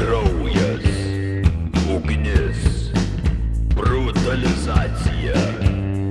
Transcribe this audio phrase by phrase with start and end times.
[0.00, 0.86] Kraujas,
[1.96, 2.90] ugnis,
[3.76, 5.34] brutalizacija,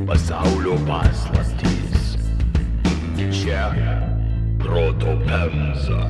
[0.07, 2.17] pasaulio paslaptys.
[3.33, 3.71] Čia
[4.61, 6.03] proto pemza.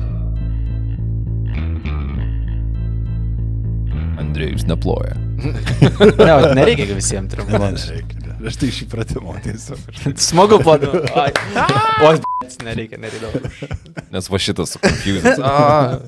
[4.20, 5.16] Andrėjus neploja.
[6.20, 7.32] Ne, nereikia visiems
[7.94, 8.36] reikia.
[8.44, 9.88] Aš tai šį pratimą tiesiog.
[10.20, 10.92] Smagu padu.
[11.00, 12.29] Oi, b***ts,
[12.64, 13.28] nereikia, nereikia.
[14.14, 15.40] Nes va šitas confused.
[15.44, 15.98] A,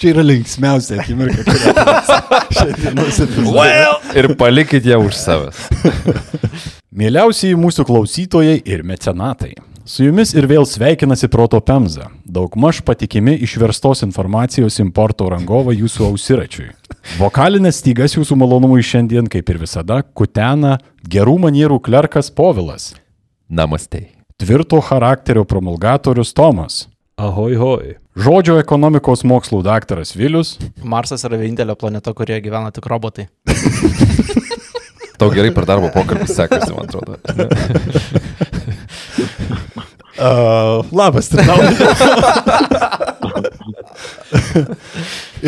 [0.00, 1.74] Čia yra linksmiausia akimirka, epizode.
[4.18, 5.58] ir palikit ją už savęs.
[6.90, 9.54] Mieliausiai mūsų klausytojai ir mecenatai.
[9.90, 16.68] Su jumis ir vėl sveikinasi Proto Pemza, daugmaž patikimi išverstos informacijos importo rangovai jūsų ausiračiui.
[17.18, 20.76] Vokalinės stygas jūsų malonumui šiandien, kaip ir visada, kutena
[21.10, 22.92] gerų manierų klerkas Povilas,
[23.50, 24.19] Namastei.
[24.40, 26.86] Tvirto charakterio promulgatorius Tomas,
[27.20, 27.94] Ahoj, hoj.
[28.16, 33.28] žodžio ekonomikos mokslų daktaras Vilius Marsas yra vienintelė planeta, kurioje gyvena tik robotai.
[35.20, 37.20] Tau gerai per darbo pokalbį sekasi, man atrodo.
[40.20, 41.56] Uh, labas, Trinau.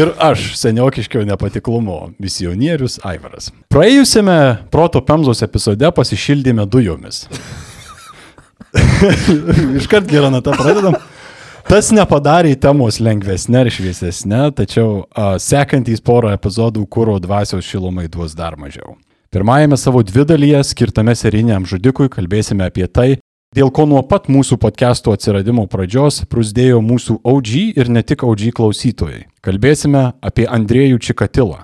[0.00, 3.50] Ir aš, seniokiškio nepatiklumo misionierius Aivaras.
[3.68, 4.38] Praėjusiame
[4.72, 7.26] Proto Pemzos epizode pasišildėme dujomis.
[9.80, 10.96] Iškart gerą natą pradedam.
[11.68, 18.34] Tas nepadarė temos lengvesnė ir šviesesnė, tačiau a, sekantys porą epizodų kūro dvasios šilumai duos
[18.36, 18.96] dar mažiau.
[19.32, 23.06] Pirmajame savo dvi dalyje skirtame seriniam žudikui kalbėsime apie tai,
[23.56, 28.50] dėl ko nuo pat mūsų podcastų atsiradimo pradžios prusdėjo mūsų OG ir ne tik OG
[28.58, 29.22] klausytojai.
[29.40, 31.62] Kalbėsime apie Andrėjų Čikatilą,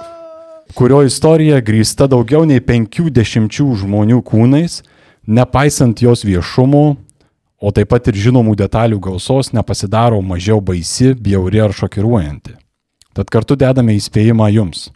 [0.78, 3.50] kurio istorija grįsta daugiau nei 50
[3.82, 4.82] žmonių kūnais,
[5.30, 6.84] nepaisant jos viešumo,
[7.60, 12.56] o taip pat ir žinomų detalių gausos nepasidaro mažiau baisi, bjauri ar šokiruojanti.
[13.14, 14.88] Tad kartu dedame įspėjimą jums.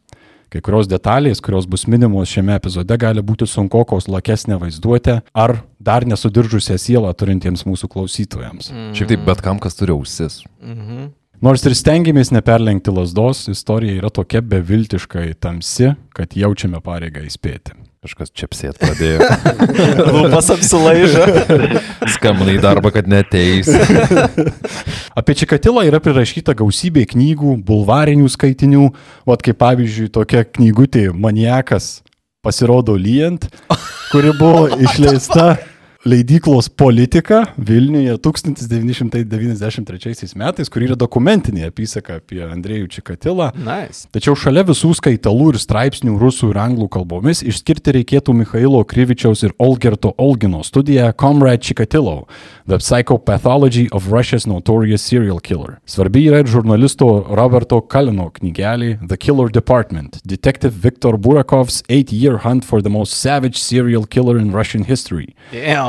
[0.54, 6.06] Kai kurios detalės, kurios bus minimos šiame epizode, gali būti sunkokos lakesnė vaizduotė ar dar
[6.06, 8.70] nesudiržusią sielą turintiems mūsų klausytojams.
[8.94, 10.44] Šiaip taip, bet kam, kas turi ausis.
[11.42, 17.74] Nors ir stengiamės neperlenkti lasdos, istorija yra tokia beviltiškai tamsi, kad jaučiame pareigą įspėti.
[18.04, 19.24] Kažkas čia psėt pradėjo.
[20.12, 21.24] Lūpas apsilaižo.
[22.12, 23.70] Skambina į darbą, kad neteis.
[25.18, 28.88] Apie Čikatilą yra prirašyta gausybė knygų, bulvarinių skaitinių,
[29.24, 32.02] o kaip pavyzdžiui tokia knygutė Maniakas
[32.44, 33.48] pasirodo lyjant,
[34.12, 35.54] kuri buvo išleista
[36.04, 43.50] leidyklos politika Vilniuje 1993 metais, kur yra dokumentinė apysaka apie Andrėjų Čikatilą.
[43.56, 44.04] Nice.
[44.12, 49.56] Tačiau šalia visų skaitalų ir straipsnių rusų ir anglų kalbomis išskirti reikėtų Mikhailo Kryvičiaus ir
[49.58, 52.26] Olgerto Olgino studiją Comrade Chikatilo–
[52.68, 55.78] The Psychopathology of Russia's Notorious Serial Killer.
[55.84, 62.64] Svarbi yra ir žurnalisto Roberto Kalino knygelė The Killer Department– Detective Viktor Burakov's Eight-Year Hunt
[62.64, 65.34] for the Most Savage Serial Killer in Russian History.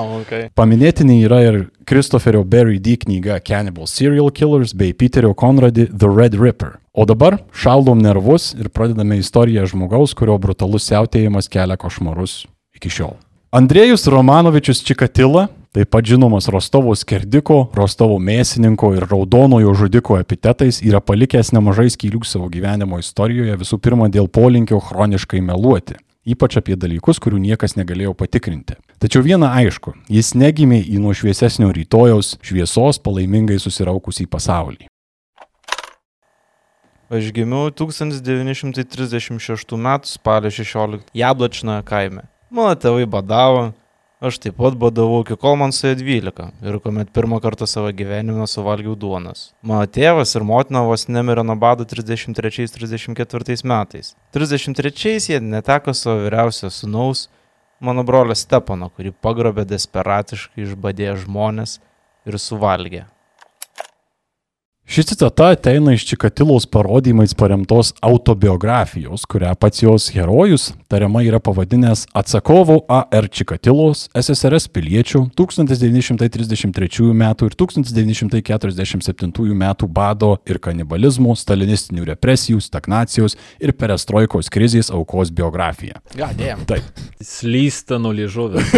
[0.05, 0.49] Yeah, okay.
[0.55, 6.37] Paminėtini yra ir Christopherio Barry D knyga Cannibal Serial Killers bei Peterio Conradi The Red
[6.39, 6.77] Ripper.
[6.93, 12.45] O dabar šaldom nervus ir pradedame istoriją žmogaus, kurio brutalus siautėjimas kelia košmarus
[12.77, 13.15] iki šiol.
[13.55, 20.99] Andrėjus Romanovičius Čikatila, taip pat žinomas Rostovo skerdiko, Rostovo mėsininko ir raudonojo žudiko epitetais, yra
[21.03, 27.19] palikęs nemažai skylių savo gyvenimo istorijoje, visų pirma dėl polinkio chroniškai meluoti ypač apie dalykus,
[27.21, 28.79] kurių niekas negalėjo patikrinti.
[29.01, 34.85] Tačiau viena aišku, jis negimė į nuo šviesesnio rytojaus šviesos palaimingai susiraukusį pasaulį.
[37.13, 39.89] Aš gimiau 1936 m.
[40.09, 42.25] spalio 16 Jablačinoje kaime.
[42.49, 43.69] Mano tėvai badavo,
[44.27, 48.47] aš taip pat badavau iki kol man suėjo 12 ir kuomet pirmą kartą savo gyvenime
[48.49, 49.51] suvalgiau duonas.
[49.61, 54.13] Mano tėvas ir motina vos nemirė nuo bado 33-34 metais.
[54.35, 57.27] 33 jie neteko savo vyriausio sunaus,
[57.79, 61.79] mano brolio Stepano, kurį pagrobė desperatiškai išbadėję žmonės
[62.25, 63.05] ir suvalgė.
[64.85, 72.05] Ši citata ateina iš Čikatilos parodymais paremtos autobiografijos, kurią pats jos herojus tariamai yra pavadinęs
[72.13, 73.25] atsakovo A.R.
[73.27, 77.23] Čikatilos SSRS piliečių 1933 m.
[77.47, 79.65] ir 1947 m.
[79.89, 85.97] bado ir kanibalizmo, stalinistinių represijų, stagnacijos ir perestroikos krizės aukos biografija.
[86.13, 86.61] Gadėjom.
[86.69, 86.83] Taip.
[87.25, 88.61] Slysta nuo liežuvio.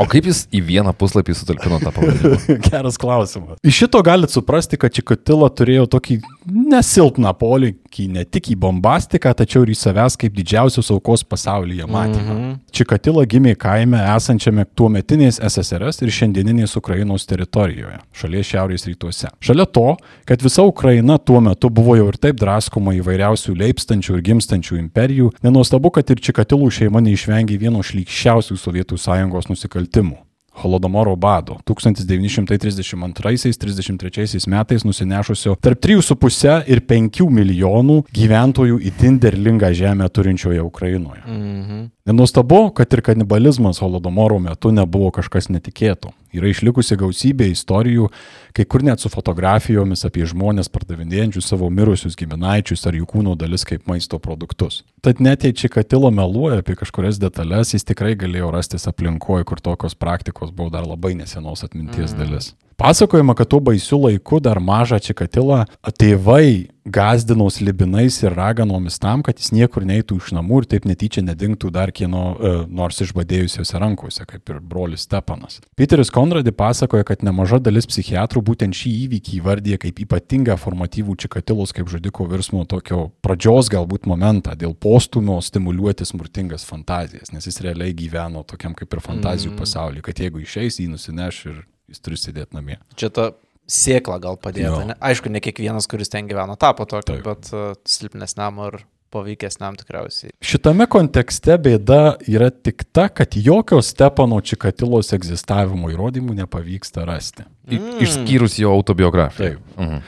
[0.00, 2.56] O kaip jis į vieną puslapį sutalpino tą pavadinimą?
[2.66, 3.58] Geras klausimas.
[3.64, 9.34] Iš šito gali galit suprasti, kad Čikatila turėjo tokį nesilpną polinkį ne tik į bombastiką,
[9.34, 12.34] tačiau ir į savęs kaip didžiausios aukos pasaulyje matymą.
[12.34, 12.58] Mm -hmm.
[12.72, 19.28] Čikatila gimė kaime esančiame tuo metinės SSRS ir šiandieninės Ukrainos teritorijoje, šalies šiaurės rytuose.
[19.40, 24.22] Šalia to, kad visa Ukraina tuo metu buvo jau ir taip draskoma įvairiausių leipstančių ir
[24.22, 30.23] gimstančių imperijų, nenuostabu, kad ir Čikatilų šeima neišvengė vieno šlykščiausių Sovietų sąjungos nusikaltimų.
[30.62, 40.62] Holodomoro bado 1932-33 metais nusinešusio tarp 3,5 ir 5 milijonų gyventojų įtin derlingą žemę turinčioje
[40.62, 41.22] Ukrainoje.
[41.26, 41.93] Mhm.
[42.06, 46.10] Nenustabu, kad ir kanibalizmas Holodomoro metu nebuvo kažkas netikėto.
[46.36, 48.10] Yra išlikusi gausybė istorijų,
[48.52, 53.64] kai kur net su fotografijomis apie žmonės pardavinėjančius savo mirusius giminaičius ar jų kūno dalis
[53.64, 54.82] kaip maisto produktus.
[55.00, 59.96] Tad net jei Čikatilo meluoja apie kažkurias detalės, jis tikrai galėjo rastis aplinkoje, kur tokios
[59.96, 62.20] praktikos buvo dar labai nesenos atminties mm.
[62.20, 62.52] dalis.
[62.76, 69.38] Pasakojama, kad tuo baisiu laiku dar mažą Čikatilą tėvai gazdino slibinais ir raganomis tam, kad
[69.40, 74.26] jis niekur neįtų iš namų ir taip netyčia nedingtų dar kieno e, nors išbadėjusiuose rankose,
[74.28, 75.60] kaip ir brolis Stepanas.
[75.78, 81.72] Peteris Konradi pasakoja, kad nemaža dalis psichiatrų būtent šį įvykį įvardė kaip ypatingą formatyvų Čikatilos
[81.76, 87.96] kaip žudiko virsmo tokio pradžios galbūt momentą dėl postumio stimuliuoti smurtingas fantazijas, nes jis realiai
[87.96, 89.62] gyveno tokiam kaip ir fantazijų mm.
[89.62, 92.78] pasaulyje, kad jeigu išeis, jį nusineš ir jis turi sėdėti namie.
[92.96, 93.30] Čia ta
[93.70, 94.80] sėkla gal padėta.
[94.80, 94.84] Jo.
[94.92, 94.96] Ne?
[95.00, 98.72] Aišku, ne kiekvienas, kuris ten gyveno, tapo tokiu, bet uh, silpnesniam ar
[99.14, 100.32] paveikesniam tikriausiai.
[100.42, 107.42] Šitame kontekste bėda yra tik ta, kad jokio Stepano Čikatilos egzistavimo įrodymų nepavyksta rasti.
[107.70, 109.48] I- Išskyrus jo autobiografiją.
[109.56, 109.60] Taip.
[109.78, 109.98] Mhm.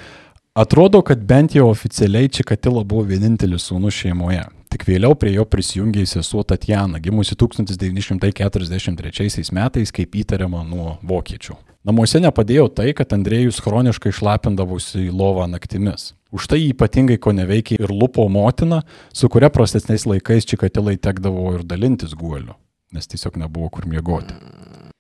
[0.57, 4.41] Atrodo, kad bent jau oficialiai Čikatila buvo vienintelis sūnus šeimoje.
[4.73, 11.55] Tik vėliau prie jo prisijungė sesuo Tatjana, gimusi 1943 metais, kaip įtariama nuo vokiečių.
[11.87, 16.15] Namuose nepadėjo tai, kad Andrėjus chroniškai šlapindavosi į lovą naktimis.
[16.35, 18.81] Už tai ypatingai ko neveikia ir lupo motina,
[19.15, 22.57] su kuria prastesniais laikais Čikatilai tekdavo ir dalintis guoliu,
[22.91, 24.35] nes tiesiog nebuvo kur miegoti.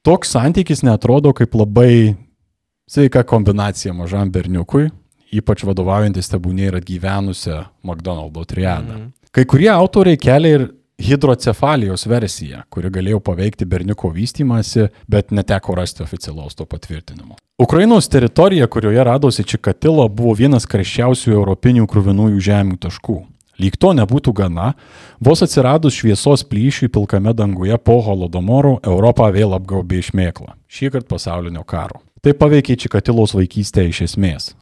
[0.06, 2.14] Toks santykis netrodo kaip labai
[2.86, 4.86] sveika kombinacija mažam berniukui,
[5.34, 8.94] ypač vadovaujantis tebūnė ir atgyvenusią McDonald's triadą.
[8.94, 9.12] Mhm.
[9.34, 10.68] Kai kurie autoriai kelia ir
[11.02, 17.36] hidrocefalijos versiją, kuri galėjo paveikti berniuko vystimąsi, bet neteko rasti oficialaus to patvirtinimo.
[17.62, 23.22] Ukrainos teritorija, kurioje radosi Čikatilo, buvo vienas karščiausių europinių krūvinųjų žemių taškų.
[23.56, 24.74] Lyg to nebūtų gana,
[25.20, 30.58] vos atsiradus šviesos plyšiui pilkame danguje po Holodomoro, Europą vėl apgaubė išmėkla.
[30.68, 32.02] Šį kartą pasaulinio karo.
[32.20, 34.52] Tai paveikė Čikatilos vaikystę iš esmės.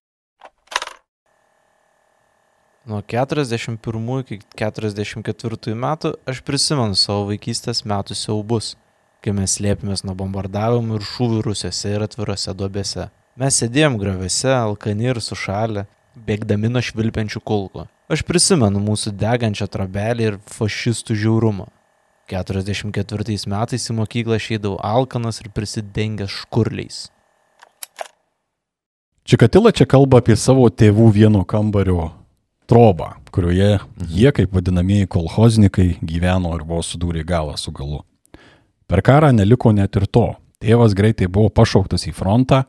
[2.86, 8.74] Nuo 41 iki 44 metų aš prisimenu savo vaikystės metų siaubus,
[9.24, 13.06] kai mes slėpėmės nuo bombardavimų ir šūvių rusiuose ir atvirose duobėse.
[13.40, 15.86] Mes sėdėjom graviuose, alkani ir sušalę,
[16.26, 17.86] bėgdami nuo švilpiančių kulkų.
[18.12, 21.70] Aš prisimenu mūsų degančią trabelį ir fašistų žiaurumą.
[22.28, 27.00] 44 metais į mokyklą šeidavau alkanas ir prisidengęs škurliais.
[29.24, 32.10] Čikatila čia kalba apie savo tėvų vieno kambario
[32.70, 33.78] trobą, kurioje
[34.08, 38.02] jie, kaip vadinamieji kolhoznikai, gyveno ir vos sudūrė galą su galu.
[38.86, 40.32] Per karą neliko net ir to.
[40.64, 42.64] Tėvas greitai buvo pašauktas į frontą,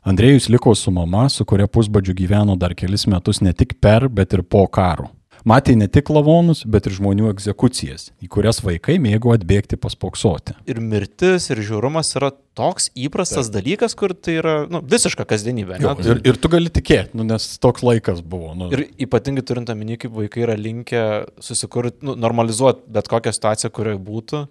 [0.00, 4.32] Andrėjus liko su mama, su kuria pusbadžiu gyveno dar kelis metus ne tik per, bet
[4.32, 5.10] ir po karo.
[5.48, 10.52] Matė ne tik lavonus, bet ir žmonių egzekucijas, į kurias vaikai mėgo atbėgti paspoksoti.
[10.68, 12.28] Ir mirtis, ir žiaurumas yra
[12.58, 15.78] toks įprastas dalykas, kur tai yra nu, visiška kasdienybė.
[15.80, 15.94] ne?
[15.96, 18.52] Tai- Ir, ir tu gali tikėti, nu, nes toks laikas buvo.
[18.54, 21.04] Nu, Ir ypatingai turint omeny, kaip vaikai yra linkę
[21.40, 24.44] susikurti, nu, normalizuoti bet kokią situaciją, kurioje būtų.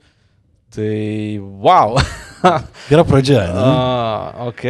[0.70, 0.90] Tai
[1.66, 1.98] wow.
[2.90, 3.42] Gera pradžia.
[3.50, 3.62] Ne?
[3.62, 4.64] A, ok.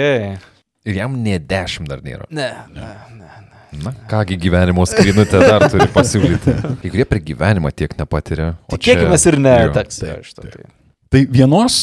[0.88, 2.24] Ir jam ne dešimt dar nėra.
[2.32, 3.19] Ne, ne, ne.
[3.84, 6.56] Na, kągi gyvenimo skrynutė dar turi pasiūlyti.
[6.82, 8.54] Kai kurie per gyvenimą tiek nepatiria.
[8.74, 9.56] Tikėkime ir ne.
[9.68, 9.74] Jo.
[9.78, 10.66] Teks, taip, šito, tai.
[11.10, 11.78] Tai vienos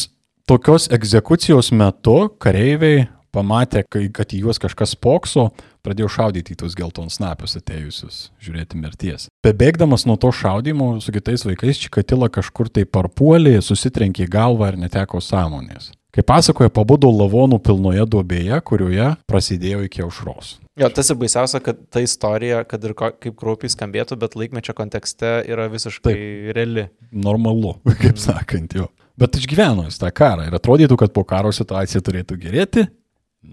[0.50, 5.50] tokios egzekucijos metu kareiviai pamatė, kad į juos kažkas spokso,
[5.84, 9.28] pradėjo šaudyti į tuos geltonsnapius atėjusius, žiūrėti mirties.
[9.44, 14.80] Bebėgdamas nuo to šaudimo su kitais vaikais, Čikatila kažkur tai parpuolė, susitrenkė į galvą ir
[14.86, 15.92] neteko sąmonės.
[16.14, 20.54] Kaip pasakoja, pabudo lavonų pilnoje duobėje, kurioje prasidėjo iki aušros.
[20.76, 24.75] Jo, tas ir baisiausia, kad ta istorija, kad ir ko, kaip kraupiai skambėtų, bet laikmečio
[24.76, 26.52] kontekste yra visiškai Taip.
[26.56, 26.84] reali.
[27.12, 28.86] Normalu, kaip sakant, jo.
[29.16, 32.82] Bet išgyveno jis tą karą ir atrodytų, kad po karo situacija turėtų gerėti.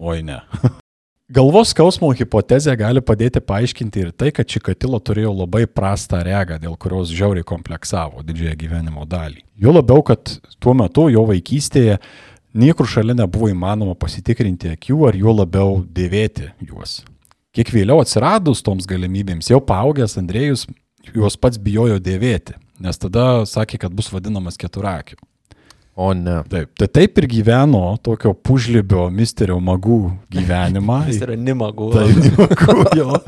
[0.01, 0.41] Oi ne.
[1.29, 6.73] Galvos skausmo hipotezė gali padėti paaiškinti ir tai, kad Čikatilo turėjo labai prastą regą, dėl
[6.81, 9.43] kurios žiauriai kompleksavo didžiąją gyvenimo dalį.
[9.61, 10.25] Jo labiau, kad
[10.57, 11.99] tuo metu jo vaikystėje
[12.57, 17.03] niekur šalia nebuvo įmanoma pasitikrinti akių ar juo labiau dėvėti juos.
[17.53, 20.65] Kiek vėliau atsiradus toms galimybėms, jau paaugęs Andrėjus
[21.13, 25.21] juos pats bijojo dėvėti, nes tada sakė, kad bus vadinamas keturakiu.
[25.99, 26.37] O ne.
[26.47, 29.99] Taip, tai taip ir gyveno tokio pužlibio misterio magų
[30.31, 31.01] gyvenimą.
[31.11, 31.89] Jis yra nimagų.
[31.91, 33.19] Taip, nimagų, jo.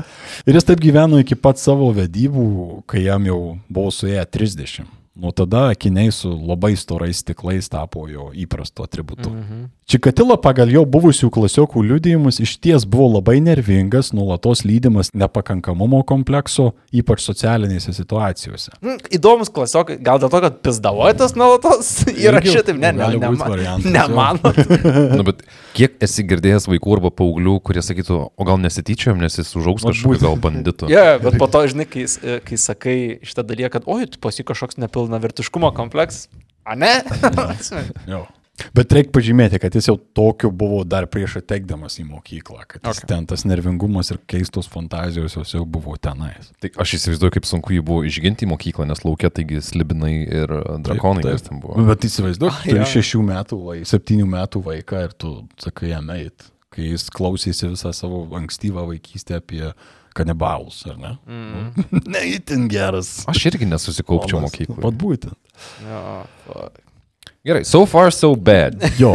[0.48, 2.46] Ir jis taip gyveno iki pat savo vedybų,
[2.88, 3.38] kai jam jau
[3.68, 4.88] buvo suėję 30.
[5.22, 9.28] Nuo tada akiniai su labai storais stiklais tapo jo įprasto atributu.
[9.28, 9.68] Mm -hmm.
[9.90, 16.70] Čikatilo pagal jo buvusių klasiokų liudijimus iš ties buvo labai nervingas, nuolatos lydimas nepakankamumo komplekso,
[16.94, 18.72] ypač socialinėse situacijose.
[18.80, 23.76] Mm, įdomus klasiokai, gal dėl to, kad pizdavojas nuolatos yra šitaip, ne, ne, ne, ne,
[23.84, 24.54] ne mano.
[25.18, 25.44] nu, bet
[25.76, 30.22] kiek esi girdėjęs vaikų arba paauglių, kurie sakytų, o gal nesityčiam, nes jis užaugs kažkokiu
[30.24, 30.88] gal banditu.
[30.88, 32.06] Ne, yeah, bet po to, žinai, kai,
[32.46, 36.28] kai sakai šitą dalyką, kad, oi, tu pasi kažkoks nepilnas pilnavertiškumo kompleks.
[36.64, 37.02] A ne?
[38.12, 38.26] jo.
[38.76, 43.06] Bet reikia pažymėti, kad jis jau tokiu buvo dar prieš ateikdamas į mokyklą, kad okay.
[43.10, 46.50] ten tas nervingumas ir keistos fantazijos jos jau buvo tenais.
[46.62, 50.54] Tai aš įsivaizduoju, kaip sunku jį buvo išginti į mokyklą, nes laukia taigi slibinai ir
[50.86, 51.48] drakonai taip, taip.
[51.48, 51.86] ten buvo.
[51.88, 56.46] Bet įsivaizduoju, tu turi šešių metų, vai, septynių metų vaiką ir tu sakai jam eit,
[56.72, 59.66] kai jis klausėsi visą savo ankstyvą vaikystę apie
[60.16, 61.16] kanibalus, ar ne?
[61.32, 62.02] Mm.
[62.12, 63.22] Neįtin geras.
[63.30, 64.82] Aš irgi nesusikaupčiau mokykloje.
[64.82, 65.38] Pat būtent.
[65.86, 66.82] Ja, fuck.
[67.44, 68.78] Gerai, so far so bad.
[69.02, 69.10] Jo.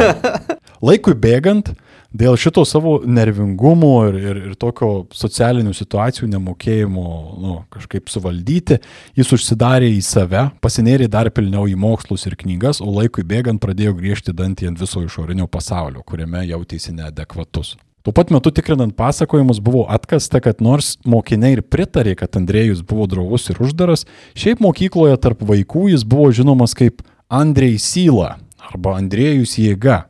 [0.84, 1.70] Laikui bėgant,
[2.12, 7.06] dėl šito savo nervingumo ir, ir, ir tokio socialinių situacijų nemokėjimo
[7.40, 8.78] nu, kažkaip suvaldyti,
[9.16, 13.96] jis užsidarė į save, pasinėrė dar pilniau į mokslus ir knygas, o laikui bėgant pradėjo
[13.96, 17.78] griežti dantį ant viso išorinio pasaulio, kuriame jautėsi neadekvatus.
[18.04, 23.08] Tuo pat metu tikrinant pasakojimus buvo atkasta, kad nors mokiniai ir pritarė, kad Andrėjus buvo
[23.10, 24.04] drovus ir uždaras,
[24.38, 28.38] šiaip mokykloje tarp vaikų jis buvo žinomas kaip Andrei Syla
[28.70, 30.06] arba Andrėjus jėga.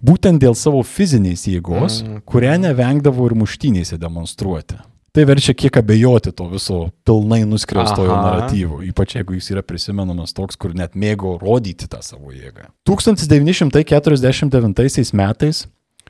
[0.00, 2.20] Būtent dėl savo fizinės jėgos, mm.
[2.28, 4.76] kurią nevengdavo ir muštynėse demonstruoti.
[5.16, 10.58] Tai verčia kiek abejoti to viso pilnai nuskriaustojo naratyvo, ypač jeigu jis yra prisimenamas toks,
[10.60, 12.68] kur net mėgo rodyti tą savo jėgą.
[12.88, 15.64] 1949 metais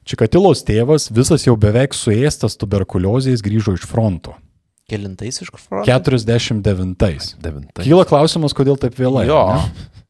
[0.07, 4.37] Čikatilos tėvas, visas jau beveik suėstas tuberkuliozės, grįžo iš fronto.
[4.87, 5.83] Kelintais iš fronto?
[5.83, 7.83] 49.
[7.83, 9.27] Kyla klausimas, kodėl taip vėlai.
[9.27, 9.43] Jo.
[9.51, 10.06] Ne?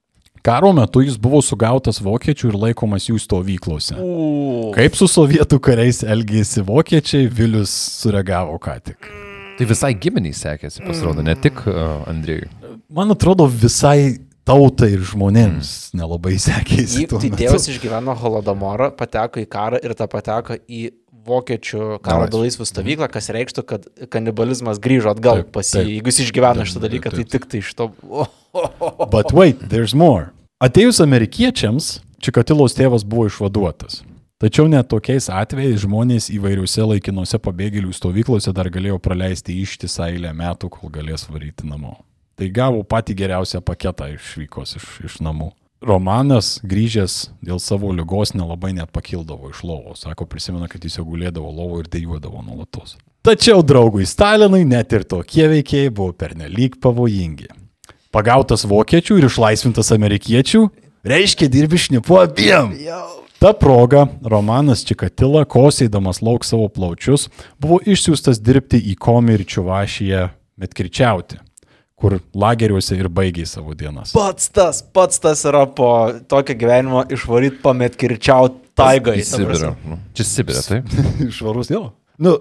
[0.47, 3.97] Karo metu jis buvo sugautas vokiečių ir laikomas jų stovyklose.
[3.99, 4.69] U.
[4.77, 7.73] Kaip su sovietų kariais elgėsi vokiečiai, Vilius
[8.05, 9.09] sureagavo ką tik.
[9.59, 12.47] Tai visai giminiai sekėsi, pasirodo, ne tik uh, Andrėjui.
[12.95, 15.99] Man atrodo, visai tautai ir žmonėms mm.
[15.99, 17.03] nelabai sekėsi.
[17.03, 20.93] Jį, tai tėvas išgyveno holodomorą, pateko į karą ir tą pateko į
[21.27, 25.97] vokiečių karo belaisvių stovyklą, kas reikštų, kad kanibalizmas grįžo atgal taip, pas jį.
[25.97, 27.91] Jeigu jis išgyveno šitą dalyką, tai tik tai iš to...
[29.11, 30.31] But wait, there's more.
[30.57, 31.87] Atėjus amerikiečiams,
[32.17, 33.99] Čikatilos tėvas buvo išvaduotas.
[34.41, 40.71] Tačiau net tokiais atvejais žmonės įvairiuose laikinuose pabėgėlių stovyklose dar galėjo praleisti ištisą eilę metų,
[40.73, 41.99] kol galės varyti namo.
[42.41, 45.51] Tai gavo patį geriausią paketą išvykos iš, iš namų.
[45.85, 50.07] Romanas grįžęs dėl savo lygos nelabai net pakildavo iš lovos.
[50.07, 52.97] Sako, prisimena, kad jis jau gulėdavo lovo ir dėjuodavo nuolatos.
[53.29, 57.53] Tačiau draugui Stalinui net ir tokie veikėjai buvo pernelyg pavojingi.
[58.17, 60.63] Pagautas vokiečių ir išlaisvintas amerikiečių,
[61.05, 62.73] reiškia dirbi šnipu abiem.
[63.37, 67.27] Ta proga Romanas Čikatila, kosėdamas lauk savo plaučius,
[67.61, 70.23] buvo išsiųstas dirbti į Komį ir Čiuvašiją
[70.57, 71.43] metkirčiauti
[71.97, 74.13] kur lageriuose ir baigiai savo dienas.
[74.17, 75.91] Pats tas, pats tas yra po
[76.29, 79.23] tokio gyvenimo išvaryti pamet kirčiauti taigai.
[79.25, 79.73] Sibirą.
[79.89, 80.93] Nu, čia Sibirė, taip?
[81.31, 81.87] Išvarus jau.
[82.21, 82.37] Nu,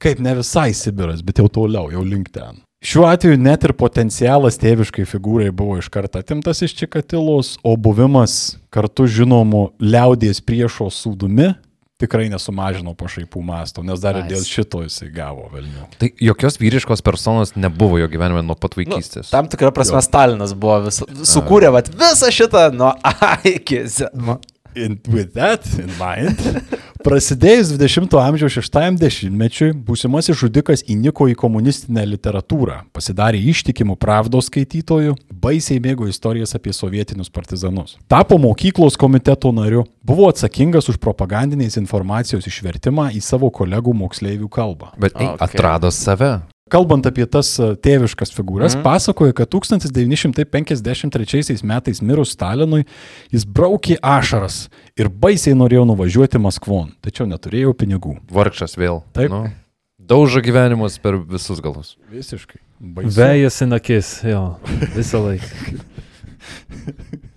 [0.00, 2.63] kaip ne visai Sibiras, bet jau toliau, jau link ten.
[2.84, 8.58] Šiuo atveju net ir potencialas tėviškai figūrai buvo iš karto atimtas iš Čikatilos, o buvimas
[8.74, 11.54] kartu žinomu liaudės priešo sūdumi
[12.04, 15.86] tikrai nesumažino pašaipų masto, nes dar ir dėl šito jisai gavo velnių.
[16.00, 19.30] Tai jokios vyriškos personos nebuvo jo gyvenime nuo pat nu, vaikystės.
[19.30, 20.04] Nu, tam tikrą prasme jo.
[20.04, 21.00] Stalinas buvo vis,
[21.30, 24.10] sukūrė vat, visą šitą nuo A iki Z.
[24.76, 26.40] in, with that in mind,
[27.04, 35.16] prasidėjus 20-ojo amžiaus 6-ajam dešimtmečiui, būsimasis žudikas įniko į komunistinę literatūrą, pasidarė ištikimų pravdos skaitytojų,
[35.44, 37.98] baisiai mėgo istorijas apie sovietinius partizanus.
[38.08, 44.94] Tapo mokyklos komiteto nariu, buvo atsakingas už propagandinės informacijos išvertimą į savo kolegų moksleivių kalbą.
[44.98, 45.36] Bet Okay.
[45.40, 46.53] atrado save.
[46.72, 48.82] Kalbant apie tas a, tėviškas figūras, mm.
[48.86, 52.86] pasakoja, kad 1953 metais mirus Stalinui
[53.34, 58.16] jis braukė ašaras ir baisiai norėjo nuvažiuoti Maskvon, tačiau neturėjo pinigų.
[58.32, 59.04] Vargšas vėl.
[59.12, 59.28] Taip.
[59.34, 59.52] Nu,
[60.00, 61.96] daužo gyvenimus per visus galus.
[62.08, 62.60] Visiškai.
[62.80, 63.20] Baisu.
[63.20, 64.56] Vėjas į akis, jo,
[64.96, 65.52] visą laiką.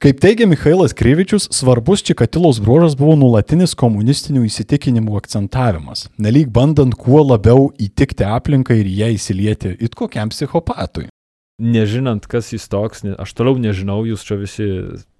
[0.00, 7.20] Kaip teigia Mikhailas Kryvičius, svarbus Čikatilos bruožas buvo nulatinis komunistinių įsitikinimų akcentavimas, nelyg bandant kuo
[7.20, 11.10] labiau įtikti aplinkai ir ją įsilieti it kokiam psichopatui.
[11.60, 14.70] Nežinant, kas jis toks, aš toliau nežinau, jūs čia visi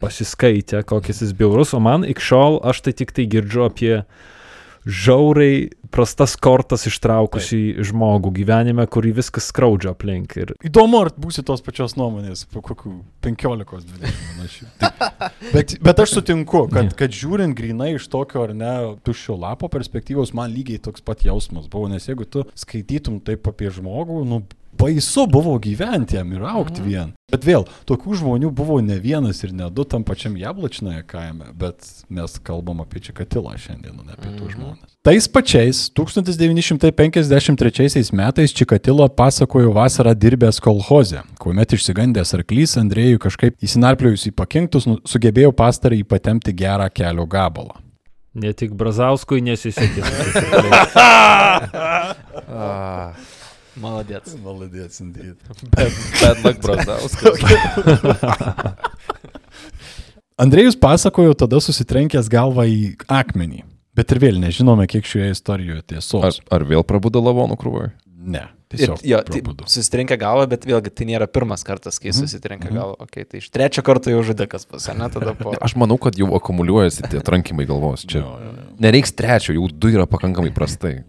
[0.01, 3.95] pasiskaitę, kokias jis biurus, o man iki šiol aš tai tik tai girdžiu apie
[4.87, 10.37] žiauriai prastas kortas ištraukusi žmogų gyvenime, kurį viskas skaudžia aplink.
[10.39, 12.95] Ir Įdomu, ar būsi tos pačios nuomonės po kokių
[13.27, 14.71] 15-20 minučių.
[15.55, 18.73] Bet, bet aš sutinku, kad, kad žiūrint grinai iš tokio ar ne
[19.05, 23.73] tuščio lapo perspektyvos, man lygiai toks pat jausmas buvo, nes jeigu tu skaitytum taip apie
[23.75, 24.43] žmogų, nu
[24.81, 27.13] baisu buvo gyventi jam ir aukti vien.
[27.31, 31.77] Bet vėl, tokių žmonių buvo ne vienas ir ne du tam pačiam Jablačinoje kaime, bet
[32.11, 34.89] mes kalbam apie Čikatilą šiandien, ne apie tų žmonės.
[35.07, 44.27] Tais pačiais 1953 metais Čikatilo pasakojo vasarą dirbęs kolhoze, kuomet išsigandęs arklys Andrėjui kažkaip įsinarpliojus
[44.29, 47.75] į pakinktus nu- sugebėjo pastarį patemti gerą kelio gabalą.
[48.35, 50.03] ne tik Brazauskui nesisekė.
[53.79, 54.35] Maladėts.
[54.43, 55.37] Maladėts, indeed.
[55.77, 57.39] Bad luck, Brazauskas.
[60.41, 62.81] Andrėjus pasakojo tada susitrenkęs galvą į
[63.13, 63.63] akmenį.
[63.97, 66.39] Bet ir vėl nežinome, kiek šioje istorijoje Ar, tiesos.
[66.55, 67.91] ar vėl prabudo lavonų krūvoje?
[68.21, 69.01] Ne, Ir, tiesiog.
[69.05, 69.67] jo, tai, prabudo.
[69.69, 72.95] susitrenkia galvą, bet vėlgi tai nėra pirmas kartas, kai susitrenkia galvą.
[73.05, 75.53] Okay, tai iš trečio karto jau žudikas pas, ne tada po...
[75.59, 78.07] Aš manau, kad jau akumuliuojasi tie trankimai galvos.
[78.09, 78.23] Čia
[78.81, 81.01] nereiks trečio, jau du yra pakankamai prastai.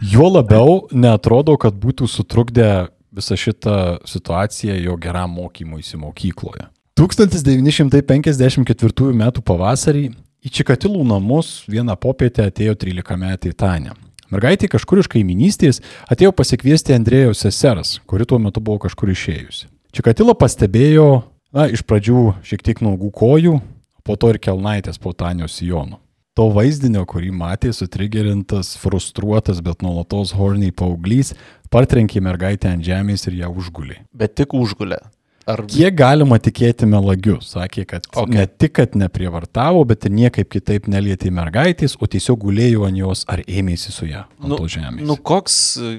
[0.00, 6.66] Juo labiau netrodo, kad būtų sutrukdę visą šitą situaciją jo geram mokymuisi mokykloje.
[6.96, 9.32] 1954 m.
[9.44, 10.10] pavasarį
[10.44, 13.90] į Čikatilų namus vieną popietę atėjo 13 metį Tanė.
[14.32, 15.80] Mergaitė kažkur iš kaiminystės
[16.10, 19.66] atėjo pasikviesti Andrėjaus seseras, kuri tuo metu buvo kažkur išėjusi.
[19.94, 21.22] Čikatilo pastebėjo,
[21.54, 23.60] na, iš pradžių šiek tiek naugų kojų,
[24.04, 25.96] po to ir kelnaitės po Tanijos sijonu.
[26.36, 31.32] To vaizdinio, kurį matė sutrigerintas, frustruotas, bet nuolatos horniai paauglys,
[31.72, 34.02] partrenkė mergaitę ant žemės ir ją užgulė.
[34.12, 35.00] Bet tik užgulė.
[35.46, 37.36] Ar Kiek galima tikėti melagiu?
[37.44, 38.16] Sakė, kad Ok.
[38.24, 38.34] okay.
[38.34, 43.22] ne tik, kad neprievartavo, bet ir niekaip kitaip nelietė mergaitės, o tiesiog gulėjo ant jos
[43.30, 45.06] ar ėmėsi su ją ant Nu, nu, žemės.
[45.06, 45.92] Nu, koks e,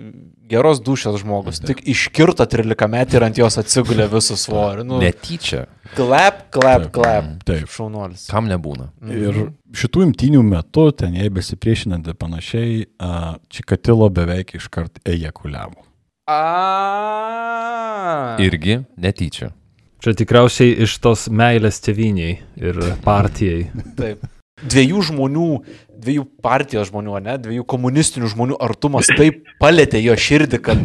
[0.52, 1.62] geros dušės žmogus.
[1.64, 4.84] Tik iškirto 13 metį ir ant jos atsigulė visų svorį.
[4.88, 5.64] Nu, Netyčia.
[5.96, 7.32] klap, klap, Taip, klap.
[7.48, 7.72] taip.
[7.72, 8.28] Šaunuolis.
[8.28, 8.92] Kam nebūna?
[9.08, 15.88] Ir šitų imtynių metu, ten jai besipriešinant ir panašiai, a, Čikatilo beveik iškart ejakuliavo.
[16.28, 16.36] A.
[18.44, 19.54] Irgi netyčia.
[20.04, 23.72] Čia tikriausiai iš tos meilės tėviniai ir partijai.
[23.98, 24.20] Taip.
[24.58, 25.48] Dviejų žmonių,
[26.02, 30.82] dviejų partijos žmonių, ne, dviejų komunistinių žmonių artumas taip palėtė jo širdį, kad,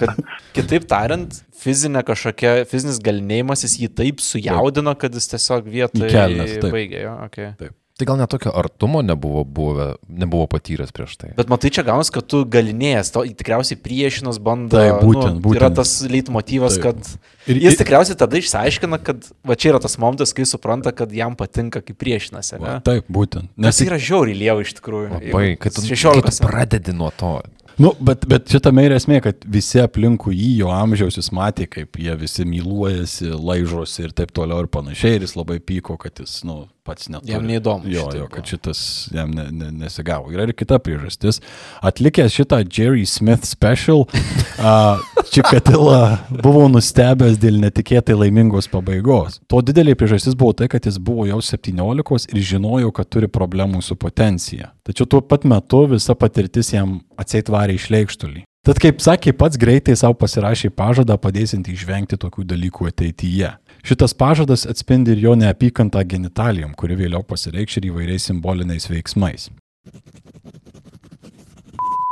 [0.00, 0.10] kad
[0.56, 1.30] kitaip tariant,
[1.62, 6.68] fizinė kažkokia, fizinis galinėjimasis jį taip sujaudino, kad jis tiesiog vietoje taip.
[6.74, 7.14] baigė jo.
[7.30, 7.48] Okay.
[7.94, 11.28] Tai gal net tokio artumo nebuvo, buvę, nebuvo patyręs prieš tai.
[11.36, 14.74] Bet matai, čia gaunas, kad tu galinėjęs, to tikriausiai priešinas bando.
[14.74, 15.78] Taip, būtent, nu, Yra būtent.
[15.78, 16.98] tas leitmotyvas, Taip.
[16.98, 21.14] kad Ir, jis tikriausiai tada išsiaiškina, kad va čia yra tas momentas, kai supranta, kad
[21.14, 22.58] jam patinka, kaip priešinasi.
[22.58, 23.52] Va, taip, būtent.
[23.54, 25.14] Nes Nes tai yra žiauriai lieva iš tikrųjų.
[25.14, 27.36] Labai, kai tu, kai 16 tu pradedi nuo to.
[27.78, 31.98] Nu, bet, bet šitame ir esmė, kad visi aplinkui jį, jo amžiaus, jis matė, kaip
[31.98, 35.18] jie visi myluojasi, laižosi ir taip toliau ir panašiai.
[35.18, 37.32] Ir jis labai pyko, kad jis, nu, pats neturi.
[37.32, 38.80] Jam neįdomu Jo, jo, kad šitas
[39.14, 40.32] jam ne, ne, nesigavo.
[40.34, 41.40] Yra ir kita priežastis.
[41.84, 45.00] Atlikęs šitą Jerry Smith special, uh,
[45.34, 49.40] Čikatila buvo nustebęs dėl netikėtai laimingos pabaigos.
[49.50, 53.82] To didelė priežastis buvo tai, kad jis buvo jau 17 ir žinojo, kad turi problemų
[53.82, 54.74] su potencija.
[54.86, 58.44] Tačiau tuo pat metu visa patirtis jam atseit varė išleikštulį.
[58.64, 63.50] Tad kaip sakė, pats greitai savo pasirašė pažadą padėsinti išvengti tokių dalykų ateityje.
[63.84, 69.50] Šitas pažadas atspindi ir jo neapykantą genitalijom, kuri vėliau pasireikš ir įvairiais simboliniais veiksmais.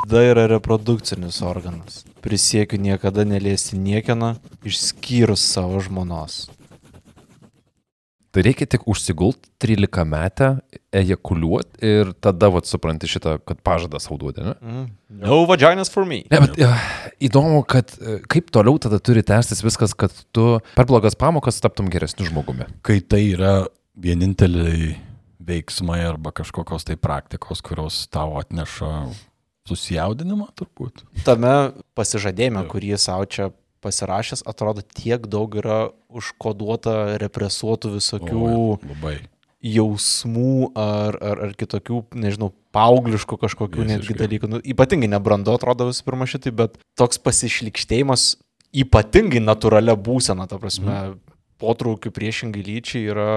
[0.02, 2.02] Tada yra reprodukcinis organas.
[2.20, 4.34] Prisiekiu niekada neliesti niekieno,
[4.68, 6.50] išskyrus savo žmonos.
[8.32, 10.46] Tai reikia tik užsigult 13 metę,
[10.96, 14.54] ejakuliuoti ir tada, vat, supranti šitą, kad pažadą sauduoti, ne?
[14.64, 14.86] Mm.
[15.20, 16.22] No vaginas for me.
[16.32, 16.86] Ne, bet uh,
[17.28, 21.92] įdomu, kad uh, kaip toliau tada turi tęstis viskas, kad tu per blogas pamokas taptum
[21.92, 22.70] geresniu žmogumi.
[22.80, 23.52] Kai tai yra
[24.00, 24.94] vieninteliai
[25.42, 29.10] veiksmai arba kažkokios tai praktikos, kurios tau atneša
[29.68, 31.04] susijaudinimą turbūt.
[31.26, 35.80] Tame pasižadėjime, kurį savo čia pasirašęs, atrodo tiek daug yra
[36.12, 39.16] užkoduota represuotų visokių Oi,
[39.62, 44.20] jausmų ar, ar, ar kitokių, nežinau, paaugliškų kažkokių netgi Visiškai.
[44.24, 44.50] dalykų.
[44.50, 48.32] Nu, ypatingai nebrando atrodo visų pirma šitai, bet toks pasišlikštėjimas
[48.82, 51.36] ypatingai natūralia būsena, ta prasme, mm.
[51.62, 53.30] potraukių priešingai lyčiai yra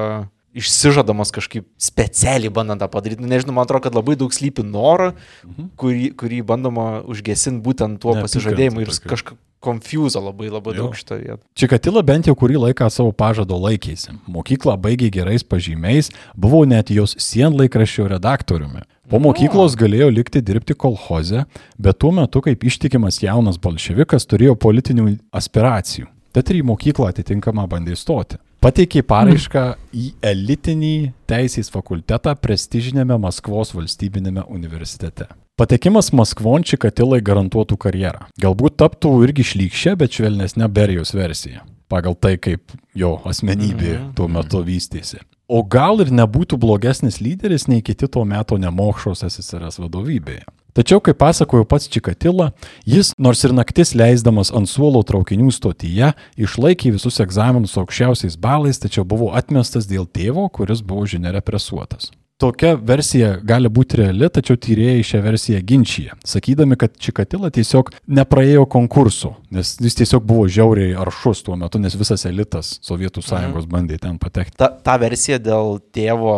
[0.56, 3.22] išsižadamas kažkaip specialiai bandant tą padaryti.
[3.22, 5.13] Nu, Nežinau, man atrodo, kad labai daug slypi norą,
[5.46, 5.70] Mhm.
[5.78, 10.84] kurį, kurį bandoma užgesinti būtent tuo Neapykanta pasižadėjimu ir kažkaip konfuzo labai labai Jo.
[10.86, 11.41] daug šitą vietą.
[11.58, 14.13] Čikatila bent jau kurį laiką savo pažado laikėsi.
[14.30, 18.84] Mokyklą baigė gerais pažymiais, buvau net jos sienlaikraščio redaktoriumi.
[19.10, 21.46] Po mokyklos galėjo likti dirbti kolhoze,
[21.80, 26.08] bet tuo metu, kaip ištikimas jaunas bolševikas, turėjo politinių aspiracijų.
[26.34, 28.38] Tad ir į mokyklą atitinkamą bandė stoti.
[28.65, 30.95] Pateikė paraišką į elitinį
[31.30, 35.28] teisės fakultetą prestižinėme Maskvos valstybinėme universitete.
[35.54, 38.23] Patekimas Maskvon Čikatilai garantuotų karjerą.
[38.41, 41.62] Galbūt taptų irgi šlykščia, bet švelnesnė Berijos versija.
[41.93, 45.21] Pagal tai, kaip jo asmenybė tuo metu vystėsi.
[45.45, 50.41] O gal ir nebūtų blogesnis lyderis nei kiti tuo metu nemokšos SSRS vadovybėje.
[50.76, 52.50] Tačiau, kaip pasakojo pats Čikatila,
[52.84, 59.08] jis, nors ir naktis leisdamas ant suolo traukinių stotyje, išlaikė visus egzaminus aukščiausiais balais, tačiau
[59.08, 62.12] buvo atmestas dėl tėvo, kuris buvo žinia represuotas.
[62.36, 68.65] Tokia versija gali būti reali, tačiau tyrėjai šią versiją ginčia, sakydami, kad Čikatila tiesiog nepraėjo
[68.74, 74.02] konkurso, nes jis tiesiog buvo žiauriai aršus tuo metu, nes visas elitas Sovietų sąjungos bandė
[74.04, 74.58] ten patekti.
[74.60, 76.36] Ta, ta versija dėl tėvo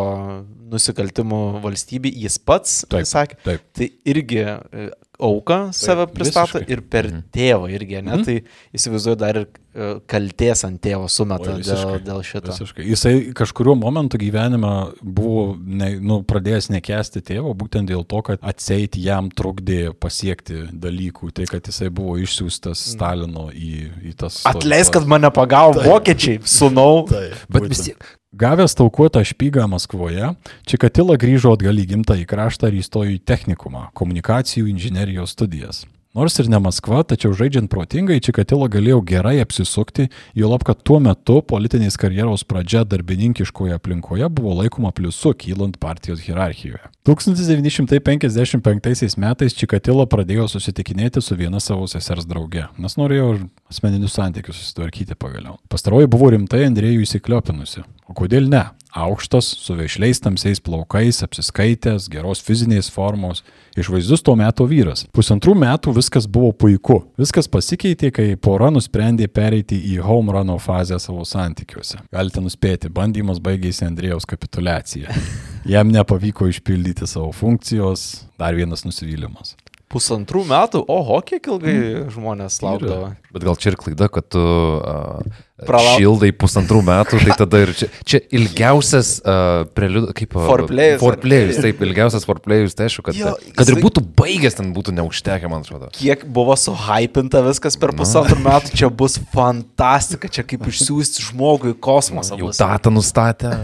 [0.70, 3.66] nusikaltimų valstybei jis pats Taip, sakė, taip.
[3.74, 6.72] tai irgi e, auką save pristato visiškai.
[6.72, 8.18] ir per tėvą irgi, ne?
[8.18, 8.24] Mhm.
[8.26, 12.52] Tai įsivaizduoju dar ir e, kalties ant tėvo sumeta Oi, dėl, visiškai, dėl šito.
[12.52, 12.86] Visiškai.
[12.86, 18.98] Jisai kažkuriuo momentu gyvenime buvo ne, nu, pradėjęs nekesti tėvo, būtent dėl to, kad atseit
[19.00, 23.72] jam trukdė pasiekti dalykų, tai kad jisai buvo išsiųstas Stalino į,
[24.12, 24.44] į tas...
[24.48, 27.08] Atleisk, kad mane pagavo vokiečiai, sunau.
[27.50, 28.14] Bet vis tiek.
[28.32, 30.34] Gavęs taukuotą špygą Maskvoje,
[30.68, 35.86] Čikatila grįžo atgal į gimtąjį kraštą ir įstojo į technikumą- komunikacijų inžinerijos studijas.
[36.14, 41.00] Nors ir ne Maskva, tačiau žaidžiant protingai, Čikatila galėjo gerai apsisukti, jo lab, kad tuo
[41.00, 46.84] metu politinės karjeros pradžia darbininkiškoje aplinkoje buvo laikoma pliusu kylant partijos hierarchijoje.
[47.06, 55.14] 1955 metais Čikatila pradėjo susitikinėti su viena savo sesers drauge, nes norėjo asmeninius santykius susitvarkyti
[55.14, 55.56] pagaliau.
[55.68, 57.84] Pastaroji buvo rimtai Andrėjų įsikliopinusi.
[58.08, 58.64] O kodėl ne?
[58.96, 63.42] Aukštas, su veišliais tamsiais plaukais, apsiskaitęs, geros fizinės formos,
[63.76, 65.04] išvaizdus tuo metu vyras.
[65.14, 67.02] Pusantrų metų viskas buvo puiku.
[67.20, 72.00] Viskas pasikeitė, kai pora nusprendė pereiti į home runo fazę savo santykiuose.
[72.14, 75.12] Galite nuspėti, bandymas baigėsi Andrėjaus kapitulacija.
[75.74, 78.08] Jam nepavyko išpildyti savo funkcijos,
[78.40, 79.52] dar vienas nusivylimas.
[79.88, 81.74] Pusantrų metų, oho, kiek ilgai
[82.12, 83.06] žmonės laukdavo.
[83.32, 85.22] Bet gal čia ir klaida, kad tu uh,
[85.64, 90.36] Pralau- šildai pusantrų metų, tai tada ir čia, čia ilgiausias uh, preliud, kaip...
[90.36, 94.04] Uh, Foreplayus, ar- Foreplayus, taip, ilgiausias foreplayus, tai aišku, kad, Jo, kad ir jisai- būtų
[94.20, 95.88] baigęs, ten būtų neužtekę, man atrodo.
[95.96, 101.78] Kiek buvo suhypinta viskas per pusantrų metų, čia bus fantastika, čia kaip išsiųsti žmogų į
[101.88, 102.36] kosmosą.
[102.44, 103.54] Jau datą nustatę.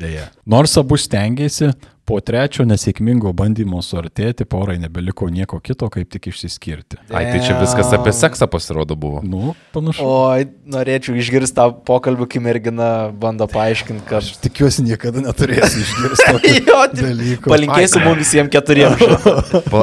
[0.00, 0.28] Deja.
[0.48, 1.72] Nors abu stengiasi,
[2.10, 6.98] po trečio nesėkmingo bandymo suartėti porai nebeliko nieko kito, kaip tik išsiskirti.
[7.14, 9.22] Ai, tai čia viskas apie seksą pasirodo buvo.
[9.22, 10.02] Nu, panašu.
[10.02, 12.90] Oi, norėčiau išgirsti tą pokalbį, kai mergina
[13.22, 14.26] bando paaiškinti, kad...
[14.26, 17.54] Aš tikiuosi niekada neturėsiu išgirsti Jo, tik dalyko.
[17.54, 19.06] Palinkėsiu mums visiems keturiems.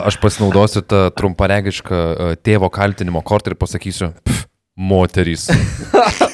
[0.03, 5.47] Aš pasinaudosiu tą trumparegišką uh, tėvo kaltinimo kortą ir pasakysiu, pff, moterys.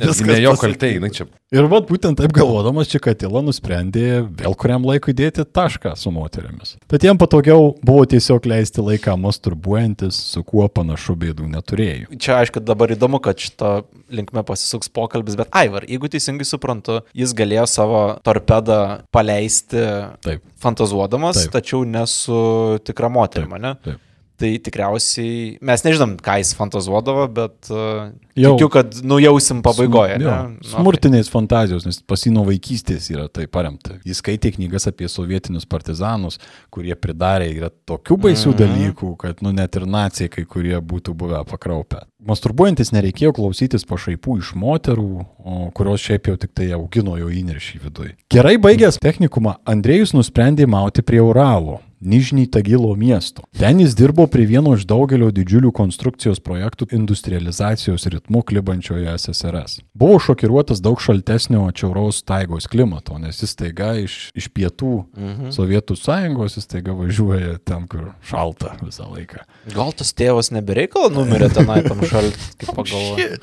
[0.00, 1.26] Ne jo kaltė, jinai čia.
[1.54, 6.74] Ir vad būtent taip galvodamas, Čikatila nusprendė vėl kuriam laikui dėti tašką su moteriamis.
[6.90, 12.10] Bet jam patogiau buvo tiesiog leisti laiką masturbuojantis, su kuo panašu bėdų neturėjo.
[12.18, 13.76] Čia aišku, dabar įdomu, kad šito
[14.12, 18.80] linkme pasisuks pokalbis, bet Aivar, jeigu teisingai suprantu, jis galėjo savo torpedą
[19.14, 19.82] paleisti
[20.26, 20.42] Taip.
[20.62, 21.54] fantazuodamas, Taip.
[21.58, 22.40] tačiau ne su
[22.86, 23.76] tikra moterimi, ne?
[23.86, 24.02] Taip.
[24.36, 28.50] Tai tikriausiai mes nežinom, ką jis fantazuodavo, bet uh, Jau.
[28.56, 30.18] tikiu, kad nujausim pabaigoje.
[30.20, 30.56] Jo, ne?
[30.60, 33.96] Nu, Smurtinės fantazijos, nes pasino vaikystės yra tai paremta.
[34.04, 36.36] Jis skaitė knygas apie sovietinius partizanus,
[36.68, 38.58] kurie pridarė yra tokių baisių Mhm.
[38.60, 42.04] dalykų, kad nu net ir nacijai kai kurie būtų buvę pakraupę.
[42.26, 47.80] Masturbuojantis nereikėjo klausytis pašaipų iš moterų, o kurios šiaip jau tik tai augino jo įniršį
[47.88, 48.16] viduje.
[48.28, 51.80] Gerai baigęs technikumą, Andrėjus nusprendė mauti prie Uralo.
[52.00, 53.44] Nižnį Tagilo miesto.
[53.56, 59.80] Ten jis dirbo prie vieno iš daugelio didžiulių konstrukcijos projektų industrializacijos ritmu klibančioje SSRS.
[59.96, 65.52] Buvo šokiruotas daug šaltesnio atšiauraus taigos klimato, nes jis taiga iš, iš pietų mhm.
[65.56, 69.46] Sovietų sąjungos, jis taiga važiuoja ten, kur šalta visą laiką.
[69.72, 73.38] Gal tas tėvas nebereikalo numirė tenai tam šaltį, kaip pagalvoju.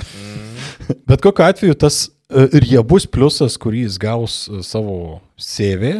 [1.09, 5.95] Bet kokiu atveju tas riebus pliusas, kurį jis gaus e, savo CV,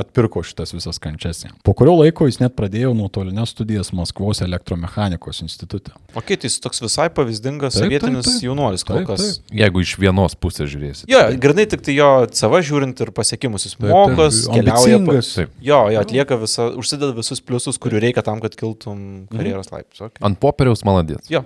[0.00, 1.42] atpirko šitas visas kančias.
[1.66, 5.92] Po kurio laiko jis net pradėjo nuotolinės studijas Maskvos elektromechanikos institute.
[6.16, 8.44] O kitai jis toks visai pavyzdingas Taip, taip, sovietinis taip.
[8.46, 9.26] jaunuolis kol Taip, kas.
[9.40, 9.56] taip.
[9.60, 11.08] Jeigu iš vienos pusės žiūrėsit.
[11.10, 15.02] Jo, grinai tik tai jo savo žiūrint ir pasiekimus jis Taip, taip, keliauja.
[15.08, 15.18] Pa...
[15.20, 15.58] Taip.
[15.66, 20.06] Jo, jo, atlieka visą, užsideda visus pliusus, kurių reikia tam, kad kiltum karjeros laiptus.
[20.08, 20.22] Okay.
[20.24, 21.26] Ant popieriaus maladės.
[21.30, 21.44] Jo.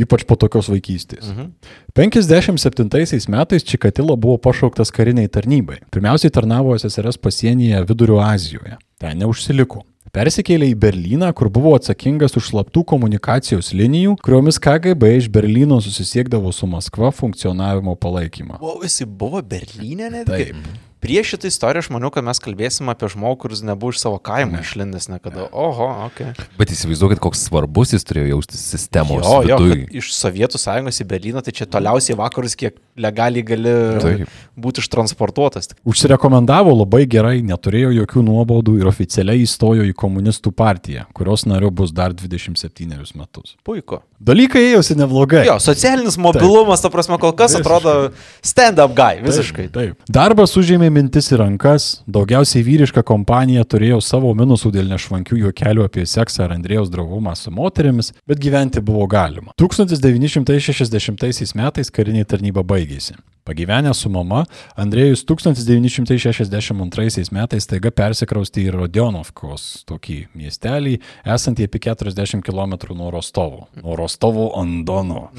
[0.00, 1.26] Ypač po tokios vaikystės.
[1.28, 1.52] Mhm.
[1.94, 5.82] 57 metais Čikatilo buvo pašauktas kariniai tarnybai.
[5.92, 8.78] Pirmiausiai tarnavo SSRS pasienyje Vidurio Azijoje.
[8.98, 9.82] Ten neužsiliko.
[10.12, 16.52] Persikėlė į Berliną, kur buvo atsakingas už slaptų komunikacijos linijų, kuriomis KGB iš Berlyno susisiekdavo
[16.52, 18.58] su Maskva funkcionavimo palaikymą.
[18.60, 20.52] O jisai buvo Berlyne netgi.
[20.52, 20.91] Taip.
[21.02, 24.60] Prieš šitą istoriją aš maniau, kad mes kalbėsim apie žmogų, kuris nebuvo iš savo kaimo
[24.62, 25.48] išlindęs niekada.
[25.50, 26.20] Oho, ok.
[26.60, 31.08] Bet įsivaizduokit, koks svarbus jis turėjo jaustis sistemos Jo, jo, kad iš Sovietų sąjungos į
[31.10, 34.32] Berliną, tai čia toliausiai vakarus, kiek legaliai gali Taip.
[34.58, 35.70] būti ištransportuotas.
[35.88, 41.92] Užsirekomendavo labai gerai, neturėjo jokių nuobaudų ir oficialiai įstojo į komunistų partiją, kurios nariu bus
[41.94, 43.56] dar 27 metus.
[43.64, 44.02] Puiku.
[44.22, 45.42] Dalykai ėjosi neblogai.
[45.48, 47.64] Jo, socialinis mobilumas, ta prasme, kol kas Visiškai.
[47.64, 48.12] atrodo
[48.44, 49.66] stand-up guy, visiškai.
[49.74, 50.04] Taip.
[50.06, 56.06] Darbas užėmė mintis į rankas, daugiausiai vyriška kompanija turėjo savo minusų dėl nešvankių juokelių apie
[56.06, 59.56] seksą ar Andrėjaus draugumą su moterimis, bet gyventi buvo galima.
[59.58, 63.14] 1960 metais kariniai tarnyba baigėsi.
[63.42, 64.44] Pagyvenęs su mama,
[64.78, 73.66] Andrėjus 1962 metais taiga persikraustė į Rodionovkos, tokį miestelį, esantį apie 40 km nuo Rostovo.
[73.82, 75.30] Nuo Rostovo ant Dono.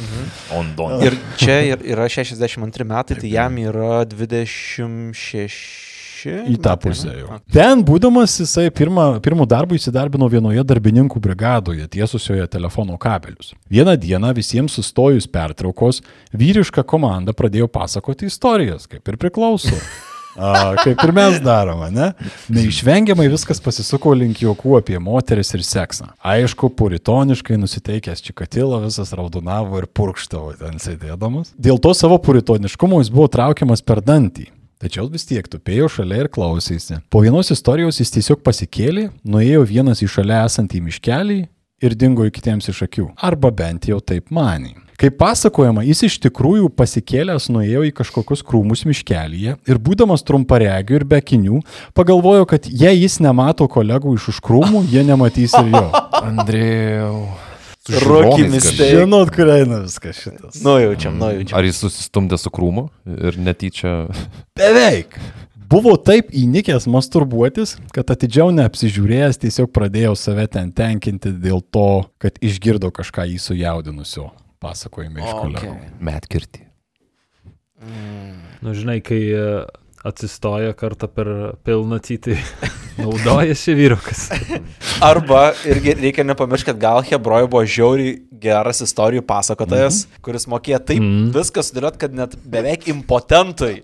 [0.52, 1.00] Ondon.
[1.08, 5.93] Ir čia yra 62 metai, tai jam yra 26.
[6.30, 7.40] Į tą pusę jau.
[7.54, 13.54] Ten būdamas jisai pirmą, pirmų darbų įsidarbino vienoje darbininkų brigadoje, tiesusioje telefono kabelius.
[13.72, 16.02] Vieną dieną visiems sustojus pertraukos,
[16.34, 19.78] vyriška komanda pradėjo pasakoti istorijas, kaip ir priklauso.
[20.34, 22.08] A, kaip ir mes darome, ne?
[22.54, 26.10] Neišvengiamai viskas pasisuko link juokų apie moteris ir seksą.
[26.26, 31.54] Aišku, puritoniškai nusiteikęs Čikatilo visas raudonavo ir purkštavo ten sėdėdamas.
[31.54, 34.50] Dėl to savo puritoniškumo jis buvo traukiamas per dantį.
[34.84, 36.98] Tačiau vis tiek tupėjo šalia ir klausėsi.
[37.08, 41.38] Po vienos istorijos jis tiesiog pasikėlė, nuėjo vienas į šalia esantį miškelį
[41.88, 43.06] ir dingo į kitiems iš akių.
[43.24, 44.74] Arba bent jau taip manė.
[45.00, 51.08] Kaip pasakojama, jis iš tikrųjų pasikėlęs nuėjo į kažkokius krūmus miškelyje ir būdamas trumparegiu ir
[51.08, 51.64] be akinių,
[51.96, 55.88] pagalvojo, kad jei jis nemato kolegų iš už krūmų, jie nematys ir jo.
[56.28, 57.18] Andrėjau.
[57.84, 58.92] Žiūronais mistake.
[58.96, 60.60] Žinot, kur eina viskas šitas.
[60.64, 61.58] Nujaučiam, nujaučiam.
[61.60, 64.06] Ar jis susistumdė su krūmu ir netyčia...
[64.60, 65.18] Beveik.
[65.74, 72.38] Buvo taip įnikęs masturbuotis, kad atidžiau neapsižiūrėjęs tiesiog pradėjau save ten tenkinti dėl to, kad
[72.46, 74.30] išgirdo kažką jį sujaudinusio
[74.64, 75.74] pasakojime iš kolegų.
[75.74, 75.94] Okay.
[76.04, 76.68] Metkirtį.
[78.64, 79.48] Nu, žinai, kai e,
[80.04, 81.30] atsistoja kartą per
[81.64, 82.38] pilnatį, tai
[83.00, 84.28] naudojasi vyrukas.
[85.04, 90.24] Arba irgi reikia nepamiršti, kad gal Hebroje buvo žiauriai geras istorijų pasakotojas, mm -hmm.
[90.26, 91.08] kuris mokėjo taip mm.
[91.08, 91.32] -hmm.
[91.38, 93.80] viską sudėliot, kad net beveik impotentui.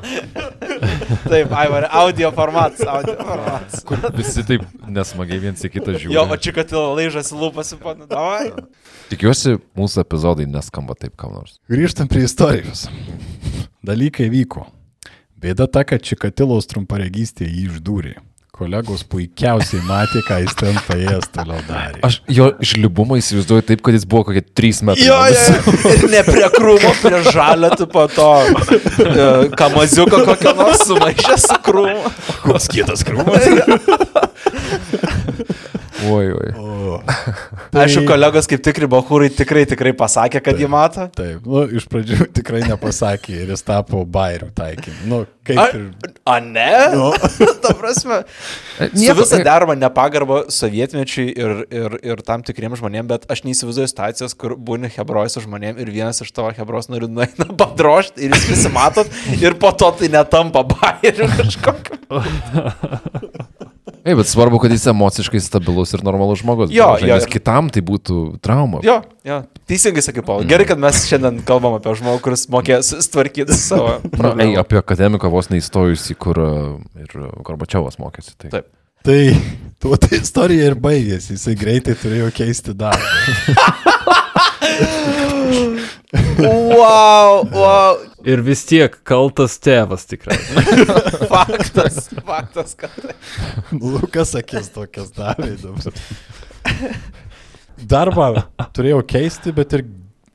[1.32, 3.84] taip, Aivarė, audio formatas, audio formatas.
[4.16, 6.14] Visi taip nesmagiai viens į kitą žiūri.
[6.16, 8.50] Jo, o čia kad laižas lūpas panu, davai.
[9.12, 11.60] Tikiuosi, mūsų epizodai neskamba taip kam nors.
[11.68, 12.88] Grįžtam prie istorijos.
[13.84, 14.79] Dalykai vyko.
[15.40, 18.18] Bėda ta, kad Čikatilos trumparegystė jį išdūrė.
[18.52, 22.02] Kolegos puikiausiai matė, ką jis ten paėjęs toliau darė.
[22.04, 25.06] Aš jo žlibumą įsivaizduoju taip, kad jis buvo kokie 3 metrai.
[25.06, 30.84] Jo, jo, ir ne prie krūmo, prie žalio, tu po to e, kamaziuko kokio nors
[30.90, 32.12] sumaišęs su krūmu.
[32.44, 33.48] koks kietas krūmas.
[36.08, 36.50] Oi, oi.
[36.56, 37.00] O,
[37.82, 41.06] Aišku, kolegos kaip tikri bahūrai tikrai tikrai pasakė, kad jį mato.
[41.16, 44.96] Taip, nu, iš pradžių tikrai nepasakė ir jis tapo bairių taikiniu.
[45.10, 46.14] Nu, kaip A, ir...
[46.24, 46.72] a ne?
[46.94, 47.10] Nu,
[47.64, 48.22] Ta prasme.
[48.80, 53.92] Su Nieko- visą deramą nepagarbą sovietmečiui ir, ir, ir tam tikriem žmonėm, bet aš neįsivaizduoju
[53.92, 58.36] situacijos, kur būni hebrojas su žmonėm ir vienas iš tavo hebros nori nueina padrošti ir
[58.36, 62.00] jūs visi matot ir po to tai netampa bairiu kažkokiu.
[64.04, 66.72] Ei, bet svarbu, kad jis emociškai stabilus ir normalus žmogus.
[66.72, 68.80] Jo, jo, Nes kitam tai būtų trauma.
[68.86, 70.46] Jo, jo, teisingai sakai, Paul.
[70.48, 75.30] Gerai, kad mes šiandien kalbam apie žmogų, kuris mokėjo susitvarkyti savo Nu, ei, apie akademiką
[75.32, 76.50] vos neįstojusi, kur e,
[77.04, 78.36] ir Gorbačiovas mokėsi.
[78.40, 78.52] Tai.
[78.56, 78.70] Taip.
[79.04, 79.20] tai
[79.82, 81.36] tuo ta istorija ir baigėsi.
[81.36, 83.04] Jisai greitai turėjo keisti darbą.
[86.40, 90.36] Wow, wow, Ir vis tiek kaltas tėvas tikrai.
[91.32, 93.14] faktas, faktas, kad tai.
[93.72, 95.96] Lukas akis tokias davė dabar.
[97.80, 98.28] Darbą
[98.76, 99.86] turėjau keisti, bet ir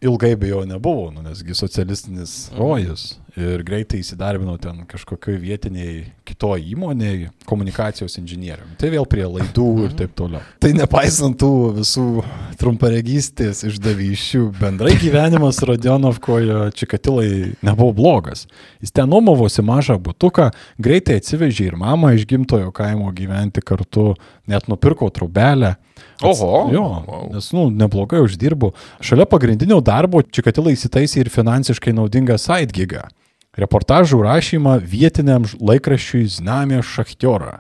[0.06, 3.16] ilgai be jo nebuvo, nu, nesgi socialistinis rojus.
[3.38, 8.76] Ir greitai įsidarbinau ten kažkokioj vietiniai kitoj įmonėje komunikacijos inžinieriumi.
[8.80, 10.44] Tai vėl prie laidų ir taip toliau.
[10.60, 12.08] Tai nepaisant tų visų
[12.60, 18.46] trumparegystės išdavyščių, bendrai gyvenimas Rodionovkoje Čikatilai nebuvo blogas.
[18.84, 24.14] Jis ten nuomavosi mažą butuką, greitai atsivežė ir mamą iš gimtojo kaimo gyventi kartu,
[24.52, 25.78] net nupirko trubelę.
[26.26, 26.66] Oho.
[26.72, 26.86] Jo,
[27.32, 28.74] nes, nu, neblogai uždirbu.
[29.04, 33.06] Šalia pagrindinio darbo Čikatilai įsitaisė ir finansiškai naudingą side gigą.
[33.60, 37.60] Reportažų rašymą vietiniam laikraščiui Znamė Šachtiorą.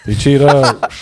[0.00, 0.52] Tai čia yra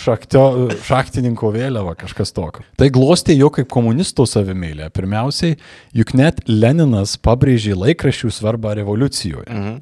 [0.01, 0.43] šaktio,
[0.83, 2.65] šachtininko vėliava, kažkas tokio.
[2.79, 4.89] Tai glostė jo kaip komunisto savimėlė.
[4.95, 5.55] Pirmiausiai,
[5.95, 9.47] juk net Leninas pabrėžė laikraščių svarbą revoliucijoje.
[9.47, 9.77] Mhm.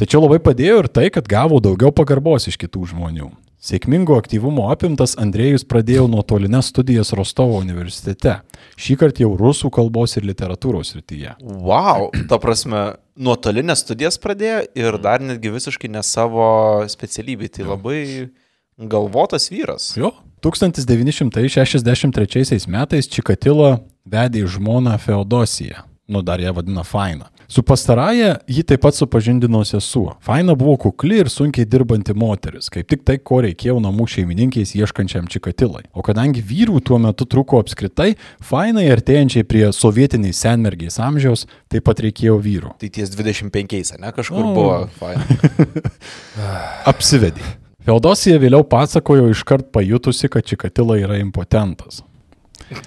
[0.00, 3.28] Tačiau labai padėjo ir tai, kad gavo daugiau pagarbos iš kitų žmonių.
[3.60, 8.40] Sėkmingo aktyvumo apimtas Andrėjus pradėjo nuotolinės studijas Rostovo universitete.
[8.80, 11.36] Šį kartą jau rusų kalbos ir literatūros rytyje.
[11.44, 17.52] Wow, ta prasme, nuotolinės studijas pradėjo ir dar netgi visiškai ne savo specialybė.
[17.52, 18.32] Tai labai
[18.80, 19.92] galvotas vyras.
[20.00, 20.16] Jo.
[20.40, 25.84] 1963 metais Čikatila vedė žmoną Feodosiją.
[26.08, 27.28] Nu, dar ją vadina Faina.
[27.50, 30.12] Su pastarąja ji taip pat supažindino sesuo.
[30.22, 35.26] Faina buvo kukli ir sunkiai dirbanti moteris, kaip tik tai, ko reikėjo namų šeimininkiais ieškančiam
[35.26, 35.82] Čikatilai.
[35.90, 42.04] O kadangi vyrų tuo metu trūko apskritai, Fainai artėjančiai prie sovietiniais senmergiais amžiaus taip pat
[42.06, 42.76] reikėjo vyrų.
[42.78, 44.52] Tai ties 25, ne kažkur O.
[44.54, 44.76] buvo.
[45.00, 45.82] Fine.
[46.92, 47.42] Apsivedė.
[47.82, 52.04] Feodosija vėliau pasakojo iškart pajutusi, kad Čikatila yra impotentas.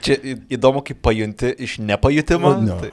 [0.04, 0.16] Čia
[0.54, 2.54] įdomu, kaip pajunti iš nepajutimo.
[2.64, 2.78] Ne.
[2.80, 2.92] Tai,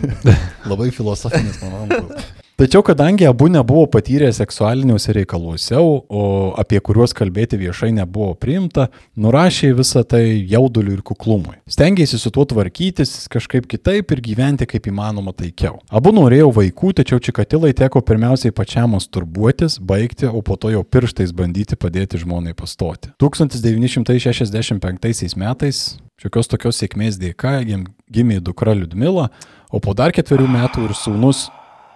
[0.70, 2.26] Labai filosofinis momentas.
[2.62, 5.76] Tačiau kadangi abu nebuvo patyrę seksualiniuose reikaluose,
[6.08, 8.86] o apie kuriuos kalbėti viešai nebuvo priimta,
[9.18, 11.58] nurašė visą tai jauduliu ir kuklumui.
[11.66, 15.82] Stengėsi su tuo tvarkytis kažkaip kitaip ir gyventi kaip įmanoma taikiau.
[15.90, 21.34] Abu norėjo vaikų, tačiau Čikatilai teko pirmiausiai pačiam masturbuotis, baigti, o po to jau pirštais
[21.34, 23.10] bandyti padėti žmonai pastoti.
[23.18, 29.34] 1965 metais šiokios tokios sėkmės dėka jam gimė dukra Liudmila,
[29.66, 31.50] o po dar ketverių metų ir sūnus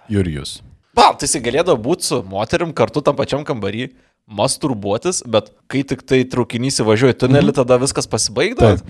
[0.09, 0.59] Jurijus.
[0.97, 3.91] Val, tai jis galėdavo būti su moterim kartu tam pačiam kambarį,
[4.27, 8.81] masturbuotis, bet kai tik tai traukinys įvažiuoja į tunelį, tada viskas pasibaigdavo.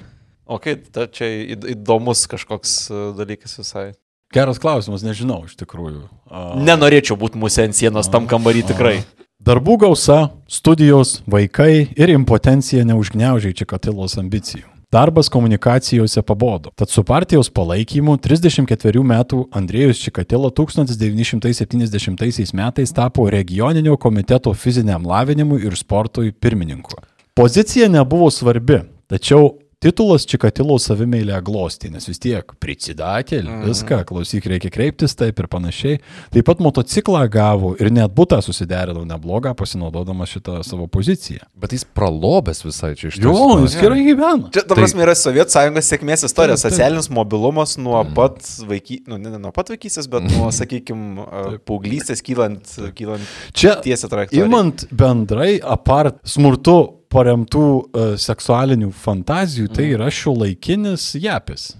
[0.47, 1.27] O kai ta čia
[1.57, 3.89] įd- įdomus kažkoks e, dalykas visai.
[4.31, 6.05] Geras klausimas, nežinau iš tikrųjų.
[6.31, 8.95] A, Nenorėčiau būti mūsų ant sienos tam kambarį tikrai.
[9.43, 14.65] Darbų gausa, studijos, vaikai ir impotencija neužgneužiai Čikatilos ambicijų.
[14.91, 16.69] Darbas komunikacijose pabodo.
[16.75, 25.59] Tad su partijos palaikymu 34 metų Andrėjus Čikatilo 1970 metais tapo regioninio komiteto fiziniam lavinimui
[25.67, 26.95] ir sportui pirmininku.
[27.35, 28.79] Pozicija nebuvo svarbi,
[29.11, 33.65] tačiau titulas Čikatilo savimėlę glostė, nes vis tiek pricidatėlį, Mhm.
[33.69, 35.99] viską, klausyk, reikia kreiptis taip ir panašiai.
[36.33, 41.45] Taip pat motociklą gavo ir net būtą susiderino neblogą, pasinaudodamas šitą savo poziciją.
[41.55, 43.61] Bet jis pralobęs visai čia iš Jo, tiesų.
[43.67, 44.51] jis gerai gyvena.
[44.51, 46.55] Čia, ta Tai- prasme, yra Sovietų sąjungos sėkmės istorija.
[46.57, 46.71] Taip, taip.
[46.73, 49.03] Socialinis mobilumas nuo pat, vaiky...
[49.07, 52.65] nu, ne, ne nuo pat vaikystės, bet nuo, sakykime, paauglystės kylant,
[52.97, 53.21] kylant
[53.53, 54.45] Čia tiesią trajektoriją.
[54.49, 61.71] Imant bendrai, apart smurtu paremtų uh, seksualinių fantazijų, tai yra šio laikinis japis.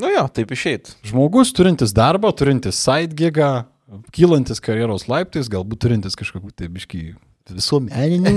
[0.00, 0.92] Nu jo, taip išeit.
[1.06, 3.50] Žmogus turintis darbą, turintis side gigą,
[4.14, 7.04] kylantis karjeros laiptais, galbūt turintis kažkokių tai biškai
[7.50, 8.36] visuomeninių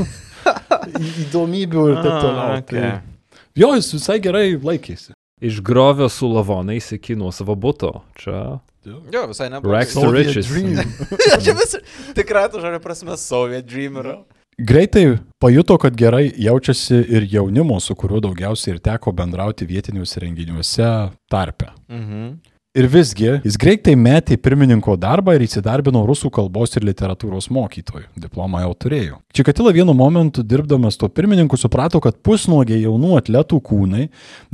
[1.26, 2.60] įdomybių ir taip toliau.
[2.62, 2.82] okay.
[2.82, 5.14] Tai, jo, jis visai gerai laikėsi.
[5.44, 7.98] Išgrovė su lavonais iki nuosavo buto.
[8.22, 9.62] Čia Jo, visai ne.
[9.64, 10.50] Rags to riches.
[10.52, 10.76] dream.
[11.44, 11.78] Čia vis
[12.18, 14.18] tikrai to žodžio prasme Soviet Dream yra.
[14.58, 20.90] Greitai pajuto, kad gerai jaučiasi ir jaunimo, su kuriuo daugiausiai ir teko bendrauti vietiniuose renginiuose
[21.32, 21.72] tarpe.
[21.90, 22.34] Mhm.
[22.74, 28.08] Ir visgi, jis greitai metė pirmininko darbą ir įsidarbino rusų kalbos ir literatūros mokytojų.
[28.24, 29.20] Diplomą jau turėjo.
[29.38, 34.08] Čikatila vienu momentu dirbdamas tuo pirmininku suprato, kad pusnuogiai jaunų atletų kūnai,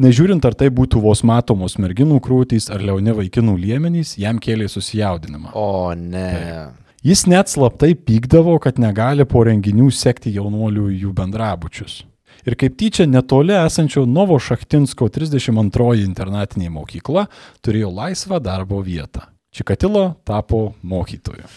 [0.03, 5.55] nežiūrint ar tai būtų vos matomos merginų krūtys ar liauni vaikinų liemenys, jam kėlė susijaudinimą.
[5.55, 6.28] O ne.
[7.00, 12.02] Jis net slaptai pykdavo, kad negali po renginių sekti jaunuolių jų bendrabučius.
[12.43, 17.30] Ir kaip tyčia netoli esančio Novo Šachtinsko 32 internatinė mokykla
[17.64, 19.24] turėjo laisvą darbo vietą.
[19.56, 21.47] Čikatilo tapo mokytoju.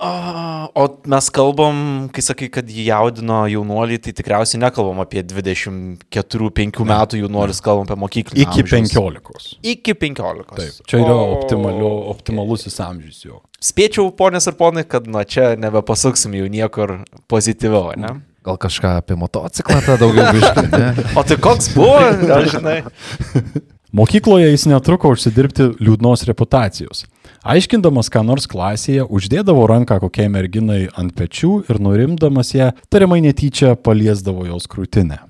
[0.00, 7.20] O mes kalbam, kai sakai, kad jį jaudino jaunuoliai, tai tikriausiai nekalbam apie 24-5 metų
[7.24, 8.38] jaunuolius, kalbam apie mokyklą.
[8.46, 9.58] Iki 15.
[9.74, 10.54] Iki 15.
[10.56, 11.34] Taip, čia yra O.
[11.40, 13.42] optimalio, optimalusis amžius jo.
[13.60, 18.14] Spėčiau, ponės ir ponai, kad nuo čia nebepasuksim jau niekur pozityviau, ne?
[18.46, 20.94] Gal kažką apie motociklą tą daugiau ne?
[21.18, 22.78] O tai koks buvo, gal žinai?
[24.00, 27.04] Mokykloje jis netruko užsidirbti liūdnos reputacijos.
[27.40, 33.72] Aiškindamas, ką nors klasėje, uždėdavo ranką kokiai merginai ant pečių ir nurimdamas ją, tariamai netyčia
[33.80, 35.22] paliesdavo jos krūtinę.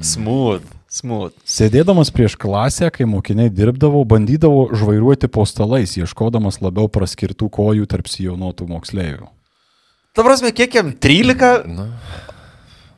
[0.00, 1.34] Smooth, smooth.
[1.44, 8.08] Sėdėdamas prieš klasę, kai mokiniai dirbdavo, bandydavo žvairuoti po stalais, ieškodamas labiau praskirtų kojų tarp
[8.08, 9.28] sijonuotų moksleivių.
[10.16, 11.68] Ta prasme, kiek jam 13?
[11.68, 11.90] Na,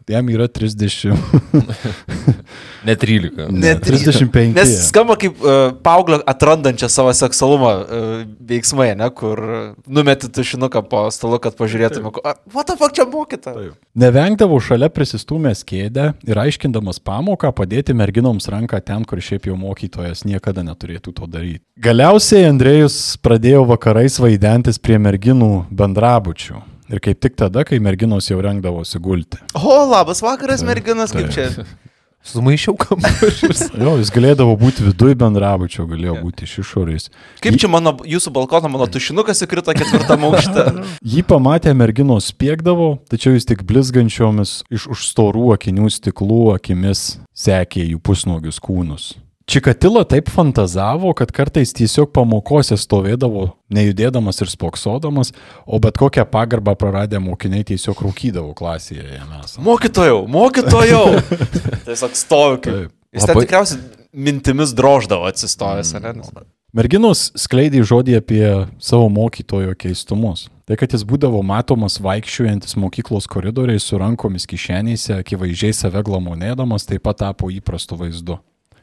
[0.09, 1.13] Jam yra 30.
[2.87, 3.51] ne 13.
[3.51, 4.55] Ne, 35.
[4.57, 8.09] Nes skamba kaip uh, paauglio atrandančia savo seksualumą uh,
[8.49, 9.43] veiksmai, ne, kur
[9.87, 12.13] numeti tušinuką po stalu, kad pažiūrėtume,
[12.55, 13.55] what the fuck čia mokyta.
[13.99, 20.25] Nevengdavo šalia prisistumęs kėdę ir aiškindamas pamoką padėti merginoms ranką ten, kur šiaip jau mokytojas
[20.27, 21.65] niekada neturėtų to daryti.
[21.81, 26.61] Galiausiai Andrėjus pradėjo vakarais vaidentis prie merginų bendrabučių.
[26.91, 29.39] Ir kaip tik tada, kai merginos jau rengdavosi gulti.
[29.55, 31.53] O, labas vakaras, merginas, kaip čia.
[32.23, 33.63] Sumaišiau kambarius.
[33.81, 37.09] Jo, jis galėdavo būti viduje bendrabučio, galėjo būti iš išorės.
[37.41, 40.67] Kaip čia mano, jūsų balkono, mano tušinukas įkrito ketvirtam aukštą.
[41.15, 47.87] Jį pamatę merginos spiegdavo, tačiau jis tik blizgančiomis iš už storų akinių stiklų akimis sekė
[47.89, 49.15] jų pusnuogius kūnus.
[49.51, 55.33] Čikatilo taip fantazavo, kad kartais tiesiog pamokose stovėdavo, nejudėdamas ir spoksodamas,
[55.67, 59.59] o bet kokią pagarbą praradę mokiniai tiesiog rūkydavo klasėje esant.
[59.67, 61.03] Mokytojau, mokytojau.
[61.89, 62.77] Tiesiog stoviu kaip.
[62.77, 62.93] Taip.
[63.11, 63.81] Jis ten Labai- tikriausiai
[64.29, 66.13] mintimis droždavo atsistojęs, ne?
[66.21, 66.31] Nes-
[66.71, 68.45] Merginos skleidė žodį apie
[68.79, 70.45] savo mokytojo keistumus.
[70.63, 77.03] Tai, kad jis būdavo matomas vaikščiuojantis mokyklos koridoriais su rankomis kišenėse, akivaizdžiai save glamonėdamas, taip
[77.11, 78.39] pat tapo įprastu vaizdu.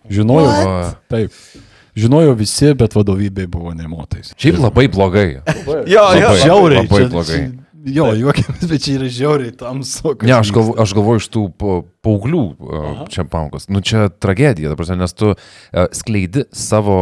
[0.10, 1.00] Žinojo, What?
[1.12, 1.32] taip.
[1.98, 4.30] Žinojo visi, bet vadovybė buvo nemotais.
[4.38, 5.30] Šiaip labai blogai.
[5.66, 6.04] Jo, jo.
[6.14, 6.42] Labai.
[6.44, 7.40] Žiauriai, labai blogai.
[7.88, 10.12] Jo, juokiamės, bet čia yra žiauriai tamsu.
[10.28, 11.44] Ne, aš, galvo, aš galvoju iš tų
[12.08, 13.68] paauglių uh, čia pamokos.
[13.70, 15.34] Nu, čia tragedija, prasme, nes tu
[15.94, 16.98] skleidi savo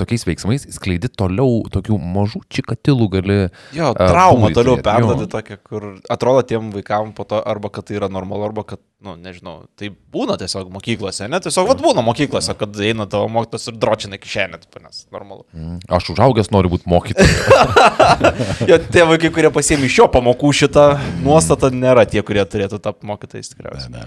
[0.00, 3.38] tokiais veiksmais, skleidi toliau tokių mažų čikatilų gali.
[3.76, 4.82] Jo, traumą toliau Jo.
[4.82, 8.80] perduoti tokia, kur atrodo tiem vaikam po to arba kad tai yra normalu, arba kad,
[9.04, 11.40] nu, nežinau, tai būna tiesiog mokyklose, ne?
[11.44, 15.44] Tiesiog, vad būna mokyklose, kad eina tavo mokytas ir dročina kišenę, nes normalu.
[15.54, 17.34] Mm, Aš užaugęs noriu būti mokytojas.
[18.68, 20.84] Jo, tie vaikai, kurie pasiemi iš jo pamokų šitą
[21.24, 23.92] nuostatą, nėra tie, kurie turėtų tapti mokytais tikriausiai.
[23.92, 24.06] Ne.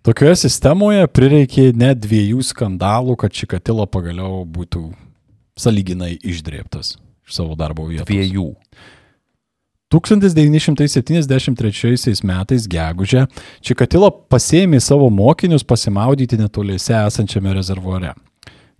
[0.00, 4.96] Tokioje sistemoje prireikė net dviejų skandalų, kad Čikatilo pagaliau būtų
[5.60, 6.96] saliginai išdrėptas
[7.28, 8.08] iš savo darbo vietos.
[8.08, 8.56] Dviejų.
[9.92, 13.26] 1973 metais gegužę
[13.60, 18.16] Čikatilo pasėmė savo mokinius pasimaudyti netoliese esančiame rezervuare.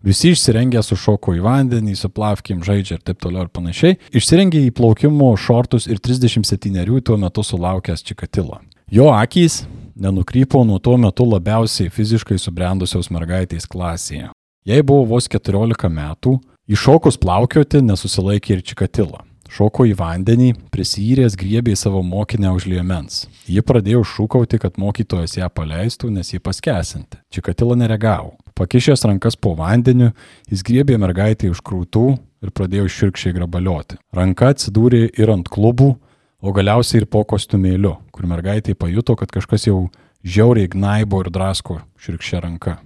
[0.00, 4.72] Visi išsirengę sušoko į vandenį, su plavkim žaidžia ir taip toliau ir panašiai, išsirengė į
[4.72, 8.64] plaukimo šortus ir 37 tuo metu sulaukęs Čikatilo.
[8.88, 9.68] Jo akys
[10.00, 14.30] nenukrypo nuo tuo metu labiausiai fiziškai subrendusios mergaitės klasėje.
[14.68, 16.38] Jai buvo vos 14 metų,
[16.68, 19.20] iššokus plaukioti nesusilaikė ir Čikatilo.
[19.50, 23.24] Šoko į vandenį, prisijyręs griebė savo mokinę už liemens.
[23.50, 27.18] Ji pradėjo šūkauti, kad mokytojas ją paleistų, nes jį paskesinti.
[27.34, 28.36] Čikatilo neregavo.
[28.54, 30.12] Pakišęs rankas po vandeniu,
[30.46, 32.04] jis griebė mergaitę už krūtų
[32.44, 33.98] ir pradėjo širkščiai grabalioti.
[34.14, 35.96] Ranka atsidūrė ir ant klubų,
[36.40, 39.86] o galiausiai ir po kostiumėliu, kur mergaitė pajuto, kad kažkas jau
[40.20, 42.76] žiauriai gnaibo ir drasko širkščia ranka.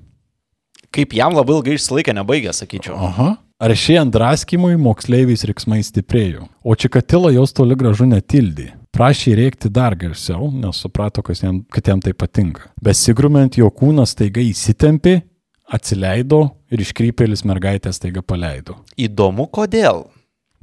[0.95, 2.95] Kaip jam labai ilgai išsilaikė, nebaigė, sakyčiau.
[2.95, 3.33] Aha.
[3.65, 8.73] Aršėjant draskimui moksleiviais riksmai stiprėjo, o Čikatila jos toli gražu netildė.
[8.95, 12.69] Prašė rėkti dar garsiau, nes suprato, jam, kad jam tai patinka.
[12.83, 15.17] Besigrument jo kūnas taiga įsitempė,
[15.67, 18.79] atsileido ir iškrypėlis mergaitės taiga paleido.
[18.95, 20.05] Įdomu, kodėl.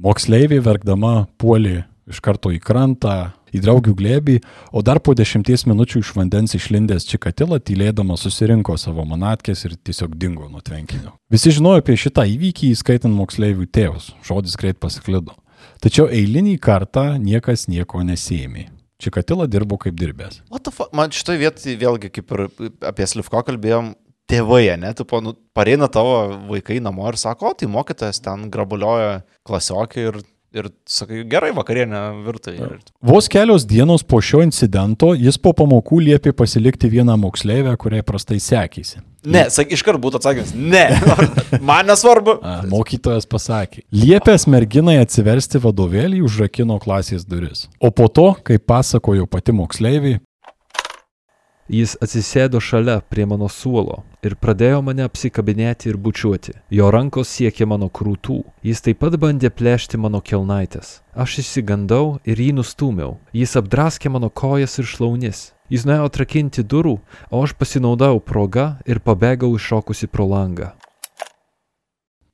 [0.00, 3.32] Moksleiviai verkdama puolė iš karto į krantą.
[3.52, 4.34] į draugių glėbį,
[4.72, 10.14] o dar po dešimties minučių iš vandens išlindęs Čikatila tylėdama susirinko savo manatkės ir tiesiog
[10.16, 11.12] dingo nuo tvenkinio.
[11.28, 14.14] Visi žinojo apie šitą įvykį, įskaitant moksleivių tėvus.
[14.24, 15.36] Žodis greit pasiklido.
[15.84, 18.70] Tačiau eilinį kartą niekas nieko nesėmė.
[19.02, 20.40] Čikatila dirbo kaip dirbęs.
[20.94, 22.46] Man šitoje vietoje vėlgi, kaip ir
[22.88, 23.92] apie Slivko kalbėjom,
[24.30, 26.14] tėvai, ne, tu nu, pareina tavo
[26.48, 30.20] vaikai namo ir sako, o tai mokytojas ten grabulioja klasiokį ir,
[30.56, 32.56] ir sakai, gerai, vakarienė virtai.
[32.58, 32.82] Ir...
[33.04, 38.40] Vos kelios dienos po šio incidento jis po pamokų liepė pasilikti vieną moksleivę, kuriai prastai
[38.42, 39.02] sekėsi.
[39.22, 40.82] Ne, sak, iškart būtų atsakymas, ne,
[41.68, 42.40] man nesvarbu.
[42.42, 43.84] A, mokytojas pasakė.
[43.94, 47.68] Liepęs merginai atsiversti vadovėlį užrakino klasės duris.
[47.78, 50.18] O po to, kaip pasakojo pati moksleiviai,
[51.72, 56.52] Jis atsisėdo šalia prie mano suolo ir pradėjo mane apsikabinėti ir bučiuoti.
[56.68, 58.42] Jo rankos siekė mano krūtų.
[58.60, 60.98] Jis taip pat bandė plėšti mano kelnaitės.
[61.16, 63.16] Aš išsigandau ir jį nustūmiau.
[63.32, 65.40] Jis apdraskė mano kojas ir šlaunis.
[65.72, 66.98] Jis nuėjo atrakinti durų,
[67.32, 70.74] o aš pasinaudojau progą ir pabėgau iššokusi pro langą.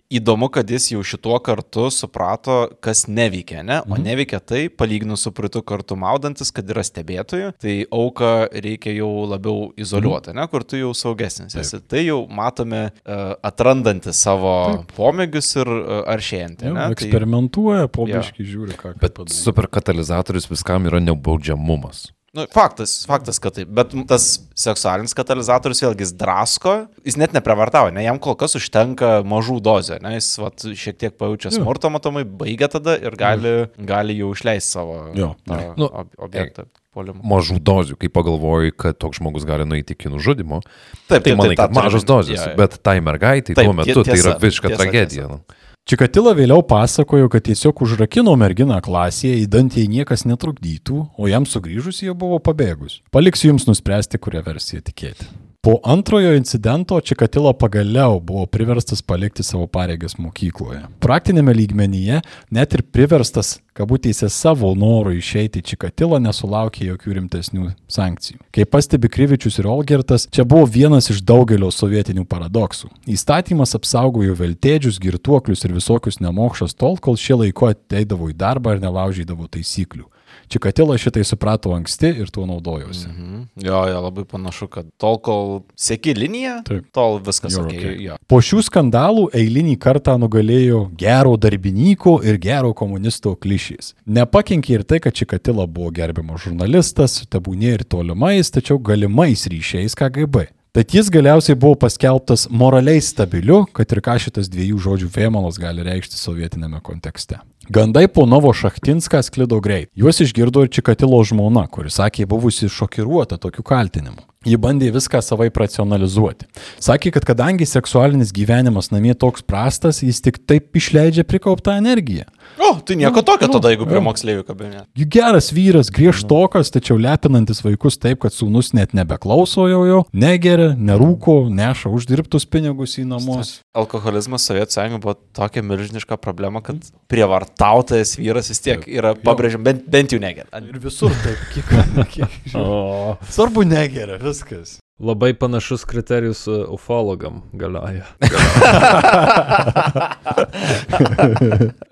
[0.08, 3.82] Įdomu, kad jis jau šituo kartu suprato, kas neveikia, ne?
[3.84, 4.04] O Mhm.
[4.06, 9.72] neveikia tai, palyginus su pritu kartu maudantis, kad yra stebėtojų, tai auką reikia jau labiau
[9.76, 10.46] izoliuoti, ne?
[10.48, 11.80] Kur tu jau saugesnis esi.
[11.86, 16.74] Tai jau matome uh, atrandantį savo pomėgius ir uh, aršėjantį, jau?
[16.74, 19.36] Tai, eksperimentuoja, pobiškai žiūri, ką Bet padaryti.
[19.44, 22.08] superkatalizatorius viskam yra nebaudžiamumas.
[22.36, 23.70] Nu, faktas, faktas, kad taip.
[23.74, 24.26] Bet tas
[24.58, 26.74] seksualinis katalizatorius vėlgi jis drasko,
[27.06, 28.04] jis net neprevartavo, ne?
[28.04, 30.16] Jam kol kas užtenka mažų dozių, ne?
[30.18, 35.00] Jis vat, šiek tiek pajaučia smurto matomai, baigia tada ir gali, gali jau išleisti savo
[35.16, 36.68] Jo, tą Nu, ob, objektą.
[36.96, 37.20] Polimą.
[37.28, 40.62] Mažų dozių, kai pagalvoji, kad toks žmogus gali nueiti iki nužudimo,
[41.06, 44.72] Taip, tai manai, kad mažos dozės, bet tai mergaitai tuo metu tai yra tiesa, visiška
[44.72, 45.28] tiesa, tragedija.
[45.28, 45.66] tiesa.
[45.88, 52.02] Čikatila vėliau pasakojo, kad tiesiog užrakino merginą klasėje, įdant jai niekas netrukdytų, o jam sugrįžus
[52.04, 53.00] jie buvo pabėgus.
[53.08, 55.30] Paliksiu jums nuspręsti, kurią versiją tikėti.
[55.68, 60.78] Po antrojo incidento Čikatilo pagaliau buvo priverstas palikti savo pareigas mokykloje.
[61.04, 62.22] Praktinėme lygmenyje
[62.56, 68.40] net ir priverstas, kabutėse savo norų išeiti Čikatilą, nesulaukė jokių rimtesnių sankcijų.
[68.56, 72.88] Kaip pastebi Kryvičius ir Olgertas, čia buvo vienas iš daugelio sovietinių paradoksų.
[73.04, 78.86] Įstatymas apsaugojo veltėdžius, girtuoklius ir visokius nemokšas tol, kol šie laiko ateidavo į darbą ir
[78.88, 80.08] nelaužydavo taisyklių.
[80.48, 83.08] Čikatila šitai suprato anksti ir tuo naudojosi.
[83.08, 83.42] Mhm.
[83.64, 86.90] Jo, jo, labai panašu, kad tol, kol sėki liniją, Taip.
[86.94, 87.76] tol viskas You're ok.
[87.76, 87.96] okay.
[88.08, 88.18] Jo.
[88.30, 93.94] Po šių skandalų eilinį kartą nugalėjo gero darbininko ir gero komunisto klišys.
[94.06, 100.48] Nepakenkė ir tai, kad Čikatila buvo gerbiamas žurnalistas, tebūnė ir tolimais, tačiau galimais ryšiais KGB.
[100.78, 105.82] Tad jis galiausiai buvo paskelbtas moraliai stabiliu, kad ir ką šitas dviejų žodžių vėmalas gali
[105.82, 107.40] reikšti sovietinėme kontekste.
[107.70, 109.90] Gandai po Novo Šachtinską sklido greit.
[109.94, 114.24] Juos išgirdo ir Čikatilo žmona, kuris sakė buvusi šokiruota tokiu kaltinimu.
[114.48, 116.46] Ji bandė viską savai racionalizuoti.
[116.80, 122.24] Sakė, kad kadangi seksualinis gyvenimas namie toks prastas, jis tik taip išleidžia prikauptą energiją.
[122.58, 124.04] O, tai nieko Jo, tokio jo, tada, jeigu prie jo.
[124.06, 124.80] moksleivių kabinė.
[124.98, 130.72] Juk geras vyras, griežtokas, tačiau lepinantis vaikus taip, kad sūnus net nebeklauso jo jo, negeria,
[130.74, 133.58] nerūko, neša uždirbtus pinigus į namus.
[133.78, 139.86] Alkoholizmas Sovietų sąjungoje buvo tokia milžiniška problema, kad prievartautojas vyras vis tiek yra pabrėžiam, bent,
[139.90, 140.50] bent jau negeria.
[140.58, 141.72] Ir visur taip, kiek,
[142.16, 144.78] kiek O, Svarbu negeria, viskas.
[144.98, 148.04] Labai panašus kriterijus e, ufologam galioja.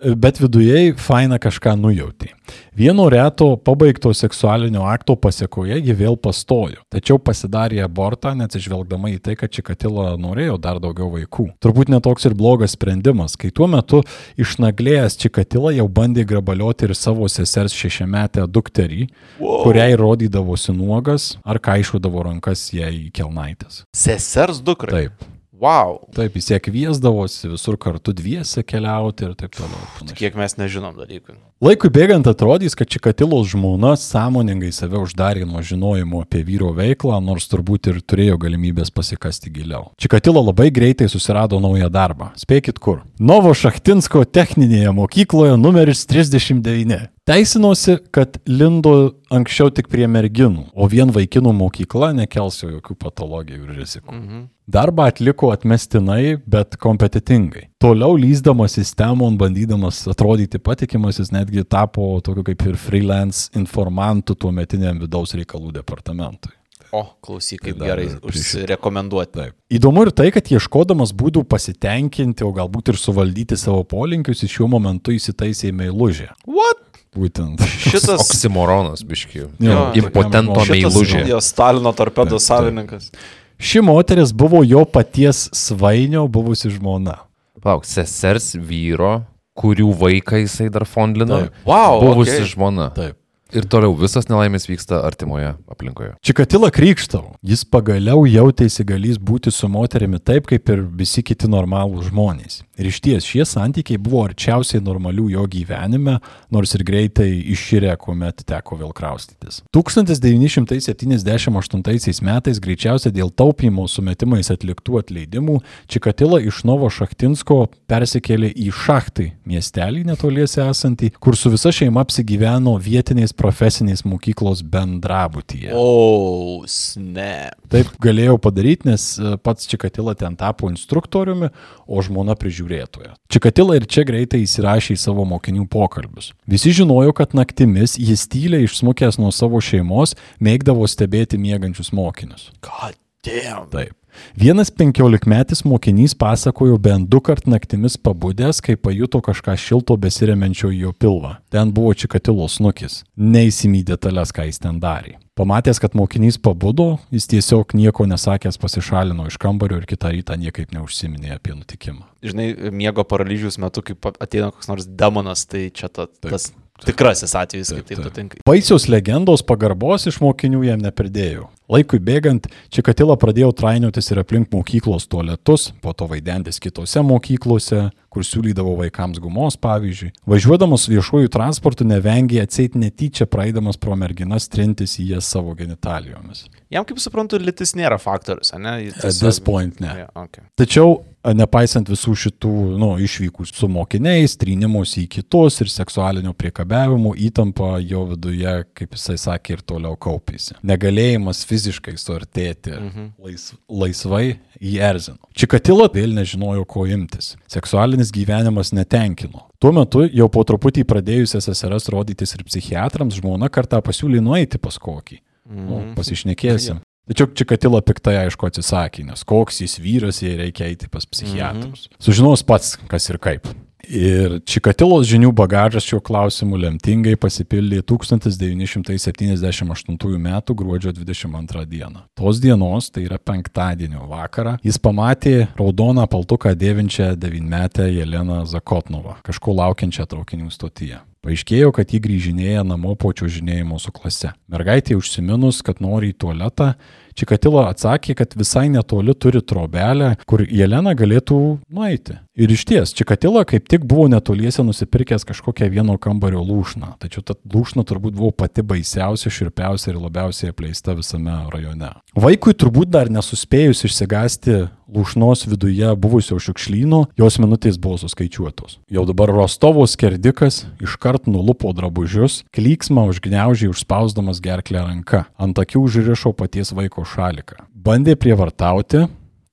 [0.23, 2.36] Bet viduje faina kažką nujauti.
[2.77, 9.37] Vieno reto pabaigto seksualinio akto pasiekoje ji vėl pastojo, tačiau pasidarė abortą, neatsižvelgdama į tai,
[9.41, 11.49] kad Čikatila norėjo dar daugiau vaikų.
[11.65, 14.03] Turbūt netoks ir blogas sprendimas, kai tuo metu
[14.41, 19.07] išnaglėjęs Čikatila jau bandė grabalioti ir savo sesers šešiametę dukterį,
[19.41, 19.63] wow.
[19.65, 23.85] kuriai rodydavosi nuogas ar kaišudavo rankas jai į kelnaitės.
[23.97, 24.93] Sesers dukra.
[24.93, 25.36] Taip.
[25.57, 26.03] Wow.
[26.13, 29.79] Taip, jis ją kviesdavosi visur kartu dviese keliauti ir taip toliau.
[29.81, 30.19] ir panašiai.
[30.19, 31.37] Kiek mes nežinom dalykų.
[31.65, 37.49] Laikui bėgant atrodys, kad Čikatilos žmona sąmoningai save uždarė nuo žinojimo apie vyro veiklą, nors
[37.49, 39.95] turbūt ir turėjo galimybės pasikasti giliau.
[39.97, 42.35] Čikatilo labai greitai susirado naują darbą.
[42.37, 43.07] Spėkit kur.
[43.19, 47.16] Novo Šachtinsko techninėje mokykloje numeris 39.
[47.27, 48.91] Teisinosi, kad lindo
[49.35, 54.13] anksčiau tik prie merginų, o vien vaikinų mokykla nekels jo jokių patologijų ir rizikų.
[54.15, 54.45] Mhm.
[54.71, 57.65] Darbą atliko atmestinai, bet kompetitingai.
[57.83, 64.55] Toliau lyzdamas sistemon, bandydamas atrodyti patikimas, jis netgi tapo tokiu kaip ir freelance informantu tuo
[64.55, 66.55] metiniam vidaus reikalų departamentui.
[66.95, 69.35] O, klausyk, kaip Tai gerai užsirekomenduoti.
[69.35, 69.55] Taip.
[69.75, 74.71] Įdomu ir tai, kad ieškodamas būdų pasitenkinti, o galbūt ir suvaldyti savo polinkius, iš šiuo
[74.79, 76.31] momentu įsitaisė į meilužę.
[76.47, 76.86] What?
[77.17, 77.63] Būtent.
[77.81, 79.47] Šitas Oksimoronas, biški.
[79.65, 81.23] Jo, Impotento meilužė.
[81.31, 83.09] jo Stalino torpedo savininkas.
[83.57, 87.23] Ši moteris buvo jo paties svainio buvusi žmona.
[87.65, 89.23] Plauk, sesers vyro,
[89.57, 91.47] kurių vaiką jisai dar fondlino.
[91.47, 91.63] Taip.
[91.65, 92.51] Wow, Buvusi okay.
[92.53, 92.91] žmona.
[92.95, 93.17] Taip.
[93.55, 96.17] Ir toliau visas nelaimės vyksta artimoje aplinkoje.
[96.27, 97.37] Čikatila krykštavo.
[97.47, 102.63] Jis pagaliau jautėsi galys būti su moterimi taip, kaip ir visi kiti normalūs žmonės.
[102.77, 106.19] Ir iš ties šie santykiai buvo arčiausiai normalių jo gyvenime,
[106.51, 109.63] nors ir greitai iššyrė, kuomet teko vėl kraustytis.
[109.71, 119.39] 1978 metais greičiausiai dėl taupimo sumetimais atliktų atleidimų Čikatila iš Novo Šachtinsko persikėlė į Šachtai
[119.47, 125.73] miestelį netoliese esantį, kur su visa šeima apsigyveno vietiniais profesinės mokyklos bendrabutyje.
[125.77, 127.59] Oh, snap.
[127.73, 131.51] Taip galėjau padaryti, nes e, pats Čikatila ten tapo instruktoriumi,
[131.87, 133.15] o žmona prižiūrėtoja.
[133.33, 136.33] Čikatila ir čia greitai įsirašė į savo mokinių pokalbius.
[136.51, 142.51] Visi žinojo, kad naktimis jis tyliai išsmukęs nuo savo šeimos mėgdavo stebėti miegančius mokinius.
[142.65, 143.71] God damn.
[143.73, 143.95] Taip.
[144.37, 150.81] Vienas penkiolikmetis mokinys pasakojo bent du kart naktimis pabudęs, kai pajuto kažką šilto besiremenčio į
[150.87, 151.37] jo pilvą.
[151.53, 153.03] Ten buvo čikatilos nukis.
[153.17, 155.17] Neįsimy detalės, ką jis ten darė.
[155.37, 160.73] Pamatęs, kad mokinys pabudo, jis tiesiog nieko nesakęs pasišalino iš kambario ir kitą rytą niekaip
[160.73, 162.07] neužsiminė apie nutikimą.
[162.25, 166.55] Žinai, miego paralyžiaus metu, kai ateina koks nors demonas, tai čia ta, tas
[166.85, 168.41] tikrasis atvejis, kai taip nutinka.
[168.49, 171.51] Baisios legendos pagarbos iš mokinių jam nepridėjo.
[171.73, 178.25] Laikui bėgant, Čikatila pradėjo trainiotis ir aplink mokyklos tualetus, po to vaidentis kitose mokyklose, kur
[178.25, 180.13] siūlydavo vaikams gumos, pavyzdžiui.
[180.31, 186.47] Važiuodamas viešuoju transportu nevengė atseit netyčia praeidamas pro merginas trintis į jas savo genitalijomis.
[186.73, 188.79] Jam, kaip suprantu, lytis nėra faktorius, ne?
[188.87, 189.93] Jis At this point, ne.
[190.01, 190.47] Yeah, okay.
[190.59, 190.97] Tačiau,
[191.37, 198.07] nepaisant visų šitų nu, išvykų su mokiniais, trynimus į kitus ir seksualinio priekabiavimo, įtampa jo
[198.13, 200.57] viduje, kaip jisai sakė, ir toliau kaupėsi.
[200.67, 201.56] Negalėjimas fiziškai
[202.01, 203.07] suartėti mhm.
[203.23, 205.19] lais, laisvai jį erzino.
[205.37, 207.35] Čikatila vėl nežinojo, ko imtis.
[207.51, 209.47] Seksualinis gyvenimas netenkino.
[209.59, 214.79] Tuo metu, jau po truputį pradėjus SSRS rodytis ir psichiatrams, žmona kartą pasiūlė nueiti pas
[214.79, 215.21] kokį.
[215.47, 216.83] Nu, pasišnekėsim.
[217.07, 221.87] Tačiau Čikatila piktai aišku atsisakė, nes koks jis vyras, jei reikia eiti pas psichiatrus.
[222.03, 223.47] Sužinos pats, kas ir kaip.
[223.87, 230.29] Ir Čikatilos žinių bagažas šiuo klausimu lemtingai pasipildė 1978 m.
[230.59, 231.87] gruodžio 22 d.
[232.19, 239.51] Tos dienos, tai yra penktadienio vakarą, jis pamatė raudoną paltuką dėvinčią devynmetę Jeleną Zakotnovą, kažko
[239.61, 240.99] laukiančią traukinių stotyje.
[241.27, 244.31] Paaiškėjo, kad jį grįžinėja namo po čiuožinėjimo su klase.
[244.47, 246.77] Mergaitė užsiminus, kad nori į tualetą,
[247.17, 251.39] Čikatilo atsakė, kad visai netoli turi trobelę, kur Jelena galėtų
[251.73, 252.19] nueiti.
[252.37, 257.35] Ir iš ties, Čikatilo kaip tik buvo netoliese nusipirkęs kažkokią vieno kambario lūšną, tačiau ta
[257.41, 261.95] lūšna turbūt buvo pati baisiausia, širpiausia ir labiausiai apleista visame rajone.
[262.15, 268.79] Vaikui turbūt dar nesuspėjus išsigasti lūšnos viduje buvusio šiukšlyno, jos minutės buvo suskaičiuotos.
[268.93, 276.35] Jau dabar Rostovo skerdikas iškart nulupo drabužius, klyksmą užgneužiai užspausdamas gerklę ranka, ant akių užrišo
[276.37, 277.67] paties vaiko šaliką.
[277.87, 279.07] Bandė prievartauti,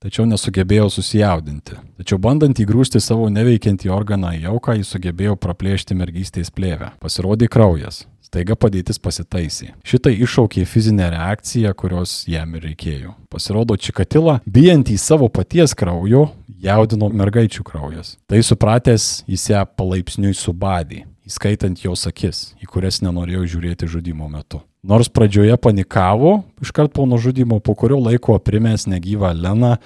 [0.04, 1.78] tačiau nesugebėjo susijaudinti.
[2.00, 6.92] Tačiau bandant įgrūsti savo neveikiantį organą į auką, jis sugebėjo praplėšti mergystės plėvę.
[7.00, 8.04] Pasirodė kraujas.
[8.24, 9.68] Staiga padėtis pasitaisė.
[9.86, 13.14] Šitai iššaukė fizinę reakciją, kurios jam ir reikėjo.
[13.30, 16.26] Pasirodo, Čikatila, bijant į savo paties kraujo,
[16.64, 18.16] jaudino mergaičių kraujas.
[18.26, 24.64] Tai supratęs, jis ją palaipsniui subadė, įskaitant jos akis, į kurias nenorėjo žiūrėti žudimo metu.
[24.84, 29.76] Nors pradžioje panikavo, iškart po nužudimo, po kurio laiko aprimęs negyvą Leną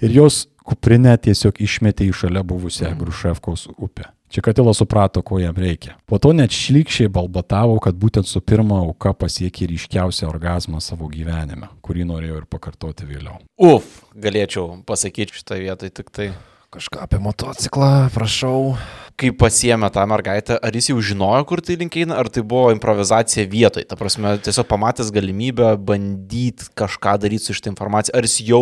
[0.00, 4.08] ir jos kuprinę tiesiog išmetė į šalia buvusią Gruševkos upę.
[4.32, 5.94] Čikatila suprato, ko jam reikia.
[6.08, 11.68] Po to net šlykščiai balbatavo, kad būtent su pirma auka pasiekė ryškiausią orgasmą savo gyvenime,
[11.84, 13.38] kurį norėjo ir pakartoti vėliau.
[13.60, 16.32] Uf, galėčiau pasakyti šitą vietą tik tai.
[16.74, 18.74] Kažką apie motociklą, prašau.
[19.16, 22.68] Kai pasiemė tą mergaitę, ar jis jau žinojo, kur tai link eina, ar tai buvo
[22.74, 23.86] improvizacija vietoj?
[23.88, 28.60] Ta prasme, tiesiog pamatęs galimybę bandyti kažką daryti su šitą informaciją, ar jis jau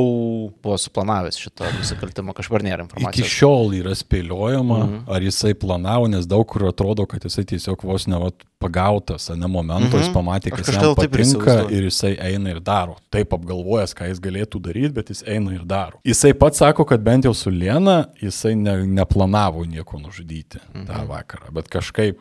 [0.62, 3.32] buvo suplanavęs šitą nusikaltimą, kažkur nėra Iki informacijos.
[3.34, 5.10] šiol yra spėliojama, Mhm.
[5.10, 8.34] ar jisai planavo, nes daug kur atrodo, kad jisai tiesiog vos ne vat,
[8.64, 10.14] pagautas, ne momento, jis Mhm.
[10.14, 12.94] pamatė, kas jam patinka ir jisai eina ir daro.
[13.10, 15.98] Taip apgalvojęs, ką jis galėtų daryti, bet jis eina ir daro.
[16.06, 20.43] Jisai pats sako, kad bent jau su Liena jisai ne, neplanavo nieko nužudyti
[20.74, 20.86] Mhm.
[20.86, 22.18] tą vakarą, bet kažkaip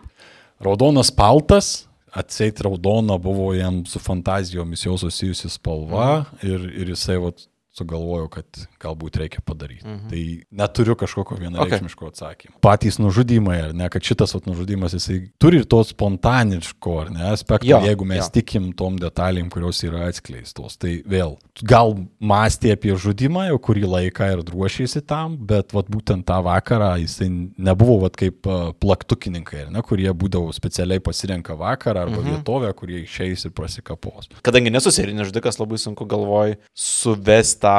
[0.62, 1.88] raudonas paltas.
[2.16, 6.48] Atseit raudona buvo jam su fantazijomis jau susijusi spalva Mhm.
[6.54, 9.86] ir, ir jisai vat, sugalvojau, kad galbūt reikia padaryti.
[9.88, 10.10] Mhm.
[10.12, 10.24] Tai
[10.62, 12.14] neturiu kažkokio vienareikšmiško okay.
[12.14, 12.58] atsakymo.
[12.62, 17.24] Patys nužudymai, ar ne, kad šitas vat, nužudymas, jisai turi ir to spontaniško, ar ne,
[17.34, 18.30] aspekto, Jo, jeigu mes jo.
[18.36, 20.78] tikim tom detalėm, kurios yra atskleistos.
[20.78, 26.28] Tai vėl, gal mąstė apie žudymą jau kurį laiką ir ruošėsi tam, bet vat, būtent
[26.30, 28.46] tą vakarą jisai nebuvo vat, kaip
[28.84, 32.30] plaktukininkai, ar ne, kurie būdavo specialiai pasirenka vakarą arba mhm.
[32.30, 34.30] vietovę, kurie išeis ir prasikapos.
[34.46, 37.78] Kadangi nesu serijinis žudikas, labai sunku galvoj suvesti tą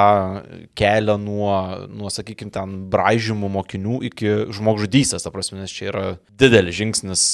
[0.78, 1.54] kelią nuo,
[1.92, 6.04] nuo sakykime, ten braižymų mokinių iki žmogžudystės, ta prasme, nes čia yra
[6.40, 7.24] didelis žingsnis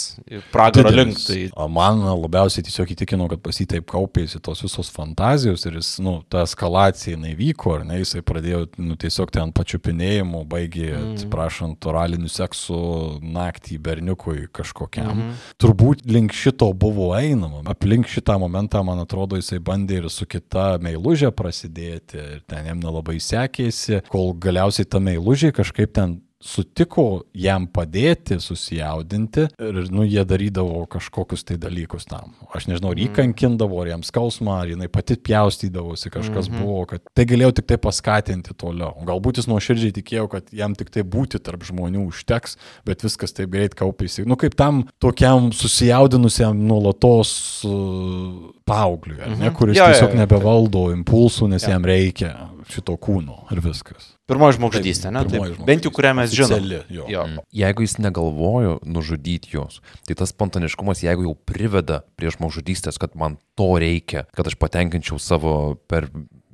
[0.52, 1.18] pragaro link.
[1.26, 5.92] Tai Man labiausiai tiesiog įtikino, kad pas jį taip kaupėsi tos visos fantazijos ir jis,
[6.04, 11.14] nu, ta eskalacija jinai vyko, ar ne, jisai pradėjo, nu, tiesiog ten pačiupinėjimų, baigė, mm.
[11.14, 12.80] atsiprašant, oralinių seksų
[13.24, 15.10] naktį berniukui kažkokiam.
[15.10, 15.48] Mm -hmm.
[15.62, 17.62] Turbūt link šito buvo einama.
[17.70, 23.18] Aplink šitą momentą, man atrodo, jisai bandė ir su kita meilužė prasidėti ten jam nelabai
[23.22, 30.86] sekėsi, kol galiausiai ta meilužė kažkaip ten sutiko jam padėti susijaudinti ir, nu, jie darydavo
[30.90, 32.32] kažkokius tai dalykus tam.
[32.56, 36.64] Aš nežinau, ar jį kankindavo, ar jam skausmą, ar jinai pati pjaustydavosi, kažkas mm -hmm.
[36.64, 38.94] buvo, kad tai galėjo tik tai paskatinti toliau.
[39.04, 43.50] Galbūt jis nuoširdžiai tikėjo, kad jam tik tai būti tarp žmonių užteks, bet viskas taip
[43.50, 44.26] greit kaupėsi.
[44.26, 49.54] Nu, kaip tam tokiam susijaudinusiam nuolatos uh, paaugliui, ar ne, Mhm.
[49.56, 54.16] kuris Jo, jo, tiesiog jo, nebevaldo impulsų, nes jam reikia šito kūno ir viskas.
[54.30, 55.24] Pirmoji žmogžudystė, ne?
[55.28, 56.82] Pirmoji Taip, bent jau kurią mes žinome.
[56.92, 57.06] Jo.
[57.10, 57.26] Jo.
[57.62, 63.40] Jeigu jis negalvojo nužudyti jos, tai tas spontaniškumas, jeigu jau priveda prie žmogžudystės, kad man
[63.58, 65.56] to reikia, kad aš patenkinčiau savo
[65.90, 66.08] per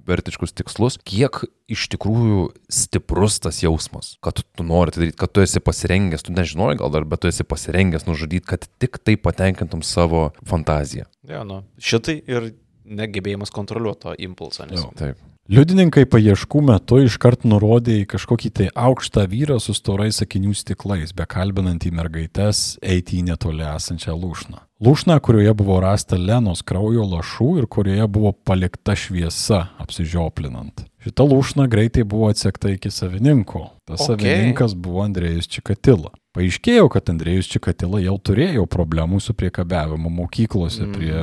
[0.07, 5.43] vertiškus tikslus, kiek iš tikrųjų stiprus tas jausmas, kad tu nori tai daryti, kad tu
[5.43, 9.83] esi pasirengęs, tu nežinojai gal dar, bet tu esi pasirengęs nužudyti, kad tik tai patenkintum
[9.87, 11.09] savo fantaziją.
[11.27, 12.53] Jo, nu, šitai ir
[12.87, 14.68] negebėjimas kontroliuoti to impulsą.
[14.70, 14.85] Nes...
[14.85, 14.93] Jo.
[14.99, 15.22] Taip.
[15.47, 21.84] Liudininkai paieškų metu iškart nurodė į kažkokį tai aukštą vyrą su storais akinių stiklais, bekalbinant
[21.86, 24.59] į mergaitės eiti į netoli esančią lūšną.
[24.82, 30.82] Lūšną, kurioje buvo rasta Lenos kraujo lašų ir kurioje buvo palikta šviesa apsižioplinant.
[31.07, 33.68] Šita lūšna greitai buvo atsekta iki savininko.
[33.86, 34.16] Tas Ok.
[34.16, 34.32] okay.
[34.32, 36.11] savininkas buvo Andrėjus Čikatila.
[36.34, 40.99] Paaiškėjo, kad Andrėjus Čikatila jau turėjo problemų su priekabiavimu mokyklose mm.
[40.99, 41.22] prie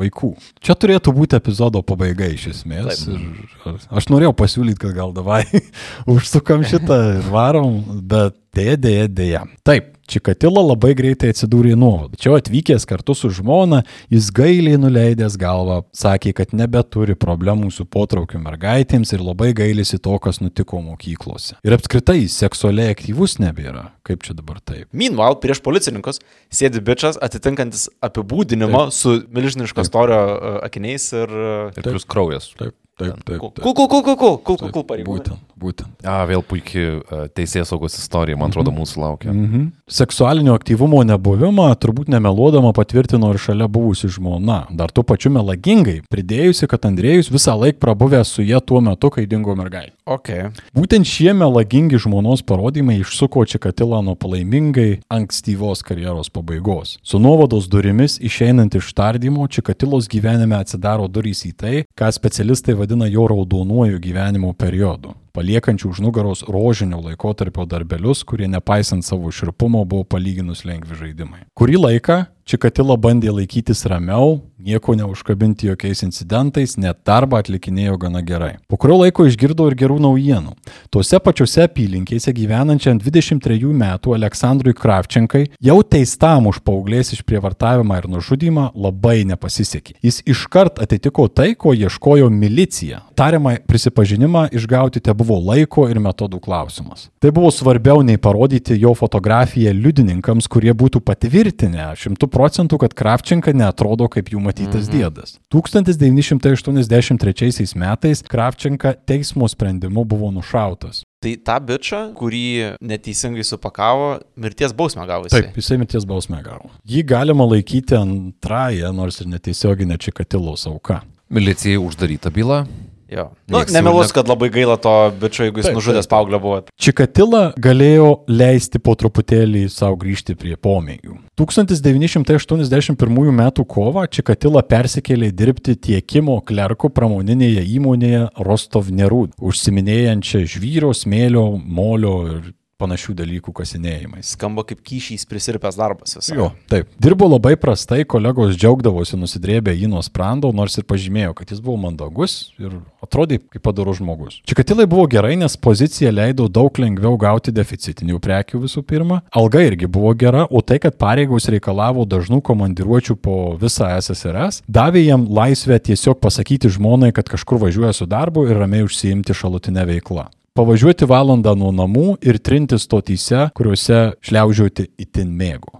[0.00, 0.32] vaikų.
[0.64, 3.04] Čia turėtų būti epizodo pabaiga iš esmės.
[3.10, 5.44] Ir aš norėjau pasiūlyti, kad gal davai
[6.14, 7.80] užsukam šitą ir varom,
[8.10, 9.44] bet dėja, dėja, dėja.
[9.66, 12.18] Taip, Čikatila labai greitai atsidūrė nuovadų.
[12.20, 18.40] Čia atvykęs kartu su žmona, jis gailiai nuleidęs galvą, sakė, kad nebeturi problemų su potraukiu
[18.42, 21.60] mergaitėms ir labai gailisi to, kas nutiko mokyklose.
[21.66, 23.90] Ir apskritai seksualiai aktyvus nebėra.
[24.06, 24.88] Kaip čia dabar taip?
[24.96, 26.18] Meanwhile, prieš policininkus
[26.50, 28.96] sėdi bičias atitinkantis apibūdinimą Taip.
[28.96, 31.34] su milžiniško storio uh, akiniais ir...
[31.76, 32.50] Ir plus kraujas.
[32.58, 33.40] Taip, Taip, taip.
[33.40, 33.62] taip.
[33.64, 35.20] Kukul, kukul, kukul, kukul, kukul pareigūnai.
[35.20, 35.92] Būtent, būtent.
[36.04, 38.82] A, vėl puikiai e, teisės saugos istorija, man atrodo, mhm.
[38.82, 39.32] mūsų laukia.
[39.32, 39.68] Mm -hmm.
[39.90, 44.66] Seksualinio aktyvumo nebuvimą turbūt nemeluodama patvirtino ir šalia buvusi žmona.
[44.70, 49.26] Dar tuo pačiu melagingai, pridėjusi, kad Andrėjus visą laiką prabuvęs su jie tuo metu, kai
[49.26, 49.92] dingo mergaitė.
[50.10, 50.50] Okay.
[50.74, 56.98] Būtent šie melagingi žmonos parodymai išsuko Čikatilą nuo palaimingai ankstyvos karjeros pabaigos.
[57.02, 62.89] Su nuovados durimis išeinant iš tardymo, Čikatilos gyvenime atsidaro durys į tai, ką specialistai vadina
[63.06, 70.04] jo raudonuoju gyvenimo periodu paliekančių už nugaros rožinio laikotarpio darbelius, kurie nepaisant savo širpumo buvo
[70.04, 71.46] palyginus lengvi žaidimai.
[71.58, 72.20] Kurį laiką
[72.50, 78.56] Čikatila bandė laikytis ramiau, nieko neužkabinti jokiais incidentais, net darbą atlikinėjo gana gerai.
[78.66, 80.56] Po kurio laiko išgirdau ir gerų naujienų.
[80.90, 88.72] Tuose pačiuose apylinkėse gyvenančiam 23 metų Aleksandrui Kravčenkai jau teistam už paauglės išprievartavimą ir nužudymą
[88.74, 90.00] labai nepasisekė.
[90.02, 93.04] Jis iškart atitiko tai, ko ieškojo milicija.
[93.20, 97.12] Tariamą prisipažinimą išgauti te buvo laiko ir metodų klausimas.
[97.20, 103.52] Tai buvo svarbiau nei parodyti jo fotografiją liudininkams, kurie būtų patvirtinę šimtų procentų, kad Kravčenka
[103.52, 104.96] netrodo kaip jų matytas mhm.
[104.96, 105.36] dėdas.
[105.52, 111.04] 1983 metais Kravčenka teismo sprendimu buvo nušautas.
[111.20, 115.44] Tai tą bičią, kurį neteisingai supakavo, mirties bausmę gavo jisai.
[115.44, 116.72] Taip, jisai mirties bausmę gavo.
[116.88, 121.04] Jį galima laikyti antrąją, nors ir netiesioginę Čikatilos auką.
[121.28, 122.64] Milicijai uždaryta byla.
[123.10, 123.24] Jo.
[123.48, 126.38] Nu, Nieks jau nemelus, ne- kad labai gaila to bičio, jeigu jis Taip, nužudęs paauglio
[126.38, 126.60] buvo.
[126.78, 131.16] Čikatila galėjo leisti po truputėlį savo grįžti prie pomėgių.
[131.40, 133.50] 1981 m.
[133.66, 142.52] kovą Čikatila persikėlė dirbti tiekimo klerkų pramoninėje įmonėje Rostov Nerud, užsiminėjančią žvyro, smėlio, molio ir
[142.80, 144.34] panašių dalykų kasinėjimais.
[144.34, 146.36] Skamba kaip kyšys prisirpęs darbas visą.
[146.36, 146.88] Jo, taip.
[147.02, 151.78] Dirbo labai prastai, kolegos džiaugdavosi nusidrėbę jį nuo sprando, nors ir pažymėjo, kad jis buvo
[151.84, 154.40] mandagus ir atrodė kaip padarus žmogus.
[154.48, 159.20] Čikatilai buvo gerai, nes pozicija leido daug lengviau gauti deficitinių prekių visų pirma.
[159.36, 165.04] Alga irgi buvo gera, o tai, kad pareigos reikalavo dažnų komandiruočių po visą SSRS, davė
[165.06, 170.28] jam laisvę tiesiog pasakyti žmonai, kad kažkur važiuoja su darbu ir ramiai užsiimti šalutinę veiklą.
[170.58, 175.78] Pavažiuoti valandą nuo namų ir trinti stotyse, kuriuose šliaužiuoti itin mėgo.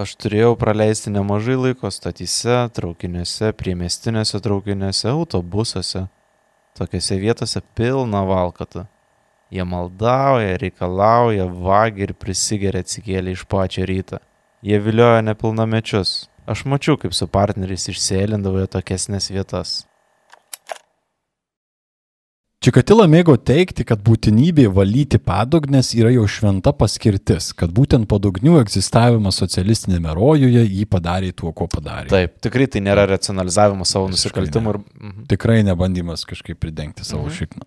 [0.00, 6.06] Aš turėjau praleisti nemažai laiko statyse, traukiniuose, priemestinėse traukiniuose, autobusuose.
[6.80, 8.86] Tokiose vietose pilna valkatų.
[9.52, 14.22] Jie maldauja, reikalauja, vagi ir prisigeria atsikėlę iš pačio ryto.
[14.64, 16.30] Jie vilioja nepilnamečius.
[16.48, 19.82] Aš mačiau, kaip su partneriais išsėlindavo į tokiesnės vietas.
[22.60, 29.38] Čikatila mėgo teikti, kad būtinybė valyti padugnes yra jo šventa paskirtis, kad būtent padugnių egzistavimas
[29.40, 32.10] socialistinėme rojuje jį padarė tuo, ko padarė.
[32.12, 34.74] Taip, tikrai tai nėra racionalizavimas savo nusikaltimų.
[34.76, 34.80] Ir...
[35.00, 35.24] Mhm.
[35.32, 37.38] Tikrai nebandymas kažkaip pridengti savo mhm.
[37.38, 37.64] šikną.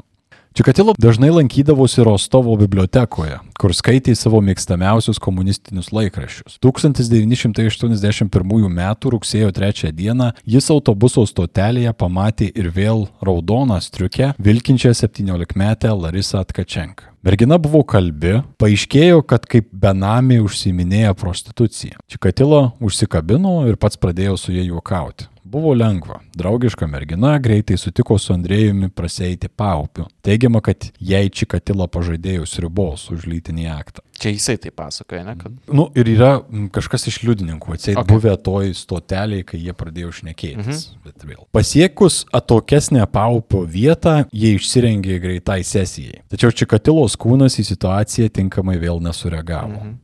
[0.53, 6.59] Čikatilo dažnai lankydavosi Rostovo bibliotekoje, kur skaitė savo mėgstamiausius komunistinius laikraščius.
[6.61, 8.83] 1981 m.
[9.15, 10.13] rugsėjo 3 d.
[10.45, 17.09] jis autobuso stotelėje pamatė ir vėl raudoną striukę vilkinčią 17-metę Larisą Atkačenką.
[17.25, 21.97] Mergina buvo kalbi, paaiškėjo, kad kaip benamė užsiminėja prostitucija.
[22.05, 25.32] Čikatilo užsikabino ir pats pradėjo su jie juokauti.
[25.53, 26.19] Buvo lengva.
[26.35, 30.07] Draugiška mergina greitai sutiko su Andrėjumi praseiti paupiu.
[30.25, 34.01] Teigiama, kad jai Čikatilo pažadėjus ribos už lytinį aktą.
[34.17, 35.35] Čia jisai tai pasakoja, ne?
[35.37, 35.53] Kad...
[35.69, 38.09] Nu, ir yra mm, kažkas iš liudininkų, atseit Okay.
[38.09, 40.87] buvę toj stoteliai, kai jie pradėjo šnekėtis.
[40.89, 41.05] Mhm.
[41.05, 41.45] Bet vėl.
[41.53, 46.23] Pasiekus atokesnę paupio vietą, jie išsirengė greitai sesijai.
[46.33, 49.77] Tačiau Čikatilos kūnas į situaciją tinkamai vėl nesureagavo.
[49.83, 49.97] Mhm.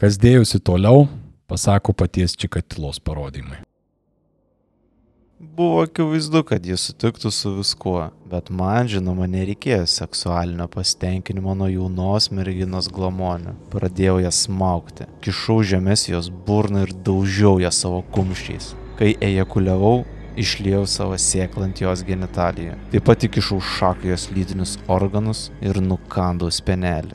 [0.00, 1.10] Kas dėjosi toliau,
[1.50, 3.67] pasako paties Čikatilos parodymai.
[5.38, 12.26] Buvo akivaizdu, kad jis sutiktų su viskuo, bet man, žinoma, nereikėjo seksualinio pasitenkinimo nuo jaunos
[12.34, 13.52] merginos glamonių.
[13.70, 18.72] Pradėjau jas smaukti, kišau žemės jos burną ir daužiau ją savo kumščiais.
[18.98, 20.02] Kai ejakuliavau,
[20.42, 22.74] išliejau savo sėklą ant jos genitalijų.
[22.96, 27.14] Taip pat įkišau šaką jos lytinius organus ir nukandau spenelį.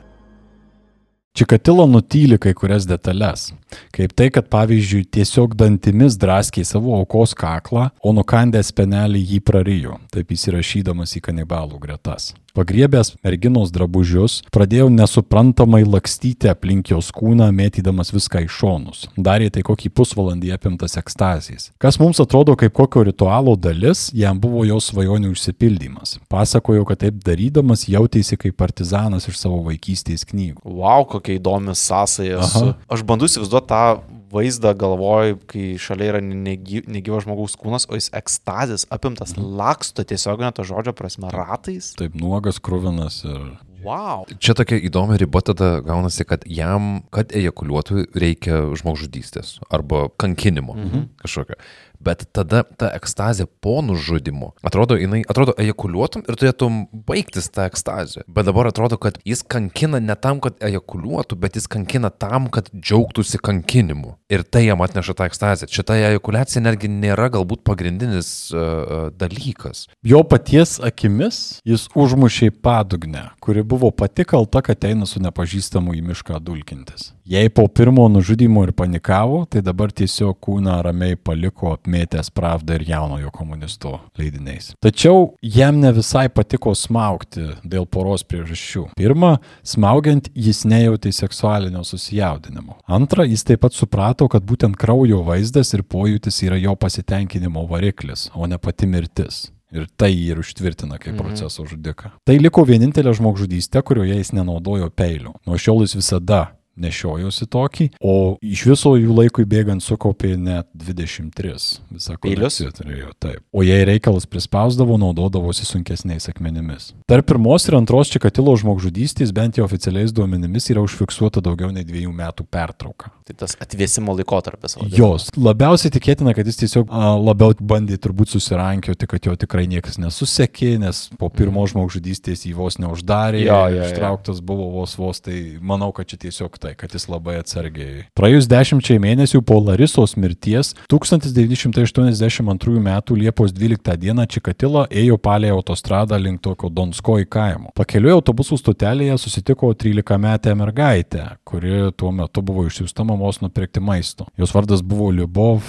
[1.34, 3.48] Čikatilo nutyli kai kurias detalės,
[3.90, 9.98] kaip tai, kad pavyzdžiui tiesiog dantimis draskė savo aukos kaklą, o nukandęs penelį jį prarijo,
[10.14, 12.30] taip įsirašydamas į kanibalų gretas.
[12.54, 19.00] Pagriebęs merginos drabužius, pradėjau nesuprantamai lakstyti aplink jos kūną, mėtydamas viską į šonus.
[19.18, 21.72] Darė tai kokį pusvalandį apimtas ekstazijas.
[21.82, 26.20] Kas mums atrodo kaip kokio ritualo dalis, jam buvo jos svajonių išsipildymas.
[26.30, 30.62] Pasakojo, kad taip darydamas jautėsi kaip partizanas iš savo vaikystės knygų.
[30.62, 32.46] Wow, kokia įdomi sąsaja.
[32.54, 32.68] Su...
[32.86, 33.86] Aš bandau įsivaizduoti tą
[34.34, 40.66] vaizdą galvoj, kai šalia yra negyvas žmogaus kūnas, o jis ekstazės apimtas laksto tiesioginio to
[40.66, 41.92] žodžio prasme ratais.
[41.98, 43.54] Taip nuogas, krūvinas ir...
[43.84, 44.22] Wow.
[44.40, 51.02] Čia tokia įdomi riba tada gaunasi, kad jam, kad ejakuliuotų, reikia žmogžudystės arba kankinimo mhm.
[51.20, 51.58] kažkokio.
[52.04, 58.24] Bet tada ta ekstazė po nužudimo, atrodo, jinai, atrodo, ejakuliuotum ir turėtum baigtis tą ekstazę.
[58.28, 62.68] Bet dabar atrodo, kad jis kankina ne tam, kad ejakuliuotų, bet jis kankina tam, kad
[62.74, 64.14] džiaugtųsi kankinimu.
[64.32, 65.68] Ir tai jam atneša tą ekstazę.
[65.70, 69.86] Šitą ejakuliacija netgi nėra galbūt pagrindinis uh, dalykas.
[70.04, 76.04] Jo paties akimis jis užmušė padugnę, kuri buvo pati kalta, kad eina su nepažįstamu į
[76.10, 77.12] mišką dulkintis.
[77.24, 82.84] Jei po pirmo nužudymo ir panikavo, tai dabar tiesiog kūną ramiai paliko apmėtęs pravdą ir
[82.88, 84.72] jaunojo komunisto leidiniais.
[84.82, 88.88] Tačiau jam ne visai patiko smaugti dėl poros priežasčių.
[88.98, 92.78] Pirma, smaugiant jis nejautė seksualinio susijaudinimo.
[92.88, 98.30] Antra, jis taip pat suprato, kad būtent kraujo vaizdas ir pojūtis yra jo pasitenkinimo variklis,
[98.34, 99.50] o ne pati mirtis.
[99.74, 101.18] Ir tai jį ir užtvirtina kaip Mhm.
[101.22, 102.12] proceso žudiką.
[102.24, 105.34] Tai liko vienintelė žmogžudystė, kurioje jis nenaudojo peilių.
[105.46, 111.54] Nuo šiol jis visada nešiojosi tokį, o iš viso jų laikui bėgant sukaupė net 23.
[111.94, 113.42] Visą kolekciją turėjo, taip.
[113.54, 116.92] O jei reikalas prispausdavo, naudodavosi sunkesniais akmenimis.
[117.10, 122.14] Tarp pirmos ir antros Čikatilo žmogžudystės, bent jau oficialiais duomenimis, yra užfiksuota daugiau nei dviejų
[122.14, 123.12] metų pertrauka.
[123.24, 124.74] Tai tas atvėsimo laikotarpis.
[124.76, 124.98] vadinamas.
[125.00, 125.28] Jos.
[125.40, 130.74] Labiausiai tikėtina, kad jis tiesiog a, labiau bandė turbūt susirankioti, kad jo tikrai niekas nesusekė,
[130.82, 133.86] nes po pirmo žmogžudystės jį vos neuždarė, Jo, jo, jo.
[133.88, 138.04] ištrauktas buvo vos vos, tai manau, kad čia tiesiog tai, kad jis labai atsargiai.
[138.12, 142.90] Praėjus dešimčiai mėnesių po Larisos mirties, 1982 m.
[143.24, 144.26] Liepos 12 d.
[144.36, 147.72] Čikatila ėjo palei autostradą link tokio Donskoj kaimo.
[147.78, 154.28] Pakeliui autobusų stotelėje susitiko 13-metę mergaitę, kuri tuo metu buvo išsiųsta mamos nupirkti maisto.
[154.38, 155.62] Jos vardas buvo Liubov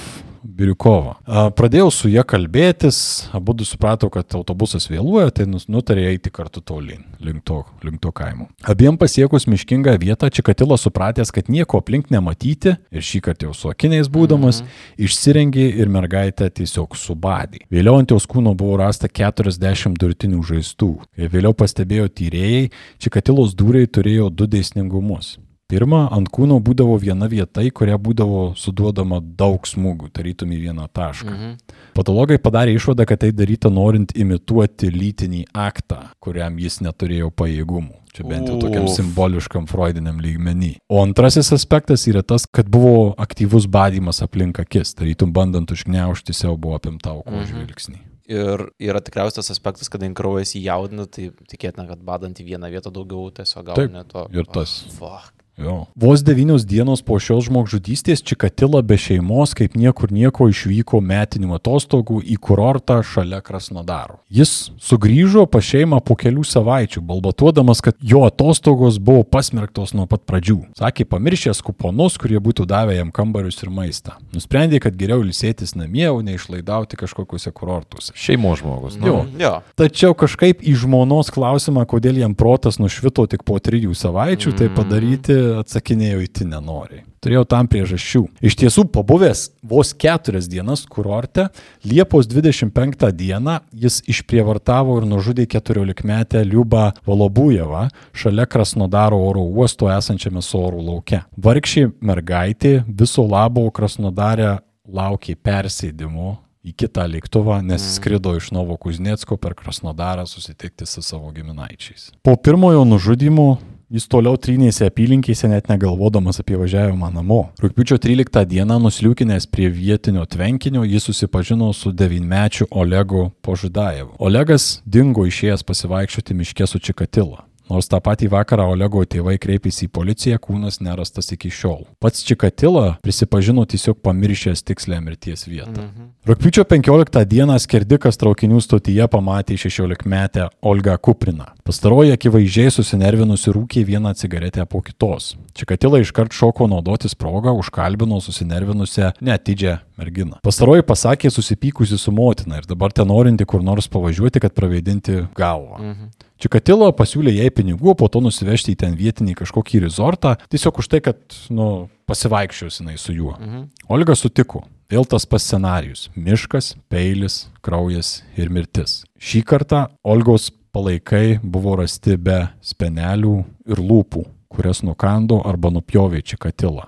[0.45, 1.15] Biriukova.
[1.57, 2.97] Pradėjau su ją kalbėtis,
[3.33, 8.47] abu suprato, kad autobusas vėluoja, tai nutarė eiti kartu tolyn, link to, link to kaimo.
[8.61, 13.71] Abiem pasiekus miškingą vietą, Čikatila supratęs, kad nieko aplink nematyti, ir šį kartą jau su
[13.71, 14.61] akiniais būdamas,
[15.01, 17.63] išsirengė ir mergaitę tiesiog subadė.
[17.73, 20.91] Vėliau ant jos kūno buvo rasta 40 durtinių žaistų.
[21.17, 22.69] Ir vėliau pastebėjo tyrėjai,
[23.01, 25.39] Čikatilos dūriai turėjo du dėsningumus.
[25.65, 30.85] Pirma, ant kūno būdavo viena vieta, į kurią būdavo suduodama daug smūgių, tarytum į vieną
[30.93, 31.31] tašką.
[31.31, 31.55] Mhm.
[31.97, 37.95] Patologai padarė išvadą, kad tai daryta norint imituoti lytinį aktą, kuriam jis neturėjo pajėgumų.
[38.15, 38.93] Čia bent jau tokiam Uf.
[38.95, 40.75] simboliškam freudiniam lygmenį.
[40.87, 46.77] O antrasis aspektas yra tas, kad buvo aktyvus badymas aplink akis, tarytum bandant užgneušti siaubo
[46.77, 47.49] apimtą aukos Mhm.
[47.51, 47.97] žvilgsnį.
[48.29, 52.89] Ir yra tikriausiai tas aspektas, kadangi kraujas įjaudina, tai tikėtina, kad badant į vieną vietą
[52.93, 54.27] daugiau tiesiog Taip, gauna to.
[54.33, 54.85] ir tas.
[54.87, 55.34] Oh, fuck.
[55.57, 55.85] Jo.
[55.95, 62.19] Vos devynios dienos po šios žmogžudystės Čikatila be šeimos kaip niekur nieko išvyko metinių atostogų
[62.27, 64.17] į kurortą šalia Krasnodaro.
[64.27, 70.25] Jis sugrįžo pa šeimą po kelių savaičių, balbatuodamas, kad jo atostogos buvo pasmerktos nuo pat
[70.27, 70.57] pradžių.
[70.75, 74.17] Sakė, pamiršęs kuponus, kurie būtų davę jam kambarius ir maistą.
[74.35, 78.11] Nusprendė, kad geriau ilsėtis namie, o ne išlaidauti kažkokiuose kurortuose.
[78.11, 78.99] Šeimos žmogus.
[78.99, 79.07] Nu.
[79.07, 79.23] Jo.
[79.39, 79.53] Jo.
[79.79, 85.44] Tačiau kažkaip į žmonos klausimą, kodėl jam protas nušvito tik po trijų savaičių, tai padaryti
[85.61, 87.03] atsakinėjo įti nenoriai.
[87.25, 88.21] Turėjau tam priežasčių.
[88.45, 91.47] Iš tiesų, pabuvęs vos keturias dienas kurorte,
[91.85, 100.43] Liepos 25 dieną jis išprievartavo ir nužudė 14-metę Liubą Volobujevą šalia Krasnodaro oro uosto esančiame
[100.45, 101.23] sorų lauke.
[101.37, 106.35] Vargšiai mergaitė viso labo Krasnodare laukė persėdimo
[106.65, 112.09] į kitą lėktuvą, nes skrido iš Novo Kuznetsko per Krasnodarą susitikti su savo giminaičiais.
[112.25, 113.57] Po pirmojo nužudimo
[113.95, 117.37] Jis toliau trynėsi apylinkėse net negalvodamas apie važiavimą namo.
[117.63, 124.17] Rūpiučio 13 dieną nusliūkinęs prie vietinio tvenkinio jis susipažino su devynmečiu Olegu Požudajevu.
[124.19, 127.45] Olegas dingo išėjęs pasivaikščioti miške su Čikatila.
[127.69, 131.87] Nors tą patį vakarą Olego tėvai kreipėsi į policiją, kūnas nerastas iki šiol.
[132.03, 135.87] Pats Čikatila prisipažino tiesiog pamiršęs tikslę mirties vietą.
[135.87, 136.11] Mhm.
[136.29, 141.47] Rūpiučio 15 dieną skerdikas traukinių stotyje pamatė 16-metę Olgą Kupriną.
[141.65, 145.33] Pastaroji akivaizdžiai susinervinusi rūkė vieną cigaretę po kitos.
[145.57, 150.37] Čikatila iškart šoko naudotis progą, užkalbino susinervinusią netidžią merginą.
[150.45, 155.81] Pastaroji pasakė susipykusi su motina ir dabar ten norinti kur nors pavažiuoti, kad praveidinti galvą.
[155.81, 156.13] Mhm.
[156.45, 160.99] Čikatilo pasiūlė jai pinigų, po to nusivežti į ten vietinį kažkokį rezortą, tiesiog už tai,
[161.01, 161.17] kad,
[161.49, 163.33] nu, pasivaikščios jinai su juo.
[163.39, 163.63] Mhm.
[163.89, 164.61] Olga sutiko.
[164.93, 169.03] Vėl tas pats scenarius- miškas, peilis, kraujas ir mirtis.
[169.17, 176.85] Šį kartą Olgos palaikai buvo rasti be spenelių ir lūpų, kurias nukando arba nupjovė Čikatilą.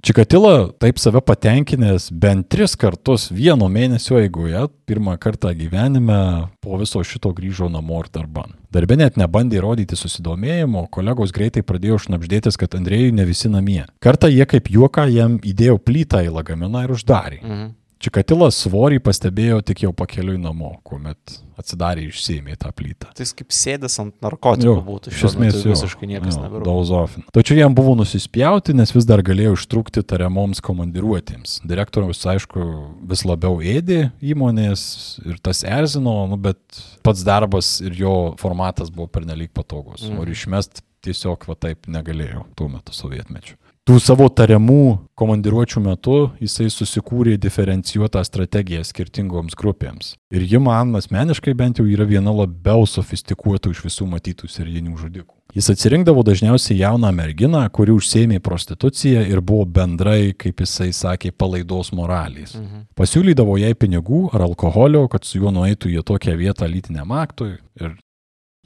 [0.00, 6.20] Čikatila taip save patenkinęs bent tris kartus vieno mėnesio eigoje, pirmą kartą gyvenime
[6.64, 8.54] po viso šito grįžo namo ir darban.
[8.72, 13.82] Darbė net nebandė rodyti susidomėjimo, kolegos greitai pradėjo šnapždėtis, kad Andrėjui ne visi namie.
[14.00, 17.42] Kartą jie kaip juoką jam įdėjo plytą į lagaminą ir uždarė.
[17.44, 17.68] Mhm.
[18.00, 23.10] Čikatilas svorį pastebėjo tik jau pakeliui namo, kuomet atsidarė išsėmė tą plytą.
[23.12, 25.12] Tai jis kaip sėdės ant narkotikų būtų.
[25.12, 26.64] iš esmės jo, visiškai niekas neberūpi.
[26.64, 27.26] Dauzofin.
[27.36, 31.58] Tačiau jam buvo nusispjauti, nes vis dar galėjo ištrūkti tariamoms komandiruotėms.
[31.68, 32.64] Direktorius, aišku,
[33.10, 34.82] vis labiau ėdė įmonės
[35.26, 36.60] ir tas erzino, nu, bet
[37.04, 40.08] pats darbas ir jo formatas buvo pernelyg patogus.
[40.08, 40.22] Mm.
[40.24, 43.60] O išmest tiesiog va taip negalėjo tuo metu sovietmečiu.
[43.88, 50.12] Tų savo tariamų komandiruočių metu jisai susikūrė diferencijuotą strategiją skirtingoms grupėms.
[50.36, 55.32] Ir ji man asmeniškai bent jau yra viena labiau sofistikuotų iš visų matytų serijinių žudikų.
[55.56, 61.90] Jis atsirinkdavo dažniausiai jauną merginą, kuri užsėmė prostituciją ir buvo bendrai, kaip jisai sakė, palaidos
[61.96, 62.54] moralės.
[62.60, 62.84] Mhm.
[63.00, 67.96] Pasiūlydavo jai pinigų ar alkoholio, kad su juo nueitų į tokią vietą lytiniam aktui ir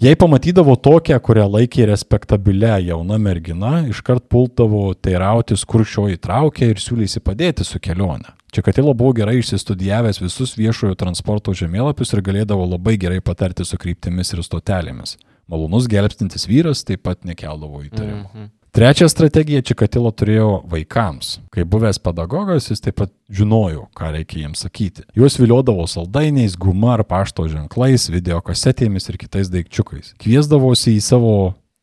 [0.02, 6.80] Jei pamatydavo tokią, kurią laikė respektabilia jauna mergina, iškart pultavo teirautis, kur šio įtraukė ir
[6.82, 8.32] siūlėsi padėti su kelionė.
[8.54, 14.34] Čekatilo buvo gerai išsistudijavęs visus viešojo transporto žemėlapius ir galėdavo labai gerai patarti su kryptimis
[14.34, 15.14] ir stotelėmis.
[15.46, 18.26] Malonus gelbstintis vyras taip pat nekeldavo įtarimų.
[18.34, 18.50] Mhm.
[18.74, 21.36] Trečią strategiją Čikatilo turėjo vaikams.
[21.54, 25.04] Kai buvęs pedagogas, jis taip pat žinojo, ką reikia jiems sakyti.
[25.14, 30.16] Juos viliodavo saldainiais, guma ar pašto ženklais, video kasetėmis ir kitais daikčiukais.
[30.18, 31.34] Kviesdavosi į savo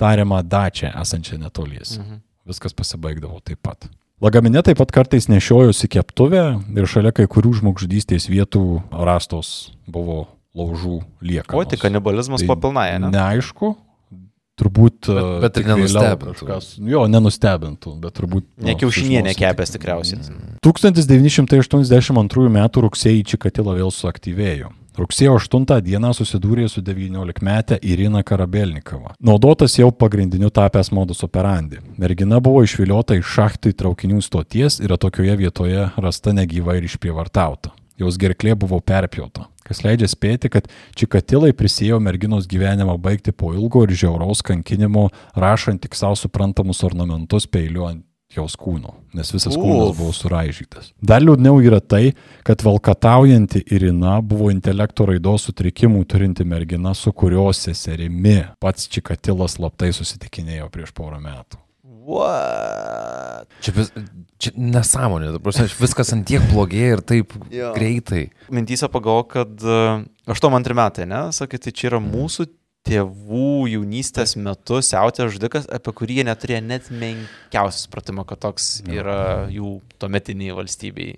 [0.04, 2.02] tariamą dačią esančią netoliese.
[2.02, 2.20] Mhm.
[2.52, 3.88] Viskas pasibaigdavo taip pat.
[4.22, 6.44] Lagamine taip pat kartais nešiojosi keptuvę
[6.76, 11.56] ir šalia kai kurių žmogžudystės vietų rastos buvo laužų liekanos.
[11.56, 13.14] O, tai kanibalizmas Tai po pilnai, ne?
[13.16, 13.72] Neaišku,
[14.60, 15.08] turbūt.
[15.08, 16.34] Bet- e, bet ir nenustebintų.
[16.45, 18.43] kažkas- Jo, nenustebintų, bet turbūt.
[18.58, 20.20] Ne nu, kiaušinienė sužinosim kepęs tik- tikriausiai.
[20.62, 22.68] 1982 m.
[22.70, 24.70] rugsėjį Čikatila vėl suaktyvėjo.
[24.97, 29.14] Rugsėjo 8 dieną susidūrė su 19-metė Irina Karabelnikova.
[29.24, 31.78] Naudotas jau pagrindiniu tapęs modus operandi.
[31.97, 37.72] Mergina buvo išviliota iš šachtų į traukinių stoties ir tokioje vietoje rasta negyva ir išprievartauta.
[37.97, 40.69] Jos gerklė buvo perpjauta, kas leidžia spėti, kad
[40.99, 45.09] Čikatilai prisėjo merginos gyvenimą baigti po ilgo ir žiauraus kankinimo,
[45.39, 49.97] rašant tik savo suprantamus ornamentus peiliu ant jos kūno, nes visas kūnas Uf.
[49.99, 50.91] buvo suraižytas.
[51.03, 52.13] Dar liūdniau yra tai,
[52.47, 59.91] kad valkataujanti Irina buvo intelekto raidos sutrikimų turinti mergina, su kurios seserimi pats Čikatilas slaptai
[59.95, 61.59] susitikinėjo prieš porą metų.
[62.02, 63.52] What?
[63.62, 63.91] Čia, vis,
[64.41, 67.72] čia nesąmonė, prasme, viskas ant tiek blogėja ir taip Jo.
[67.78, 68.30] greitai.
[68.54, 69.68] Mintyse pagalvoju, kad
[70.32, 71.28] 82 metai, ne?
[71.36, 72.47] Sakai, tai čia yra mūsų
[72.88, 79.20] tėvų jaunystės metu siautė žudikas, apie kurį jie neturėjo net menkiausios supratimo, kad toks yra
[79.54, 81.12] jų tuometiniai valstybei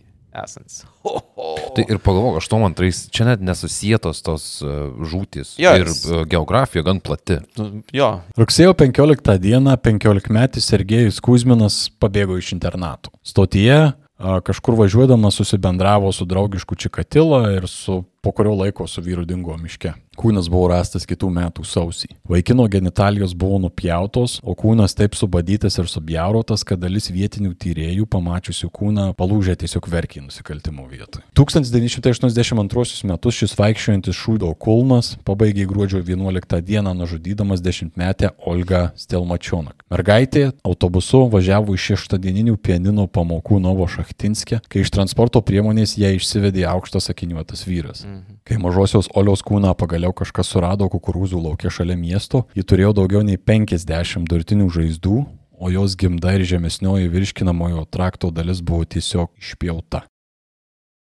[0.44, 0.84] esants.
[1.06, 1.56] Ho, ho.
[1.78, 5.56] Tai ir pagalvok, 82, čia net nesusietos tos uh, žūtis.
[5.62, 7.40] Jo, ir jis- uh, geografija gan plati.
[7.60, 8.10] Nu, jo,
[8.40, 13.12] Rugsėjo 15 dieną 15-metis Sergejus Kuzminas pabėgo iš internato.
[13.26, 19.26] Stotyje a, kažkur važiuodamas susibendravo su draugišku Čikatila ir su, po kurio laiko su vyru
[19.26, 19.92] dingo miške.
[20.14, 22.12] Kūnas buvo rastas kitų metų sausį.
[22.30, 28.70] Vaikino genitalijos buvo nupjautos, o kūnas taip subadytas ir subjaurotas, kad dalis vietinių tyriejų pamačiusių
[28.78, 31.26] kūną palūžė tiesiog verkiai nusikaltimo vietoje.
[31.36, 39.82] 1982 metus šis vaikščiojantis šūdo kulnas pabaigė gruodžio 11 dieną nužudydamas dešimtmetę Olgą Stelmačionak.
[39.92, 46.70] Mergaitė autobusu važiavo iš šeštadieninių pianino pamokų Novo Šachtinskė, kai iš transporto priemonės ją išsivedė
[46.70, 48.06] aukštas akiniuotas vyras.
[48.48, 53.38] Kai mažosios Olios kūną pagaliau kažkas surado kukurūzų laukia šalia miesto, ji turėjo daugiau nei
[53.38, 55.20] 50 durtinių žaizdų,
[55.64, 60.04] o jos gimda ir žemesnioji virškinamojo trakto dalis buvo tiesiog išpjauta.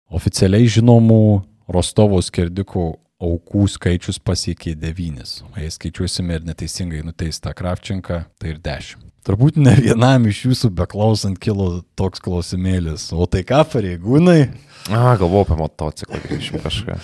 [0.08, 1.22] Oficialiai žinomų
[1.68, 2.86] Rostovo skerdikų
[3.20, 9.04] aukų skaičius pasiekė 9, o jei skaičiuosime ir neteisingai nuteistą Kravčenką, tai ir 10.
[9.28, 14.42] Turbūt ne vienam iš jūsų beklausant kilo toks klausimėlis, o tai ką pareigūnai?
[14.88, 16.96] A, galvoju apie motociklą grįžim kažką.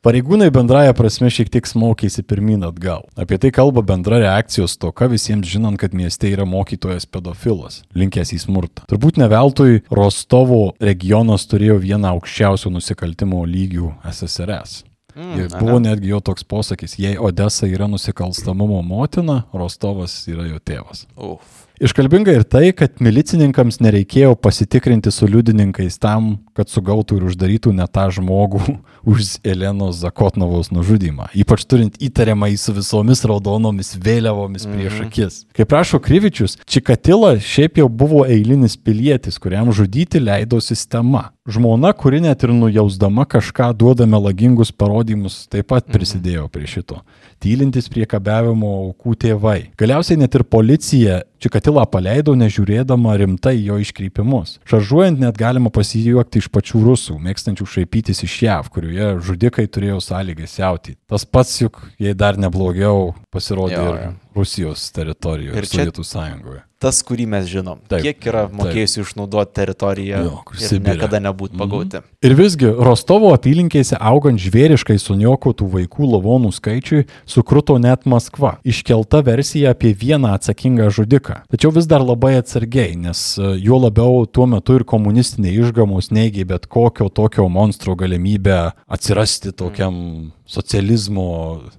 [0.00, 3.02] Pareigūnai bendraja prasme šiek tiek smaukėsi pirmin atgal.
[3.20, 8.38] Apie tai kalba bendra reakcijos toka visiems žinant, kad mieste yra mokytojas pedofilas, linkęs į
[8.46, 8.86] smurtą.
[8.88, 14.84] Turbūt ne veltui Rostovo regionas turėjo vieną aukščiausių nusikaltimo lygių SSRS.
[15.20, 15.48] Mm, ane?
[15.60, 21.04] buvo netgi jo toks posakis, jei Odessa yra nusikalstamumo motina, Rostovas yra jo tėvas.
[21.16, 21.66] Uf.
[21.80, 27.86] Iškalbinga ir tai, kad milicininkams nereikėjo pasitikrinti su liudininkais tam, kad sugautų ir uždarytų ne
[27.88, 28.60] tą žmogų
[29.10, 35.40] už Elenos Zakotnovos nužudymą, ypač turint įtariamą į su visomis raudonomis vėliavomis prieš akis.
[35.56, 41.30] Kaip prašo Kryvičius, Čikatila šiaip jau buvo eilinis pilietis, kuriam žudyti leido sistema.
[41.50, 47.00] Žmona, kuri net ir nujausdama kažką duoda melagingus parodymus, taip pat prisidėjo prie šito.
[47.42, 49.58] Tylintis priekabiavimo aukų tėvai.
[49.80, 54.58] Galiausiai net ir policija Čikatilą paleido nežiūrėdama rimtai jo iškreipimus.
[54.68, 60.58] Šaržuojant net galima pasijuokti iš pačių rusų, mėgstančių šaipytis iš JAV, kurioje žudikai turėjo sąlygas
[60.58, 60.98] siauti.
[61.08, 64.12] Tas pats juk, jei dar neblogiau, pasirodė Jo, ir jo.
[64.36, 66.62] Rusijos teritorijoje, Ir Sovietų sąjungoje.
[66.80, 67.76] Tas, kurį mes žinom.
[67.92, 68.54] Taip, Kiek yra taip.
[68.56, 70.94] mokėjusių išnaudoti teritoriją Jo, ir Sibire.
[70.94, 72.00] niekada nebūt pagauti.
[72.24, 78.54] Ir visgi, Rostovo apylinkėse augant žvėriškai suniokotų vaikų lavonų skaičiui, sukruto net Maskva.
[78.64, 81.42] Iškelta versija apie vieną atsakingą žudiką.
[81.52, 86.48] Tačiau vis dar labai atsargiai, nes e, juo labiau tuo metu ir komunistiniai išgamos neigia
[86.48, 91.26] bet kokio tokio monstro galimybę atsirasti tokiam socializmo,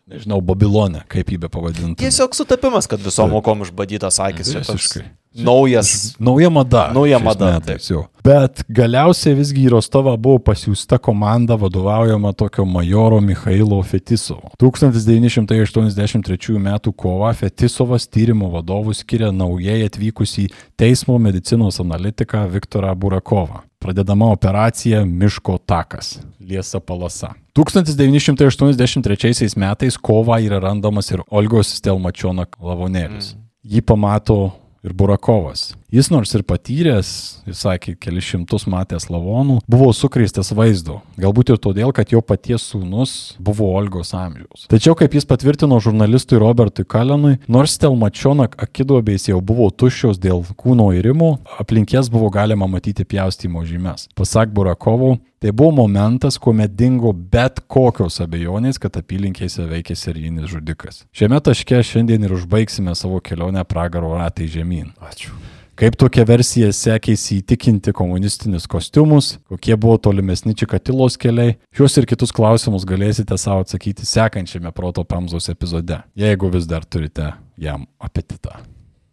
[0.08, 2.00] nežinau, Babilone, kaip jį be pavadinti.
[2.02, 4.54] Tiesiog sutapimas, kad visom aukom išbadytas akis.
[4.62, 5.04] Visiškai.
[5.34, 6.16] naujas.
[6.20, 6.92] Nauja mada.
[6.94, 8.06] Nauja mada, metais jau.
[8.24, 14.52] Bet galiausiai visgi į Rostovą buvo pasiūsta komanda vadovaujama tokio majoro Mikhailo Fetisovo.
[14.62, 16.70] 1983 m.
[16.92, 20.50] kovą Fetisovas tyrimo vadovų skiria naujai atvykusį
[20.80, 23.64] teismo medicinos analitiką Viktorą Burakovą.
[23.82, 27.34] Pradedama operacija Miško takas- Liesa palasa.
[27.52, 33.36] 1983 metais kovą yra randamas ir Olgos Stelmačionak lavonėlis.
[33.68, 35.74] Jį pamato ir Burakovas.
[35.92, 37.08] Jis nors ir patyręs,
[37.44, 41.02] jis sakė, keli šimtus matęs lavonų, buvo sukreistas vaizdu.
[41.20, 44.70] Galbūt ir todėl, kad jo paties sūnus buvo Olgos amžiaus.
[44.72, 50.94] Tačiau, kaip jis patvirtino žurnalistui Robertui Kalenui, nors Telmačionak akidobės jau buvo tuščios dėl kūno
[50.96, 54.08] įrimų, aplink jas buvo galima matyti pjaustymo žymes.
[54.16, 61.02] Pasak Burakovo, Tai buvo momentas, kuomet dingo bet kokios abejonės, kad apylinkėse veikia serijinis žudikas.
[61.18, 64.94] Šiame taške šiandien ir užbaigsime savo kelionę pragaro ratai žemyn.
[65.02, 65.34] Ačiū.
[65.82, 72.30] Kaip tokia versija sekėsi įtikinti komunistinius kostiumus, kokie buvo tolimesni Čikatilos keliai, šios ir kitus
[72.38, 78.60] klausimus galėsite savo atsakyti sekančiame Proto Pamzos epizode, jeigu vis dar turite jam apetitą.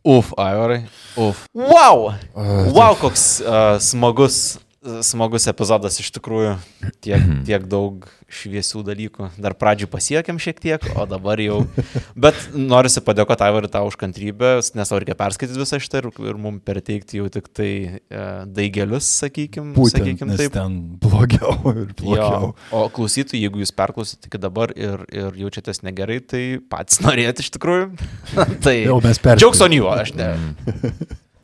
[0.05, 0.83] Uf, Aivarai.
[1.17, 1.47] Uf.
[1.57, 2.11] Wow!
[2.37, 4.59] Wow, koks uh, smagus,
[5.07, 6.55] smagus epizodas iš tikrųjų.
[7.05, 9.31] Tiek, tiek daug šviesių dalykų.
[9.41, 11.63] Dar pradžių pasiekėm šiek tiek, o dabar jau.
[12.19, 16.41] Bet norisi padėkoti Aivarai tau už kantrybę, nes tau reikia perskaityti visą šitą ir, ir
[16.41, 20.53] mums perteikti jau tik tai uh, daigelius, sakykim, Būtent, sakykim taip.
[20.57, 22.51] ten blogiau ir blogiau.
[22.53, 22.53] Jo.
[22.77, 27.53] O klausytų, jeigu jūs perklausyti iki dabar ir, ir jaučiatės negerai, tai patys norėt iš
[27.57, 27.91] tikrųjų.
[28.67, 29.41] tai Jau mes perspėjom.
[29.41, 30.31] Džiaugs on you, aš ne.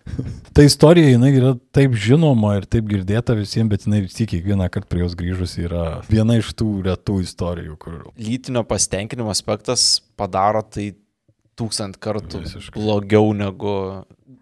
[0.55, 4.69] Ta istorija, jinai yra taip žinoma ir taip girdėta visiems, bet jinai vis tiek kiekvieną
[4.73, 10.63] kartą prie jos grįžus yra viena iš tų retų istorijų, kur Lytinio pasitenkinimo aspektas padaro
[10.63, 10.93] tai
[11.59, 12.79] tūkstant kartų Visiškai.
[12.79, 13.75] blogiau negu...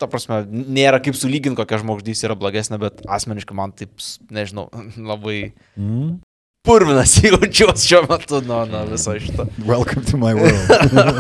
[0.01, 3.93] Ta prasme, nėra kaip sulyginti, kokia žmogždys yra blogesnė, bet asmeniškai man taip,
[4.35, 4.67] nežinau,
[5.13, 6.17] labai mm,
[6.65, 9.47] purvinas jaučiuosi šiuo metu nuo, nuo viso šito.
[9.67, 10.71] Welcome to my world.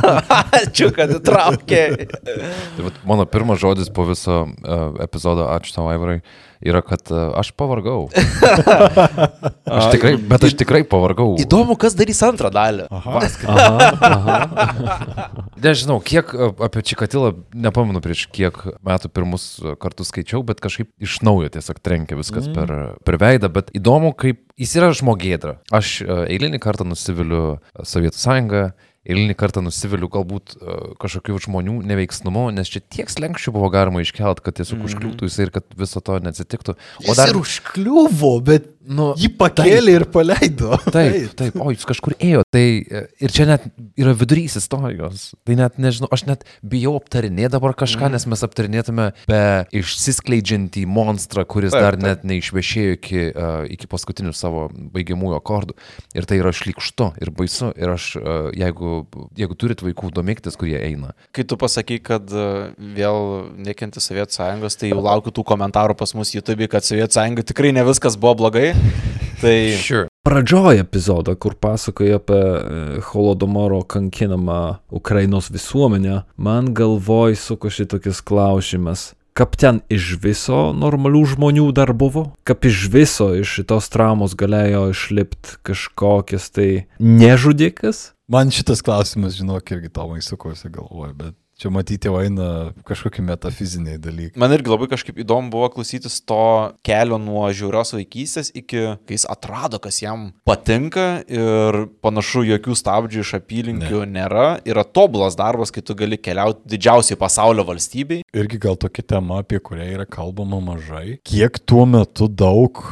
[0.62, 1.82] Ačiū, kad įtraukė.
[2.78, 6.20] Tai mano pirmas žodis po viso uh, epizodo, ačiū tau, Aivarai,
[6.62, 8.06] yra, kad uh, aš pavargau.
[9.72, 11.32] Aš tikrai, bet aš tikrai pavargau.
[11.40, 12.84] Įdomu, kas darys antrą dalį.
[12.92, 13.22] Aha.
[13.48, 15.26] Aha, aha.
[15.64, 19.46] Nežinau, kiek uh, apie Čikatilą, nepamenu prieš kiek metų pirmus
[19.80, 22.58] kartus skaičiau, bet kažkaip iš naujo tiesiog trenkia viskas mm.
[22.58, 23.48] per, per veidą.
[23.54, 25.58] Bet įdomu, kaip jis yra žmogėdra.
[25.74, 28.64] Aš uh, eilinį kartą nusiviliu uh, Sovietų sąjungą.
[29.02, 34.44] Eilinį kartą nusiviliu galbūt uh, kažkokių žmonių neveiksnumu, nes čia tiek slenkščių buvo galima iškelt,
[34.46, 34.84] kad tiesiog mm.
[34.86, 36.76] užkliūtų jisai ir kad viso to neatsitiktų.
[37.10, 37.34] O dar...
[37.34, 40.74] užkliuvo, bet Nu, jį pakėlė ir paleido.
[40.94, 42.42] Taip, taip, o jūs kažkur ėjo.
[42.52, 43.66] Tai e, ir čia net
[43.98, 45.30] yra vidurys istorijos.
[45.46, 48.16] Tai net nežinau, aš net bijau aptarinėti dabar kažką, mm.
[48.16, 49.42] nes mes aptarinėtume be
[49.78, 52.02] išsiskleidžiantį monstrą, kuris Taip, taip, dar taip.
[52.02, 52.08] taip.
[52.10, 55.78] net neišvešėjo iki, uh, iki paskutinių savo baigiamųjų akordų.
[56.18, 57.70] Ir tai yra šlikštu ir baisu.
[57.78, 59.04] Ir aš, uh, jeigu,
[59.38, 61.14] jeigu turit vaikų, domėkitės, kurie eina.
[61.34, 62.46] Kai tu pasakai, kad e,
[62.96, 63.18] vėl
[63.62, 67.72] nekinti Sovietų sąjungos, tai jau laukiu tų komentarų pas mus YouTube, kad Sovietų sąjunga tikrai
[67.76, 68.71] ne viskas buvo blogai.
[69.42, 70.06] Tai Sure.
[70.22, 79.14] Pradžioje epizodo, kur pasakoja apie e, Holodomoro kankinamą Ukrainos visuomenę, man galvoj sukosi tokias klausimas.
[79.34, 82.28] Kaip ten iš viso normalių žmonių dar buvo?
[82.46, 86.68] Kaip iš viso iš šitos traumos galėjo išlipti kažkokias tai
[87.00, 88.12] nežudikas?
[88.30, 92.48] Man šitas klausimas, žinok, irgi Tomai sukosi galvoje, bet čia matyti jau eina
[92.88, 94.40] kažkokie metafiziniai dalykai.
[94.40, 96.42] man irgi labai kažkaip įdomu buvo klausytis to
[96.86, 103.22] kelio nuo žiaurios vaikystės iki, kai jis atrado, kas jam patinka ir panašu, jokių stabdžių
[103.22, 104.10] iš apylinkių ne.
[104.18, 104.48] nėra.
[104.68, 108.22] Yra tobulas darbas, kai tu gali keliauti didžiausiai pasaulio valstybei.
[108.34, 111.18] Irgi gal tokia tema, apie kurią yra kalbama mažai.
[111.28, 112.82] Kiek tuo metu daug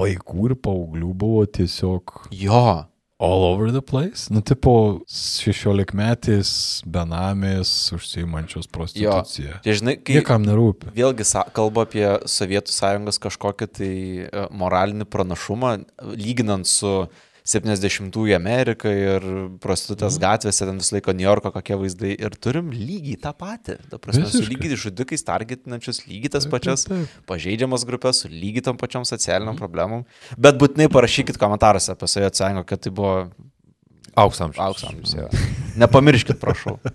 [0.00, 2.89] vaikų ir paauglių buvo tiesiog Jo.
[3.20, 4.32] All over the place.
[4.32, 6.50] Nu, tipo, 16 metys
[6.88, 9.58] benamės užsiimančios prostituciją.
[9.60, 10.16] Tai žinai, kai...
[10.16, 10.94] Niekam nerūpi.
[10.96, 13.92] Vėlgi kalba apie Sovietų sąjungos kažkokį tai
[14.24, 15.74] e, moralinį pranašumą,
[16.16, 16.94] lyginant su
[17.50, 19.24] 70-ųjų Ameriką ir
[19.62, 20.22] prostitutės Mhm.
[20.24, 22.12] gatvėse, ten visą laiką New Yorko kokie vaizdai.
[22.20, 23.78] Ir turim lygiai tą patį.
[23.90, 24.54] Ta prasme, su Visiškai.
[24.54, 27.26] lygiai žudikais, targetinančius lygiai tas pačias taip, taip.
[27.26, 29.58] pažeidžiamas grupės, su lygiai tam pačiom socialiniam Mhm.
[29.58, 30.04] problemom.
[30.38, 33.30] Bet būtinai parašykit komentaruose apie Sovietų sąjungą, kad tai buvo
[34.16, 34.58] Auksamžius.
[34.58, 35.14] auksamžius.
[35.14, 35.28] jo.
[35.76, 36.78] Nepamirškit, prašau.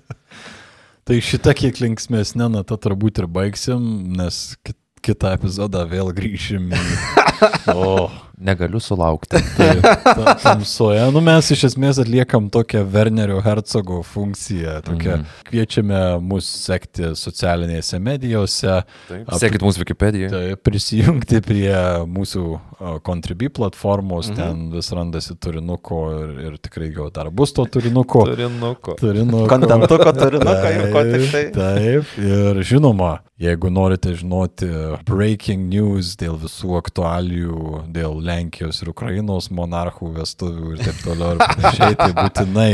[1.06, 4.76] Tai šitą kiek linksmėsnė natą turbūt ir baigsim, nes kit,
[5.06, 6.80] kitą epizodą vėl grįšim į...
[7.76, 9.40] O, Negaliu sulaukti.
[9.58, 11.00] taip, ta, tamsoje.
[11.16, 14.82] Nu, mes iš esmės atliekam tokią Wernerio Herzogo funkciją.
[14.86, 15.24] Tokią, Mhm.
[15.48, 18.82] Kviečiame mus sekti socialinėse medijose.
[18.82, 20.30] Ap- Sekit mūsų Wikipediją.
[20.34, 21.72] Tai prisijungti prie
[22.10, 22.44] mūsų
[23.08, 24.36] Contribui platformos, mhm.
[24.36, 28.26] ten vis randasi turinuko ir, ir tikrai jo dar bus to turinuko.
[28.28, 28.98] Turinuko.
[29.00, 29.48] Turinuko.
[29.54, 31.46] Kontentuko turinuko ir ko tik tai.
[31.56, 34.68] Taip, ir žinoma, jeigu norite žinoti
[35.08, 41.46] breaking news dėl visų aktualijų, dėl Lenkijos ir Ukrainos monarchų vestuvių ir taip toliau ir
[41.46, 42.72] panašiai, tai būtinai,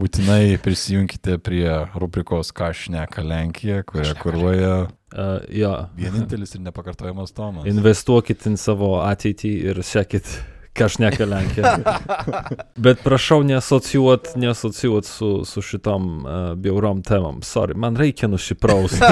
[0.00, 4.76] būtinai prisijunkite prie rubrikos Ką šneka Lenkija, kurią kuruoja
[5.14, 7.68] Uh, jo, vienintelis ir nepakartojamas Tomas.
[7.70, 10.26] investuokit į savo ateitį ir sekit,
[10.74, 11.74] ką šneka Lenkija.
[12.86, 17.44] Bet prašau neasocijuot, neasocijuot su, su šitom uh, bjaurom temam.
[17.46, 18.98] Sorry, man reikia nusiprausti.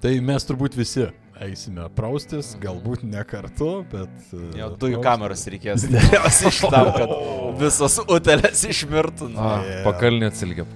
[0.00, 4.10] Tai mes turbūt visi eisime praustis, galbūt ne kartu, bet...
[4.34, 5.04] e, Jo, dujų praustis.
[5.06, 5.86] kameros reikės.
[5.88, 7.14] Tikriausiai iš tam, kad
[7.62, 9.30] visos utelės išmirtų.
[9.36, 9.80] A, Yeah.
[9.86, 10.68] pakalnė atsilgėp.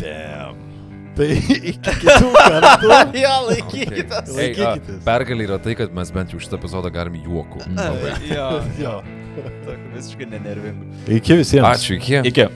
[0.00, 0.64] Damn.
[1.18, 2.90] Tai iki kitų kartų.
[3.24, 4.28] Jo, laikykitės.
[4.30, 5.00] A, Laikykitės.
[5.06, 7.64] Pergalė yra tai, kad mes bent jau šitą epizodą galim juokų.
[8.30, 8.48] Jo,
[8.84, 8.94] Jo.
[9.66, 10.86] tokių visiškai nenervingų.
[11.18, 11.68] Iki visiems.
[11.72, 12.20] Ačiū, iki.
[12.32, 12.46] Iki.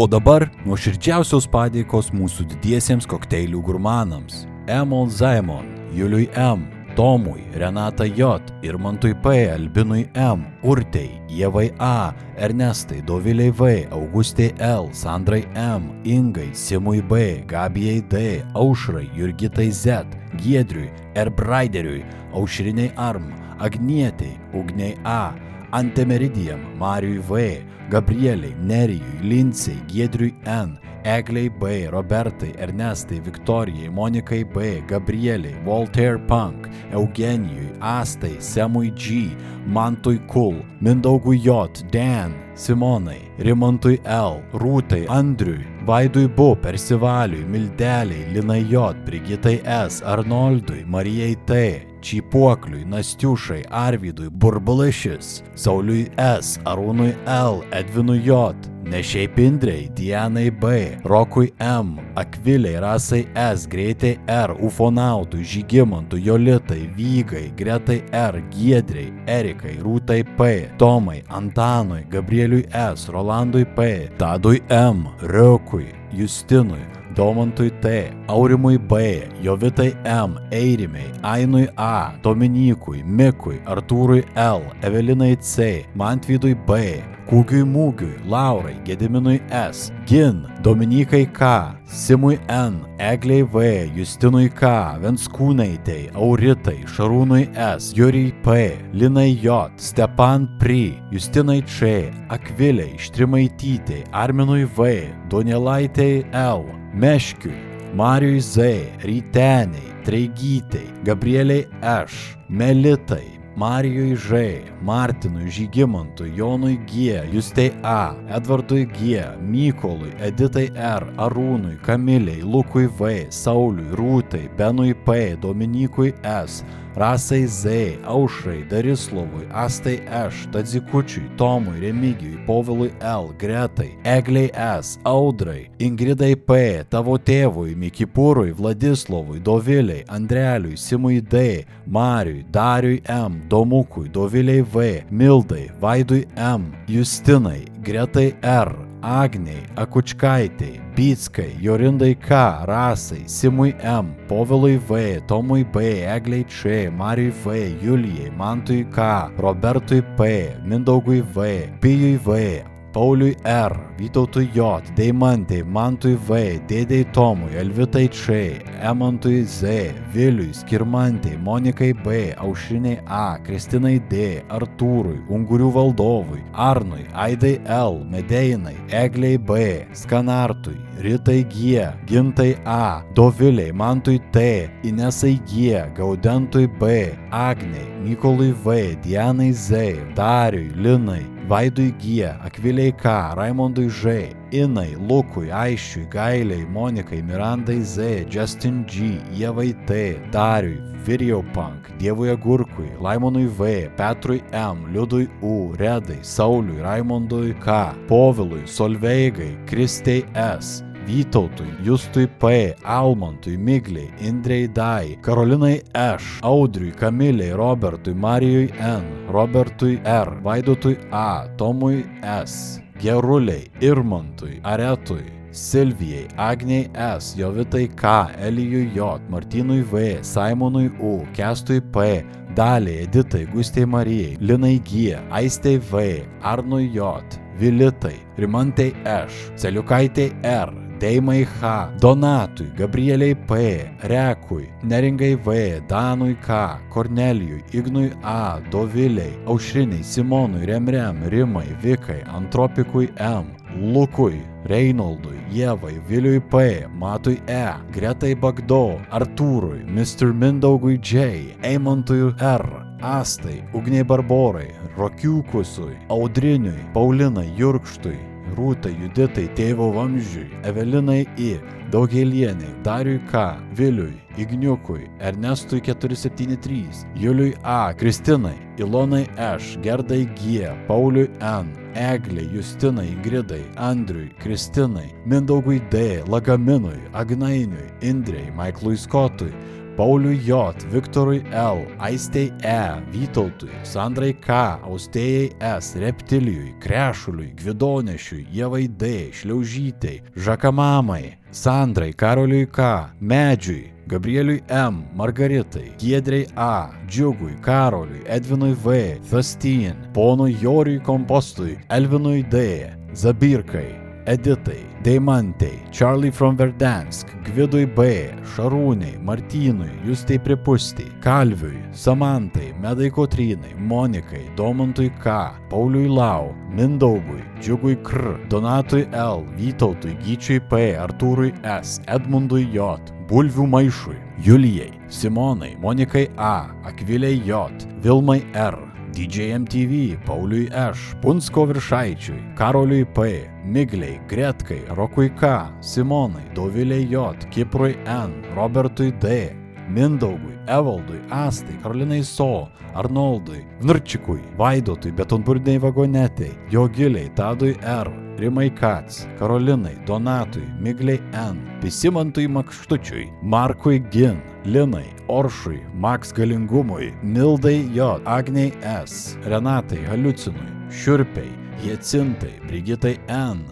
[0.00, 4.46] O dabar nuoširdžiausios padėkos mūsų didiesiems kokteilių gurmanams.
[4.70, 13.02] Emol Zaimon, Juliui M, Tomui, Renata J, Irmantui P, Albinui M, Urtei, Jevai A, Ernestai,
[13.02, 20.04] Doviliai V, Augustai L, Sandrai M, Ingai, Simui B, Gabijai D, Aušrai, Jurgitai Z,
[20.36, 25.32] Giedriui, Erbraideriui, Aušriniai Arm, Agnietei, Ugniai A,
[25.72, 34.82] Antemeridijam, Marijui V, Gabrieliai, Nerijui, Linsei, Giedriui N, Egliai B, Robertai, Ernestai, Viktorijai, Monikai B,
[34.86, 39.34] Gabrieliai, Voltaire Punk, Eugenijui, Astai, Semui G,
[39.66, 48.64] Mantui Kul, Mindaugui J, Dan, Simonai, Rimantui L, Rūtai, Andriui, Vaidui Bu, Persivaliui, Mildeliai, Linai
[48.64, 58.22] J, Brigitai S, Arnoldui, Marijai T, Čipuokliui, Nastiušai, Arvidui, Burbulašis, Sauliui S, Arūnui L, Edvinui
[58.24, 58.54] J,
[58.84, 60.64] Nešiai Pindrei, Dianai B,
[61.04, 69.76] Rokui M, Akviliai, Rasai S, Greitai R, Ufonautui, Žygimantui, Jolitai, Vygai, Gretai R, Giedrei, Erikai,
[69.78, 78.78] Rūtai P, Tomai, Antanui, Gabrieliui S, Rolandui P, Tadui M, Riukui, Justinui, Domantui T, Aurimui
[78.78, 87.62] B, Jovitai M, Eirimei, Ainui A, Dominykui, Mikui, Artūrui L, Evelinai C, Mantvydui B, Kūgiui
[87.62, 96.80] Mūgiui, Laurai, Gediminui S, Gin, Dominikai K, Simui N, Egliai V, Justinui K, Venskūnaitei, Auritai,
[96.90, 98.58] Šarūnui S, Jurijai P,
[98.98, 104.90] Linai J, Stepan Pri, Justinai Č, Akviliai, Štrimaitytei, Arminui V,
[105.30, 107.54] Donelaitei L, Meškiui,
[107.94, 108.56] Marijui Z,
[109.02, 119.22] Ryteniai, Treigytei, Gabrieliai Š, Melitai, Marijui Ž, Martinui Žygimantui, Jonui G, Justei A, Edvardui G,
[119.40, 126.64] Mykolui, Editai R, Arūnui, Kamiliai, Lukui V, Sauliui, Rūtai, Benui P, Dominikui S,
[126.96, 135.70] Rasai Z, Aušrai, Darislovui, Astai Š, Tadzikučiui, Tomui, Remigijui, Povilui L, Gretai, Egliai S, Audrai,
[135.78, 144.62] Ingridai P, tavo tėvui, Mikipūrui, Vladislovui, Doviliai, Andreliui, Simui D, Mariui, Dariui M, Domukui, Doviliai
[144.62, 154.14] V, Mildai, Vaidui M, Justinai, Gretai R, Agniai, Akučkaitai, Bitskai, Jorindai K, Rasai, Simui M,
[154.28, 161.68] Povilui V, Tomui B, Egliai Č, Marijui V, Julijai, Mantui K, Robertui P, Mindaugui V,
[161.80, 169.94] Pijui V, Pauliui R, Vytautui J, Deimantei, Mantui V, Dėdei Tomui, Elvitai Č, Emantui Z,
[170.12, 178.74] Viliui, Skirmantei, Monikai B, Aušriniai A, Kristinai D, Artūrui, Ungurių valdovui, Arnui, Aidai L, Medeinai,
[178.90, 179.60] Egliai B,
[179.94, 188.96] Skanartui, Ritai G, Gintai A, Doviliai, Mantui T, Inesai G, Gaudentui B, Agniai, Mykolui V,
[189.04, 197.22] Dianai Z, Dariui, Linai, Vaidui G, Akviliai K, Raimondui Ž, Inai, Lukui, Aiščiui, Gailiai, Monikai,
[197.22, 204.92] Mirandai Z, Justin G, Ievai T, Dariui, Virijau Punk, Dievui Agurkui, Laimonui V, Petrui M,
[204.92, 214.10] Liudui U, Redai, Sauliui, Raimondui K, Povilui, Solveigai, Kristei S, Vytautui, Justui P, Almantui, Migliai,
[214.20, 222.80] Indrei Dai, Karolinai Š, Audriui, Kamiliai, Robertui, Marijui N, Robertui R, Vaidotui A, Tomui S,
[223.00, 231.80] Geruliai, Irmantui, Aretui, Silvijai, Agniai S, Jovitai K, Elijui J, Martynui V, Simonui U, Kestui
[231.80, 232.24] P,
[232.54, 237.22] Daliai, Editai, Gustei Marijai, Linai G, Aistei V, Arnui J,
[237.58, 246.78] Vilitai, Rimantai Š, Celiukaitei R, Deimai H, Donatui, Gabrieliai P, Rekui, Neringai V, Danui K,
[246.90, 253.46] Kornelijui, Ignui A, Doviliai, Aušriniai, Simonui, Remrem, Rimai, Vikai, Antropikui M,
[253.80, 260.34] Lukui, Reinoldui, Jėvai, Viliui P, Matui E, Gretai Bagdo, Artūrui, Mr.
[260.36, 262.66] Mindaugui J, Eimantui R,
[263.00, 264.68] Astai, Ugniai Barborai,
[264.98, 271.58] Rokiukusui, Audriniui, Paulinai Jurkštui, Rūtai, Juditai, Tėvo Vamžiui, Evelinai I,
[271.90, 281.28] Daugelieniai, Dariui K, Viliui, Igniukui, Ernestui 473, Juliui A, Kristinai, Ilonai Š, Gerdai G, Pauliui
[281.40, 289.50] N, Eglė, Justinai, Ingridai, Andriui, Kristinai, Mindaugui D, Lagaminui, Agnainiui, Indrei, Maiklui Skotui,
[289.96, 298.86] Pauliui J, Viktorui L, Aistei E, Vytautui, Sandrai K, Austėjai S, Reptilijui, Krešuliui, Gvidonešiui, Jevai
[298.88, 308.74] D, Šliaužytei, Žakamamai, Sandrai, Karoliui K, Medžiui, Gabrieliui M, Margaritai, Giedrei A, Džiugui, Karoliui, Edvinui
[308.74, 313.99] V, Thastin, ponui Joriui Kompostui, Elvinui D, Zabirkai,
[314.30, 323.74] Editai, Deimantei, Charlie from Verdansk, Gvidui B, Šarūnei, Martynui, Justai Pripustiai, Kalviui, Samantai, Medai Kotrynai,
[323.74, 331.98] Monikai, Domantui K, Pauliui Lau, Mindaugui, Džiugui Kr, Donatui L, Vytautui, Gyčiui P, Artūrui S,
[332.06, 334.14] Edmundui J, Bulvių Maišui,
[334.46, 337.66] Julijai, Simonai, Monikai A, Akviliai J,
[338.06, 338.78] Vilmai R,
[339.10, 347.46] DJ MTV, Pauliui Š, Punsko viršaičiui, Karoliui P, Migliai, Gretkai, Rokui K, Simonai, Doviliai J,
[347.50, 349.52] Kiprui N, Robertui D,
[349.88, 359.26] Mindaugui, Evaldui, Astai, Karolinai So, Arnoldui, Vnurčikui, Vaidotui, Betonburdiniai vagonetai, Jogiliai, Tadui R, Rimai Kats,
[359.38, 368.72] Karolinai, Donatui, Migliai N, Pisimantui Makštučiui, Markui Gin, Linai, Oršui, Maks Galingumui, Mildai J, Agniai
[369.04, 373.64] S, Renatai Haliucinui, Šiurpiai, Jacintai, Brigitai N,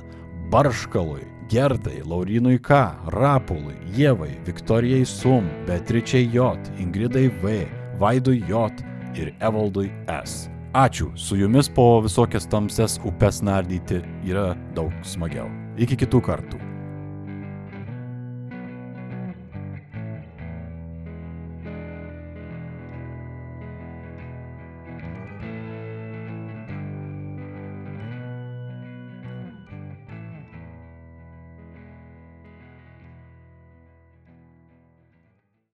[0.50, 2.70] Barškalui, Gerdai, Laurinui K,
[3.06, 7.66] Rapului, Jėvai, Viktorijai Sum, Beatričiai J, Ingridai V,
[8.00, 8.70] Vaidui J
[9.14, 9.90] ir Evaldui
[10.24, 10.48] S.
[10.72, 15.48] Ačiū, su jumis po visokias tamses upes nardyti yra daug smagiau.
[15.80, 16.60] Iki kitų kartų.